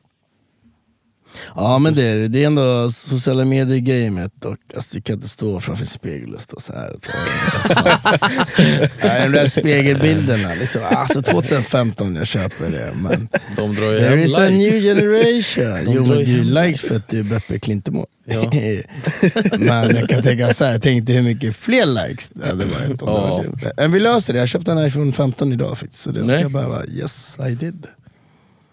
[1.55, 2.27] Ja men det är det.
[2.27, 6.41] Det är ändå sociala medier-gamet och alltså, du kan inte stå framför en spegel och
[6.41, 6.93] stå så här.
[6.95, 7.11] och ta-
[9.03, 12.93] Nej, de där spegelbilderna, liksom, alltså 2015 jag köper det.
[12.95, 14.81] Men De drar ju there hem is a new likes.
[14.83, 15.85] generation.
[15.85, 18.07] De Jo men du likes för att du är Beppe Klintemo.
[18.25, 18.51] Ja.
[19.59, 23.01] men jag kan tänka så här, jag tänkte hur mycket fler likes det hade varit.
[23.01, 23.43] Ja.
[23.77, 26.01] Men vi löser det, jag köpte en iPhone 15 idag faktiskt.
[26.01, 26.39] Så det Nej.
[26.39, 27.87] ska bara vara yes I did.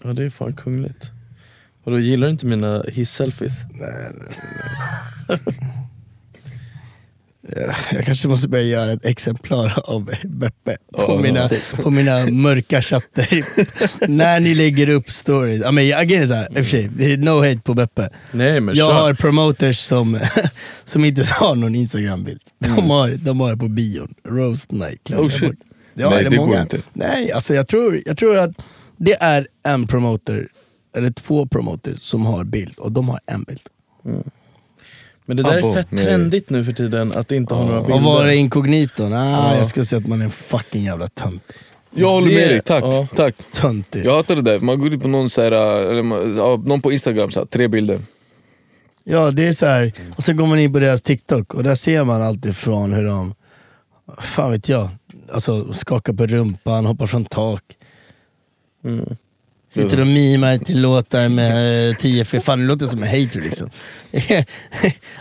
[0.04, 1.10] Ja det är fan kungligt.
[1.84, 3.64] Och då gillar du inte mina hiss-selfies?
[3.70, 4.12] Nej, nej,
[5.28, 5.38] nej.
[7.56, 11.48] Ja, Jag kanske måste börja göra ett exemplar av Beppe på, Ja, mina,
[11.82, 13.44] på mina mörka chatter.
[14.08, 15.62] När ni lägger upp stories.
[15.64, 17.60] Ja, men jag, grejen är så här, i och för sig, det är no hate
[17.64, 18.08] på Beppe.
[18.32, 19.00] Nej men Jag kör.
[19.02, 20.18] har promoters som,
[20.84, 22.40] som inte har någon instagrambild.
[22.58, 22.90] De, Mm.
[22.90, 24.14] har, de har det på bion.
[24.28, 25.10] Roast night.
[25.10, 25.52] Oh, shit.
[25.94, 26.78] Ja, Nej, är det, det går inte.
[26.92, 28.50] Nej, alltså jag tror, jag tror att
[28.96, 30.48] det är en promoter,
[30.94, 33.60] eller två promoters som har bild och de har en bild.
[35.24, 37.96] Men det där Abbo, är fett trendigt nu för tiden, att inte ha några bilder.
[37.96, 39.08] Och vara inkognito?
[39.08, 39.56] Nej, Ja.
[39.56, 41.42] jag skulle säga att man är en fucking jävla tönt.
[41.52, 41.74] Alltså.
[41.94, 42.84] Jag håller med dig, tack.
[42.84, 43.06] ja.
[43.16, 43.34] tack.
[43.52, 44.04] Töntigt.
[44.06, 46.02] Jag hatar det där, man går ut på någon, så här, eller,
[46.68, 48.00] någon på instagram, så här, tre bilder.
[49.04, 49.92] Ja det är så här.
[50.16, 53.04] och sen går man in på deras TikTok och där ser man allt ifrån hur
[53.04, 53.34] de,
[54.20, 54.88] fan vet jag,
[55.32, 57.62] alltså skakar på rumpan, hoppar från tak.
[58.84, 59.16] Mm.
[59.74, 63.40] Sitter och mimar till låtar med eh, 10 f fan det låter som en hater
[63.40, 63.70] liksom.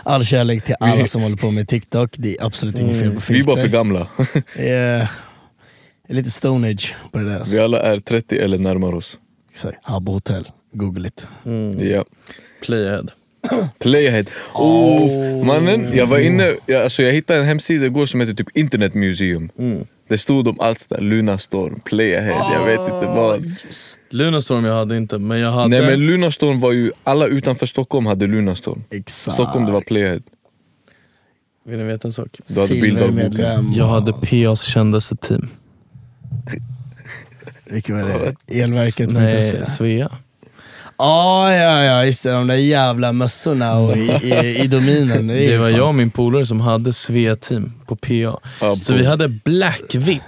[0.02, 3.20] All kärlek till alla som håller på med TikTok, det är absolut inget fel på
[3.20, 3.34] filter.
[3.34, 4.06] Vi är bara för gamla.
[4.56, 4.98] Det är,
[6.06, 7.38] det är lite stone age på det där.
[7.38, 7.54] Alltså.
[7.54, 9.18] Vi alla är 30 eller närmar oss.
[9.50, 9.84] Exakt.
[9.84, 11.26] På hotell, google it.
[11.46, 11.88] Mm.
[11.90, 12.04] Ja.
[12.62, 13.06] Playahead.
[13.78, 14.24] Playahead.
[14.54, 18.56] Oh, mannen, jag var inne, jag, alltså jag hittade en hemsida igår som heter typ
[18.56, 19.50] Internet Museum.
[19.58, 19.84] Mm.
[20.12, 23.40] Det stod om allt sådär, Lunarstorm, Playahead, jag vet inte vad.
[24.10, 25.68] Lunarstorm jag hade inte, men jag hade...
[25.68, 28.84] Nej men Lunarstorm var ju, alla utanför Stockholm hade Lunarstorm.
[28.90, 29.34] Exakt.
[29.34, 30.20] Stockholm det var Playahead.
[31.64, 32.40] Vill ni veta en sak?
[32.46, 33.32] Du hade bilddagboken.
[33.32, 33.72] Silvermedlem.
[33.72, 35.48] Jag hade PAs kändaste team.
[37.64, 38.62] Vilket var det?
[38.62, 39.10] Elverket?
[39.10, 40.10] Nej, Svea.
[41.04, 42.30] Ah, ja, ja, just det.
[42.32, 45.26] De där jävla mössorna och i, i, i dominen.
[45.26, 48.40] Det ju var fan- jag och min polare som hade Svea team på PA.
[48.60, 50.22] Ja, Så vi hade Black VIP.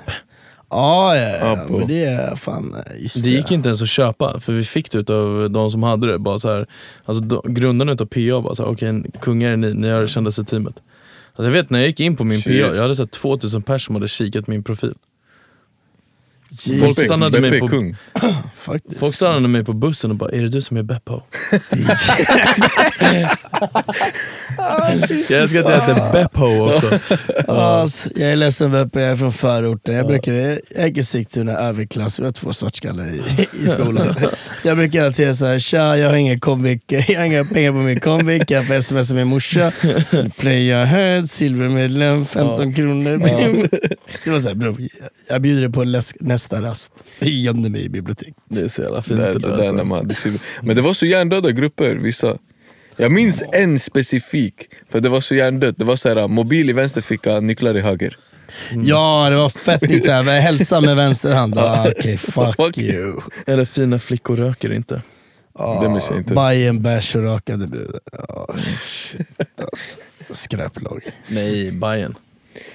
[0.69, 2.77] Ah, ja, ja, men det är fan...
[2.99, 6.13] Just Det gick inte ens att köpa, för vi fick det utav de som hade
[6.13, 6.19] det.
[6.19, 6.67] Bara så här,
[7.05, 10.45] alltså, de, grundarna utav PA bara såhär, okej kungar är ni, ni har det kändaste
[10.45, 10.75] teamet.
[11.29, 12.63] Alltså, jag vet när jag gick in på min Shit.
[12.65, 14.95] PA, jag hade sett 2000 personer som hade kikat min profil.
[16.63, 17.97] Jesus, Folk stannade mig på- kung.
[18.57, 18.99] faktiskt.
[18.99, 21.21] Folk stannade mig på bussen och bara, är det du som är Beppo?
[25.31, 26.99] jag älskar att jag heter Beppo också.
[27.53, 29.95] Alltså, jag är ledsen Beppe, jag är från förorten.
[29.95, 33.23] Jag, brukar, jag i Sigtuna överklass, vi har två svartskallar i,
[33.65, 34.15] i skolan.
[34.63, 37.79] Jag brukar alltid säga såhär, tja jag har ingen komvik, jag har inga pengar på
[37.79, 39.73] min komvik, jag får sms av min morsa.
[40.39, 43.19] Playa head, silvermedlem, 15 kronor.
[44.25, 44.81] Det var såhär, bror,
[45.29, 46.93] jag bjuder dig på en läsk, nästa rast.
[47.19, 48.35] Jag gömde mig i biblioteket.
[48.49, 49.55] Det är så jävla fint Det, det, det, där.
[49.55, 49.75] Alltså.
[49.75, 50.11] när man.
[50.63, 52.39] Men det var så hjärndöda grupper, vissa.
[52.97, 54.55] Jag minns en specifik,
[54.91, 55.79] för det var så hjärndött.
[55.79, 58.19] Det var så här, mobil i vänster ficka, nycklar i höger.
[58.85, 61.55] Ja det var fett nytt såhär, hälsa med vänster hand.
[61.59, 63.21] Ah, Okej, fuck, Fuck you.
[63.47, 65.03] Eller fina flickor röker inte.
[65.55, 66.35] Ah, Det minns jag inte.
[66.35, 68.01] Bajen, bärs och rakade brudar.
[68.29, 68.55] Ah,
[68.87, 69.99] shit alltså.
[70.31, 71.03] Skräplag.
[71.29, 72.15] Nej, Bajen.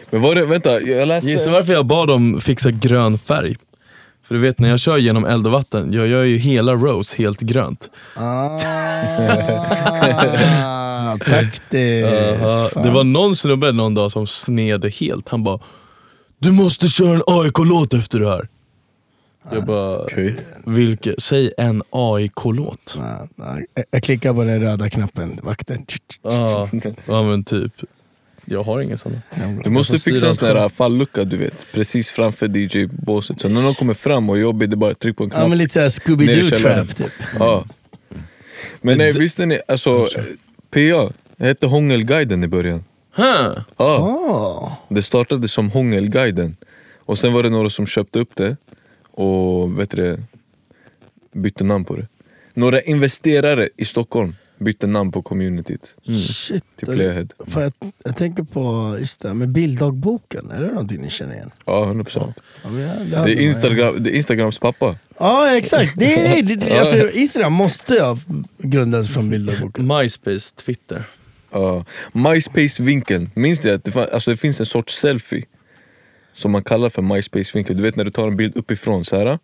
[0.10, 1.30] Men var det, vänta, jag läste...
[1.32, 3.56] Gissa varför jag bad dem fixa grön färg?
[4.24, 7.18] För du vet när jag kör genom eld och vatten, jag gör ju hela Rose
[7.18, 7.90] helt grönt.
[8.16, 8.60] Ah,
[11.28, 12.74] taktiskt.
[12.74, 12.84] Fan.
[12.84, 15.30] Det var någon snubbe någon dag som sned helt.
[15.30, 15.60] Han bara
[16.40, 18.48] Du måste köra en AIK-låt efter det här.
[19.52, 20.36] Jag bara, Okej.
[20.66, 21.16] vilke?
[21.18, 22.98] Säg en AIK-låt.
[23.00, 23.58] Ah, ah,
[23.92, 25.86] jag- klickar på den röda knappen, vakten.
[26.24, 26.70] Ja,
[27.06, 27.74] ja men typ.
[28.50, 29.22] Jag har ingen sån.
[29.64, 33.42] Du måste fixa en sån här fallucka du vet, precis framför DJ-båset.
[33.42, 35.30] Så när någon kommer fram och är jobbig, det är bara att trycka på en
[35.30, 35.50] Ja knapp.
[35.50, 36.88] men lite såhär Ner i Scooby-Doo källaren.
[36.88, 37.12] trap typ.
[37.40, 37.66] Ja.
[38.82, 40.08] Men nej, visste ni, alltså
[40.72, 41.12] PA
[41.46, 42.84] hette Hångelguiden i början.
[43.16, 43.26] Huh.
[43.26, 44.78] Ja, Ah.
[44.90, 46.56] det startade som Hångelguiden.
[47.00, 48.58] Och sen var det några som köpte upp det
[49.12, 50.24] och vet du, det,
[51.40, 52.08] bytte namn på det.
[52.54, 55.96] Några investerare i Stockholm bytte namn på communityt
[56.28, 56.64] Shit.
[56.76, 57.28] till Playhead.
[57.48, 57.74] För jag,
[58.04, 61.50] jag tänker på just det, med bilddagboken, är det någonting ni känner igen?
[61.66, 62.34] Ja, 100%.
[62.64, 64.96] Ja, men jag- Det hade är, Instagram, det är Instagrams pappa.
[65.18, 68.18] Ja exakt, det är, det, det, alltså, Instagram måste ju ha
[68.58, 69.88] grundats från bilddagboken.
[69.88, 71.04] MySpace, Twitter.
[71.52, 71.86] Ja.
[72.14, 75.46] MySpace-vinkeln, minns du att det, alltså det finns en sorts selfie
[76.34, 77.78] som man kallar för MySpace-vinkel.
[77.78, 79.40] Du vet när du tar en bild uppifrån så här.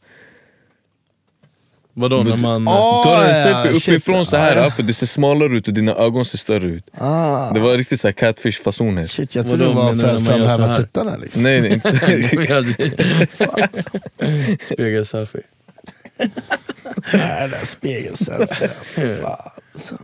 [1.98, 2.68] Vadå när man...
[2.68, 3.88] Ah, Du tar en ja, selfie shit.
[3.96, 4.72] uppifrån så Ah, här ja.
[4.72, 6.90] för du ser smalare ut och dina ögon ser större ut.
[6.98, 7.52] Ah.
[7.54, 9.08] Det var riktigt så här catfish-fason här.
[9.08, 11.44] Shit, jag trodde det var för att framhäva tuttarna liksom.
[11.44, 11.92] Nej, nej inte
[13.38, 13.56] så.
[14.74, 15.42] Spegelselfie.
[17.14, 19.02] Nej, där spegelselfie alltså.
[19.22, 19.96] Fan, alltså.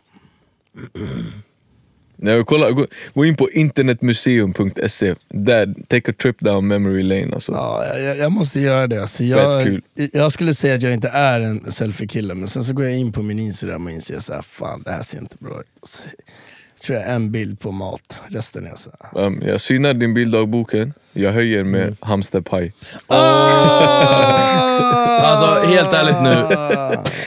[2.21, 5.15] Nej, kolla, gå, gå in på internetmuseum.se.
[5.29, 7.51] Där, take a trip down memory lane alltså.
[7.51, 9.01] Ja, jag, jag måste göra det.
[9.01, 9.81] Alltså, jag, kul.
[10.13, 13.11] jag skulle säga att jag inte är en selfie-kille, men sen så går jag in
[13.11, 15.65] på min Instagram och inser så här, fan det här ser inte bra ut.
[15.81, 16.03] Alltså,
[16.75, 18.91] jag tror jag en bild på mat, resten är så.
[19.19, 22.73] Um, jag synar din bilddagboken, jag höjer med hamsterpaj.
[25.21, 26.35] Alltså helt ärligt nu.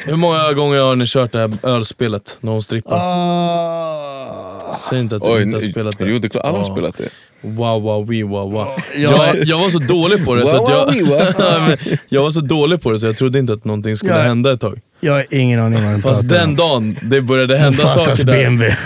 [0.04, 2.96] Hur många gånger har ni kört det här ölspelet när hon strippar?
[3.00, 4.53] Ah.
[4.80, 6.06] Säg inte att du Oj, inte har nej, spelat det.
[6.10, 6.72] Jo, det är klart, alla har Ja.
[6.74, 7.08] spelat det.
[7.42, 8.68] Wow, wow, wee, wow, wow.
[8.96, 9.26] Ja.
[9.36, 11.78] Jag, jag var så dålig på det så att jag,
[12.08, 14.22] jag var så dålig på det så jag trodde inte att någonting skulle Ja.
[14.22, 14.80] hända ett tag.
[15.00, 16.56] Jag har ingen aning vad den Fast pratar den om.
[16.56, 18.32] dagen det började hända Farsans saker där.
[18.32, 18.76] BMW.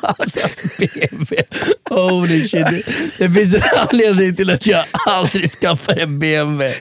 [0.00, 1.44] Farsans BMW.
[1.90, 2.66] Holy shit.
[2.66, 2.82] Det,
[3.18, 6.74] det finns en anledning till att jag aldrig skaffar en BMW.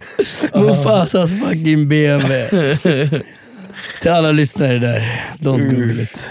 [0.54, 2.78] Mufasas fucking BMW.
[4.02, 6.30] Till alla lyssnare där, don't google it.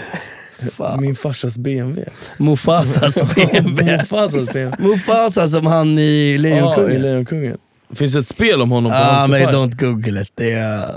[0.71, 1.01] Fan.
[1.01, 2.11] Min farsas BMW.
[2.37, 3.97] Mufasas BMW.
[3.97, 4.87] Mufasas BMW.
[4.89, 7.01] Mufasa som han i Ja, i Lejonkungen.
[7.01, 7.57] Lejonkungen.
[7.93, 10.31] Finns det ett spel om honom på Ja Hamster men don't google it.
[10.35, 10.87] Det är,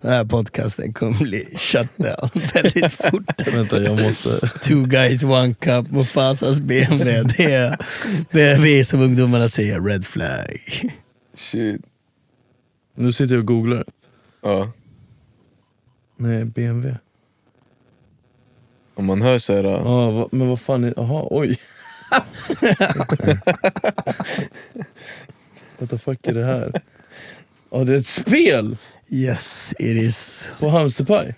[0.00, 3.48] den här podcasten kommer bli shut down väldigt fort.
[3.54, 4.40] Vänta, jag måste...
[4.48, 7.22] Two guys, one cup, Mufasas BMW.
[7.36, 7.78] Det är,
[8.30, 10.60] det är vi som ungdomarna säger, red flag.
[11.36, 11.80] Shit.
[12.94, 13.84] Nu sitter jag och googlar.
[14.42, 14.72] Ja.
[16.16, 16.96] Nej, BMW.
[18.94, 20.94] Om man hör så här, uh, Ja, va, men vad fan är...
[20.96, 21.58] Jaha, oj.
[25.78, 26.82] What the fuck är det här?
[27.70, 28.76] Ja, det är ett spel
[29.08, 30.52] Yes, it is.
[30.60, 31.34] på Hamsterpaj.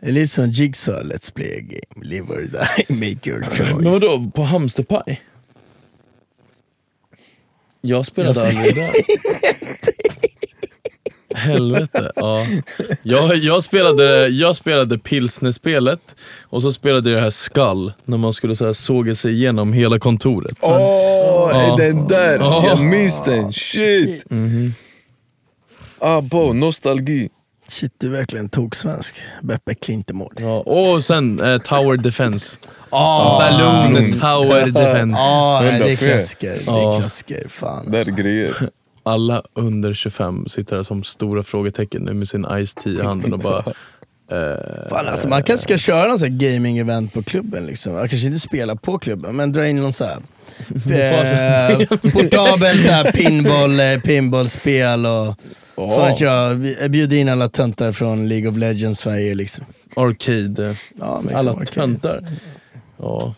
[0.00, 2.06] Det är lite som Jigsaw, let's play a game.
[2.08, 3.74] Live or die, make your choice.
[3.74, 5.20] Men vadå, på Hamsterpaj?
[7.80, 8.92] Jag spelade aldrig där.
[11.42, 12.46] Helvete, ja.
[13.02, 18.32] Jag, jag, spelade, jag spelade pilsnerspelet och så spelade jag det här Skull, när man
[18.32, 20.56] skulle så här såga sig igenom hela kontoret.
[20.60, 20.70] Åh,
[21.52, 21.74] Ja.
[21.74, 22.38] är den där?
[22.38, 22.64] Ja.
[22.66, 24.24] Jag minns den, shit!
[25.98, 27.28] Ah, bo, nostalgi.
[27.68, 29.14] Shit, du är verkligen tog svensk.
[29.42, 30.32] Beppe Klintemård.
[30.40, 32.58] Ja, och sen eh, Tower Defense.
[32.90, 34.12] Ah, Balloon.
[34.12, 35.20] Tower Defense.
[35.22, 36.52] Ja, det är klassiker.
[36.52, 36.94] Det Ja.
[36.94, 37.46] är klassiker.
[37.48, 38.12] Fan Det alltså.
[38.12, 38.54] är grejer.
[39.02, 43.32] Alla under 25 sitter här som stora frågetecken nu med sin Ice Tea i handen
[43.32, 43.64] och bara...
[44.30, 47.66] Eh, Fan, alltså, man kanske ska köra en sån här gaming-event på klubben.
[47.66, 47.92] Liksom.
[47.92, 50.16] Jag kanske inte spela på klubben, men dra in någon så här,
[50.90, 55.34] eh, portabelt så här pinball, eh, pinballspel och...
[55.76, 59.64] ja, Fan jag, vi- bjuda in alla töntar från League of Legends Sverige liksom.
[59.96, 60.68] arcade.
[60.68, 61.66] eh, Ja, liksom, Alla okej.
[61.66, 62.24] töntar.
[62.98, 63.34] Ja,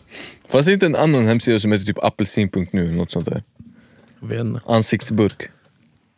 [0.49, 3.43] Fanns det inte en annan hemsida som heter typ apelsin.nu eller något sånt där?
[4.21, 4.61] jag vet inte.
[4.67, 5.49] Ansiktsburk.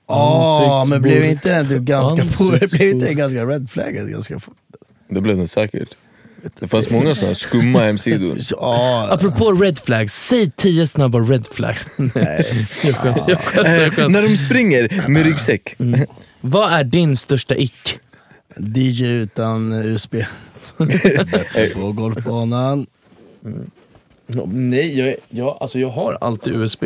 [0.08, 4.58] Ja, men blev inte den du ganska fort, blev inte den ganska redflaggad ganska fort?
[5.10, 5.90] Det blev den säkert.
[6.60, 8.38] Det fanns många sådana skumma hemsidor.
[8.50, 11.88] Ja, Apropå red flags, säg 10 snabba red flags.
[11.98, 14.10] Nej, jag skämtar, jag skämtar, jag skämtar.
[14.10, 15.76] När de springer med ryggsäck.
[16.42, 18.00] Vad är din största ick?
[18.58, 20.16] DJ utan USB.
[21.74, 22.88] på golfbanan.
[24.28, 26.84] Ja, Nej, jag, jag, alltså jag har alltid USB.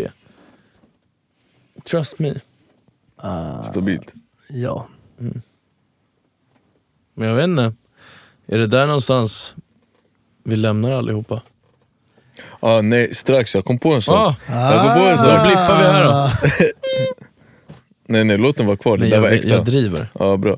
[1.89, 2.34] Trust me.
[3.64, 4.14] Stabilt.
[4.49, 4.88] Ja.
[7.15, 7.73] Men jag vet inte.
[8.48, 9.53] Är det där någonstans
[10.43, 11.41] vi lämnar allihopa?
[12.60, 13.56] Ah, nej, strax.
[13.56, 14.15] Jag kom på en sån.
[14.15, 15.41] Ah, Jag kom på en då sån.
[15.48, 16.31] blippar vi här då.
[18.07, 18.98] Nej, nej, låt den vara kvar.
[18.98, 19.49] Det Nej, där var jag, äkta.
[19.49, 20.07] jag driver.
[20.19, 20.52] Ja, bra.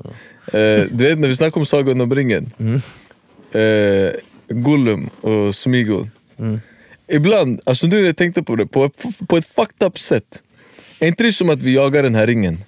[0.46, 2.52] Eh, du vet när vi snackade om Sagan om ringen.
[2.58, 2.80] Mm.
[3.52, 4.12] Eh,
[4.48, 6.08] Gollum och Smigol.
[6.38, 6.60] Mm.
[7.08, 8.90] Ibland, alltså nu när jag tänkte på det, på,
[9.28, 10.42] på ett fucked up sätt.
[11.04, 12.64] Är inte det som att vi jagar den här ringen?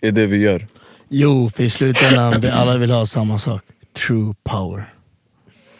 [0.00, 0.66] Är det vi gör.
[1.08, 3.62] Jo, för i slutändan vi alla vill ha samma sak.
[4.06, 4.94] True power.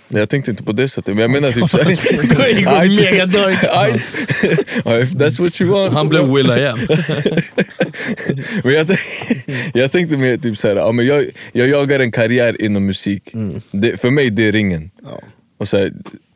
[0.09, 2.89] Jag tänkte inte på det sättet, men jag menar typ såhär...
[2.89, 3.59] Mega dark.
[4.85, 5.93] Ja, if that's what you want.
[5.93, 6.79] Han blev Will I am.
[8.65, 8.99] Men jag,
[9.75, 13.35] jag tänkte mer typ såhär, ja, men jag, jag jagar en karriär inom musik.
[13.73, 14.91] Det, för mig det är ringen.
[15.59, 15.93] Och så här,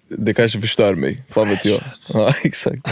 [0.08, 1.80] det kanske förstör mig, fan vet jag.
[2.12, 2.88] Ja, exakt.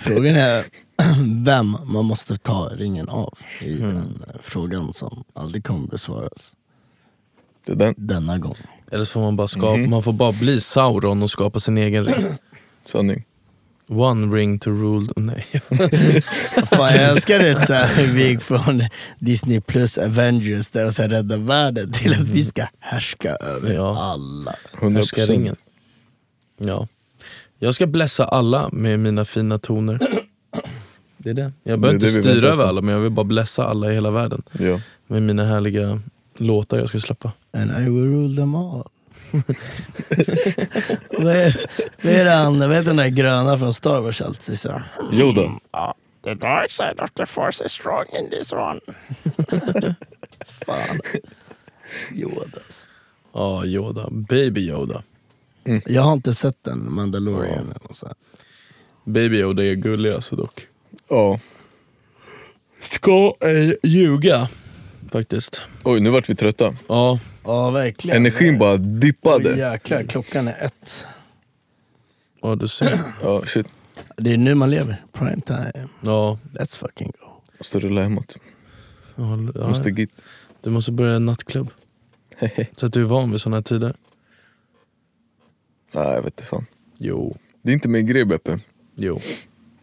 [0.00, 0.64] Frågan är
[1.44, 6.56] vem man måste ta ringen av i den eh, frågan som aldrig kommer besvaras
[7.66, 7.94] Det är den.
[7.96, 8.56] denna gång.
[8.90, 12.04] Eller så får man bara skapa, man får bara bli Sauron och skapa sin egen
[12.04, 12.26] ring.
[12.86, 13.24] Sanning.
[13.90, 15.08] One ring to rule...
[15.16, 15.44] Nej.
[16.70, 18.82] Fan, jag älskar det så här, vi gick från
[19.18, 23.72] Disney plus Avengers där och så här, rädda världen till att vi ska härska över
[23.72, 24.02] Ja.
[24.12, 24.54] alla.
[24.80, 24.94] 100%.
[24.96, 25.56] Härskaringen.
[26.58, 26.86] Ja.
[27.58, 30.24] Jag ska blessa alla med mina fina toner.
[31.28, 31.52] Det är det.
[31.62, 34.42] Jag behöver inte styra över alla men jag vill bara blessa alla i hela världen.
[34.52, 34.80] Ja.
[35.06, 36.00] Med mina härliga
[36.36, 37.32] låtar jag ska släppa.
[37.52, 38.88] And I will rule them all.
[41.10, 41.56] vad, är,
[42.02, 44.58] vad är det han, heter den där gröna från Star Wars alltid?
[44.58, 44.70] Så?
[44.70, 44.84] här?
[45.12, 45.52] Yoda.
[46.24, 48.80] The dark side of the force is strong in this one.
[50.66, 51.00] Fan.
[52.14, 52.58] Yoda.
[53.32, 54.08] Ja, Yoda.
[54.10, 55.02] Baby Yoda.
[55.86, 57.72] Jag har inte sett den, Mandalorian.
[57.80, 58.14] eller så här.
[59.04, 60.66] Baby Yoda är gullig alltså dock.
[61.08, 61.38] Ja.
[62.82, 64.48] Ska ej ljuga.
[65.12, 65.62] Faktiskt.
[65.84, 66.74] Oj, nu vart vi trötta.
[66.88, 68.16] Ja, Ja, verkligen.
[68.16, 69.58] Energin bara Oj, dippade.
[69.58, 71.06] jäklar, klockan är ett.
[72.42, 73.00] ja du ser.
[73.22, 73.66] Ja, shit.
[74.16, 75.04] Det är nu man lever.
[75.12, 75.88] Prime time.
[76.02, 77.26] Ja, Let's fucking go.
[77.58, 78.36] Måste rulla hemåt.
[79.16, 79.68] ja, ja.
[79.68, 80.10] Måste git.
[80.60, 81.70] Du måste börja en nattklubb.
[82.76, 83.94] Så att du är van vid såna här tider.
[85.92, 86.66] Nej, jag vet inte fan.
[86.98, 88.60] Jo, Det är inte min grej Beppe.
[88.94, 89.20] jo.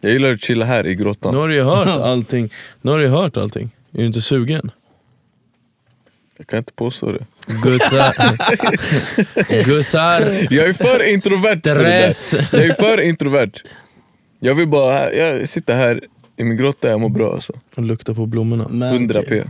[0.00, 1.34] Jag gillar att chilla här i Nu grottan.
[1.34, 2.52] har du ju hört allting.
[2.82, 3.70] Nu har du ju hört allting.
[3.92, 4.70] Är du inte sugen?
[6.38, 7.26] Jag kan inte påstå det.
[7.46, 8.14] Guttar.
[9.64, 10.20] Guttar.
[10.54, 12.14] Jag är för introvert för det där.
[12.52, 13.52] Jag är för introvert.
[14.40, 16.00] Jag vill bara, jag sitter här
[16.36, 17.52] i min grotta, jag mår bra alltså.
[17.76, 18.68] Och lukta på blommorna.
[18.70, 19.44] Men, 100 p.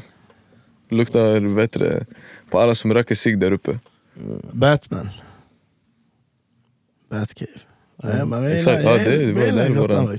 [0.91, 2.07] Luktar det,
[2.51, 3.79] på alla som röker cigg där uppe.
[4.53, 5.09] Batman.
[7.11, 7.51] Batcave.
[8.03, 8.79] Men jag exakt.
[8.79, 10.19] gillar- Ja, det- jag det var- var grottan.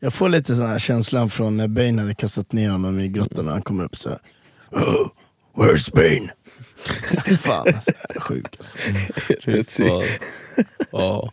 [0.00, 3.46] Jag får lite sån här känslan från när Bane hade kastat ner honom i grottan
[3.46, 4.18] och han kommer upp så här.
[4.70, 5.08] "Oh,
[5.56, 6.28] Where's Bane?
[7.38, 8.78] Fan alltså, sjuk alltså.
[9.42, 9.86] Rätt sick.
[9.86, 10.02] Ja.
[10.92, 11.32] ja.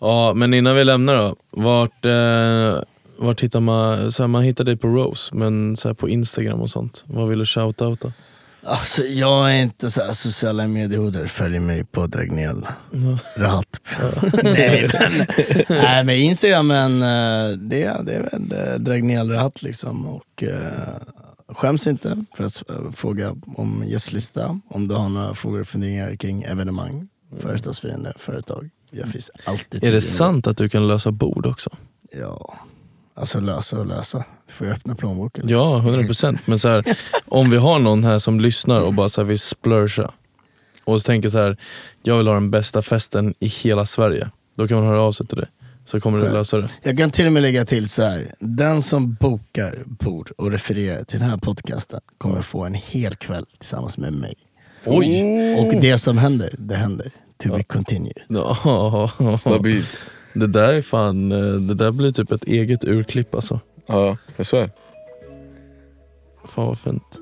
[0.00, 1.36] ja, men innan vi lämnar då.
[1.50, 2.82] Vart, eh,
[3.18, 6.60] vart hittar man, så här, man hittar dig på Rose, men så här, på Instagram
[6.60, 7.04] och sånt.
[7.06, 8.12] Vad vill du shoutouta?
[8.66, 12.66] Alltså jag är inte så här sociala mediehoder, följ mig på Dragnel
[13.36, 13.80] Rahat.
[14.42, 15.26] nej, men,
[15.68, 20.06] nej men Instagram, men eh, det, det är väl eh, Dragnel Rahat liksom.
[20.06, 20.96] Och, eh,
[21.48, 26.16] skäms inte för att eh, fråga om gästlista, om du har några frågor och funderingar
[26.16, 27.08] kring evenemang,
[27.40, 28.70] företagsfiende, företag.
[28.90, 31.70] Jag finns alltid Är det sant att du kan lösa bord också?
[32.12, 32.58] Ja,
[33.14, 34.24] alltså lösa och lösa.
[34.46, 35.44] Du får ju öppna plånboken.
[35.48, 36.84] Ja, 100% Men så här,
[37.26, 40.12] om vi har någon här som lyssnar och bara så här vill splursa
[40.84, 41.56] och så tänker så här,
[42.02, 44.30] jag vill ha den bästa festen i hela Sverige.
[44.56, 45.46] Då kan man höra av sig till dig,
[45.84, 46.68] så kommer du lösa det.
[46.82, 48.34] Jag kan till och med lägga till så här.
[48.38, 53.46] den som bokar bord och refererar till den här podcasten kommer få en hel kväll
[53.58, 54.34] tillsammans med mig.
[54.86, 55.22] Oj!
[55.58, 57.10] Och det som händer, det händer.
[57.42, 58.22] To be continued.
[58.28, 60.00] Ja, Stabilt.
[60.34, 63.60] det där är fan, eh, det där blir typ ett eget urklipp alltså.
[63.86, 64.70] Ja, jag svär.
[66.48, 67.18] Fan vad fint.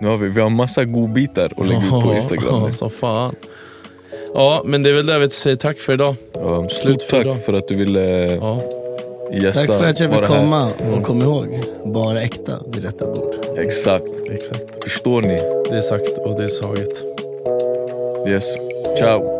[0.00, 2.62] Nu har vi, vi har massa godbitar att lägga ut på Instagram.
[2.62, 2.72] nu.
[2.72, 3.34] Så fan.
[4.34, 6.14] Ja, men det är väl där vi säger tack för idag.
[6.34, 7.44] Ja, Slut för tack idag.
[7.44, 8.00] för att du ville
[8.40, 8.60] Ja,
[9.32, 9.66] gästa.
[9.66, 13.34] Tack för att jag fick komma och kom ihåg, bara äkta vid detta bord.
[13.56, 14.04] Exakt.
[14.30, 14.84] exakt.
[14.84, 15.36] Förstår ni?
[15.70, 17.02] Det är sagt och det är saget.
[18.28, 18.44] Yes.
[18.98, 19.37] Ciao.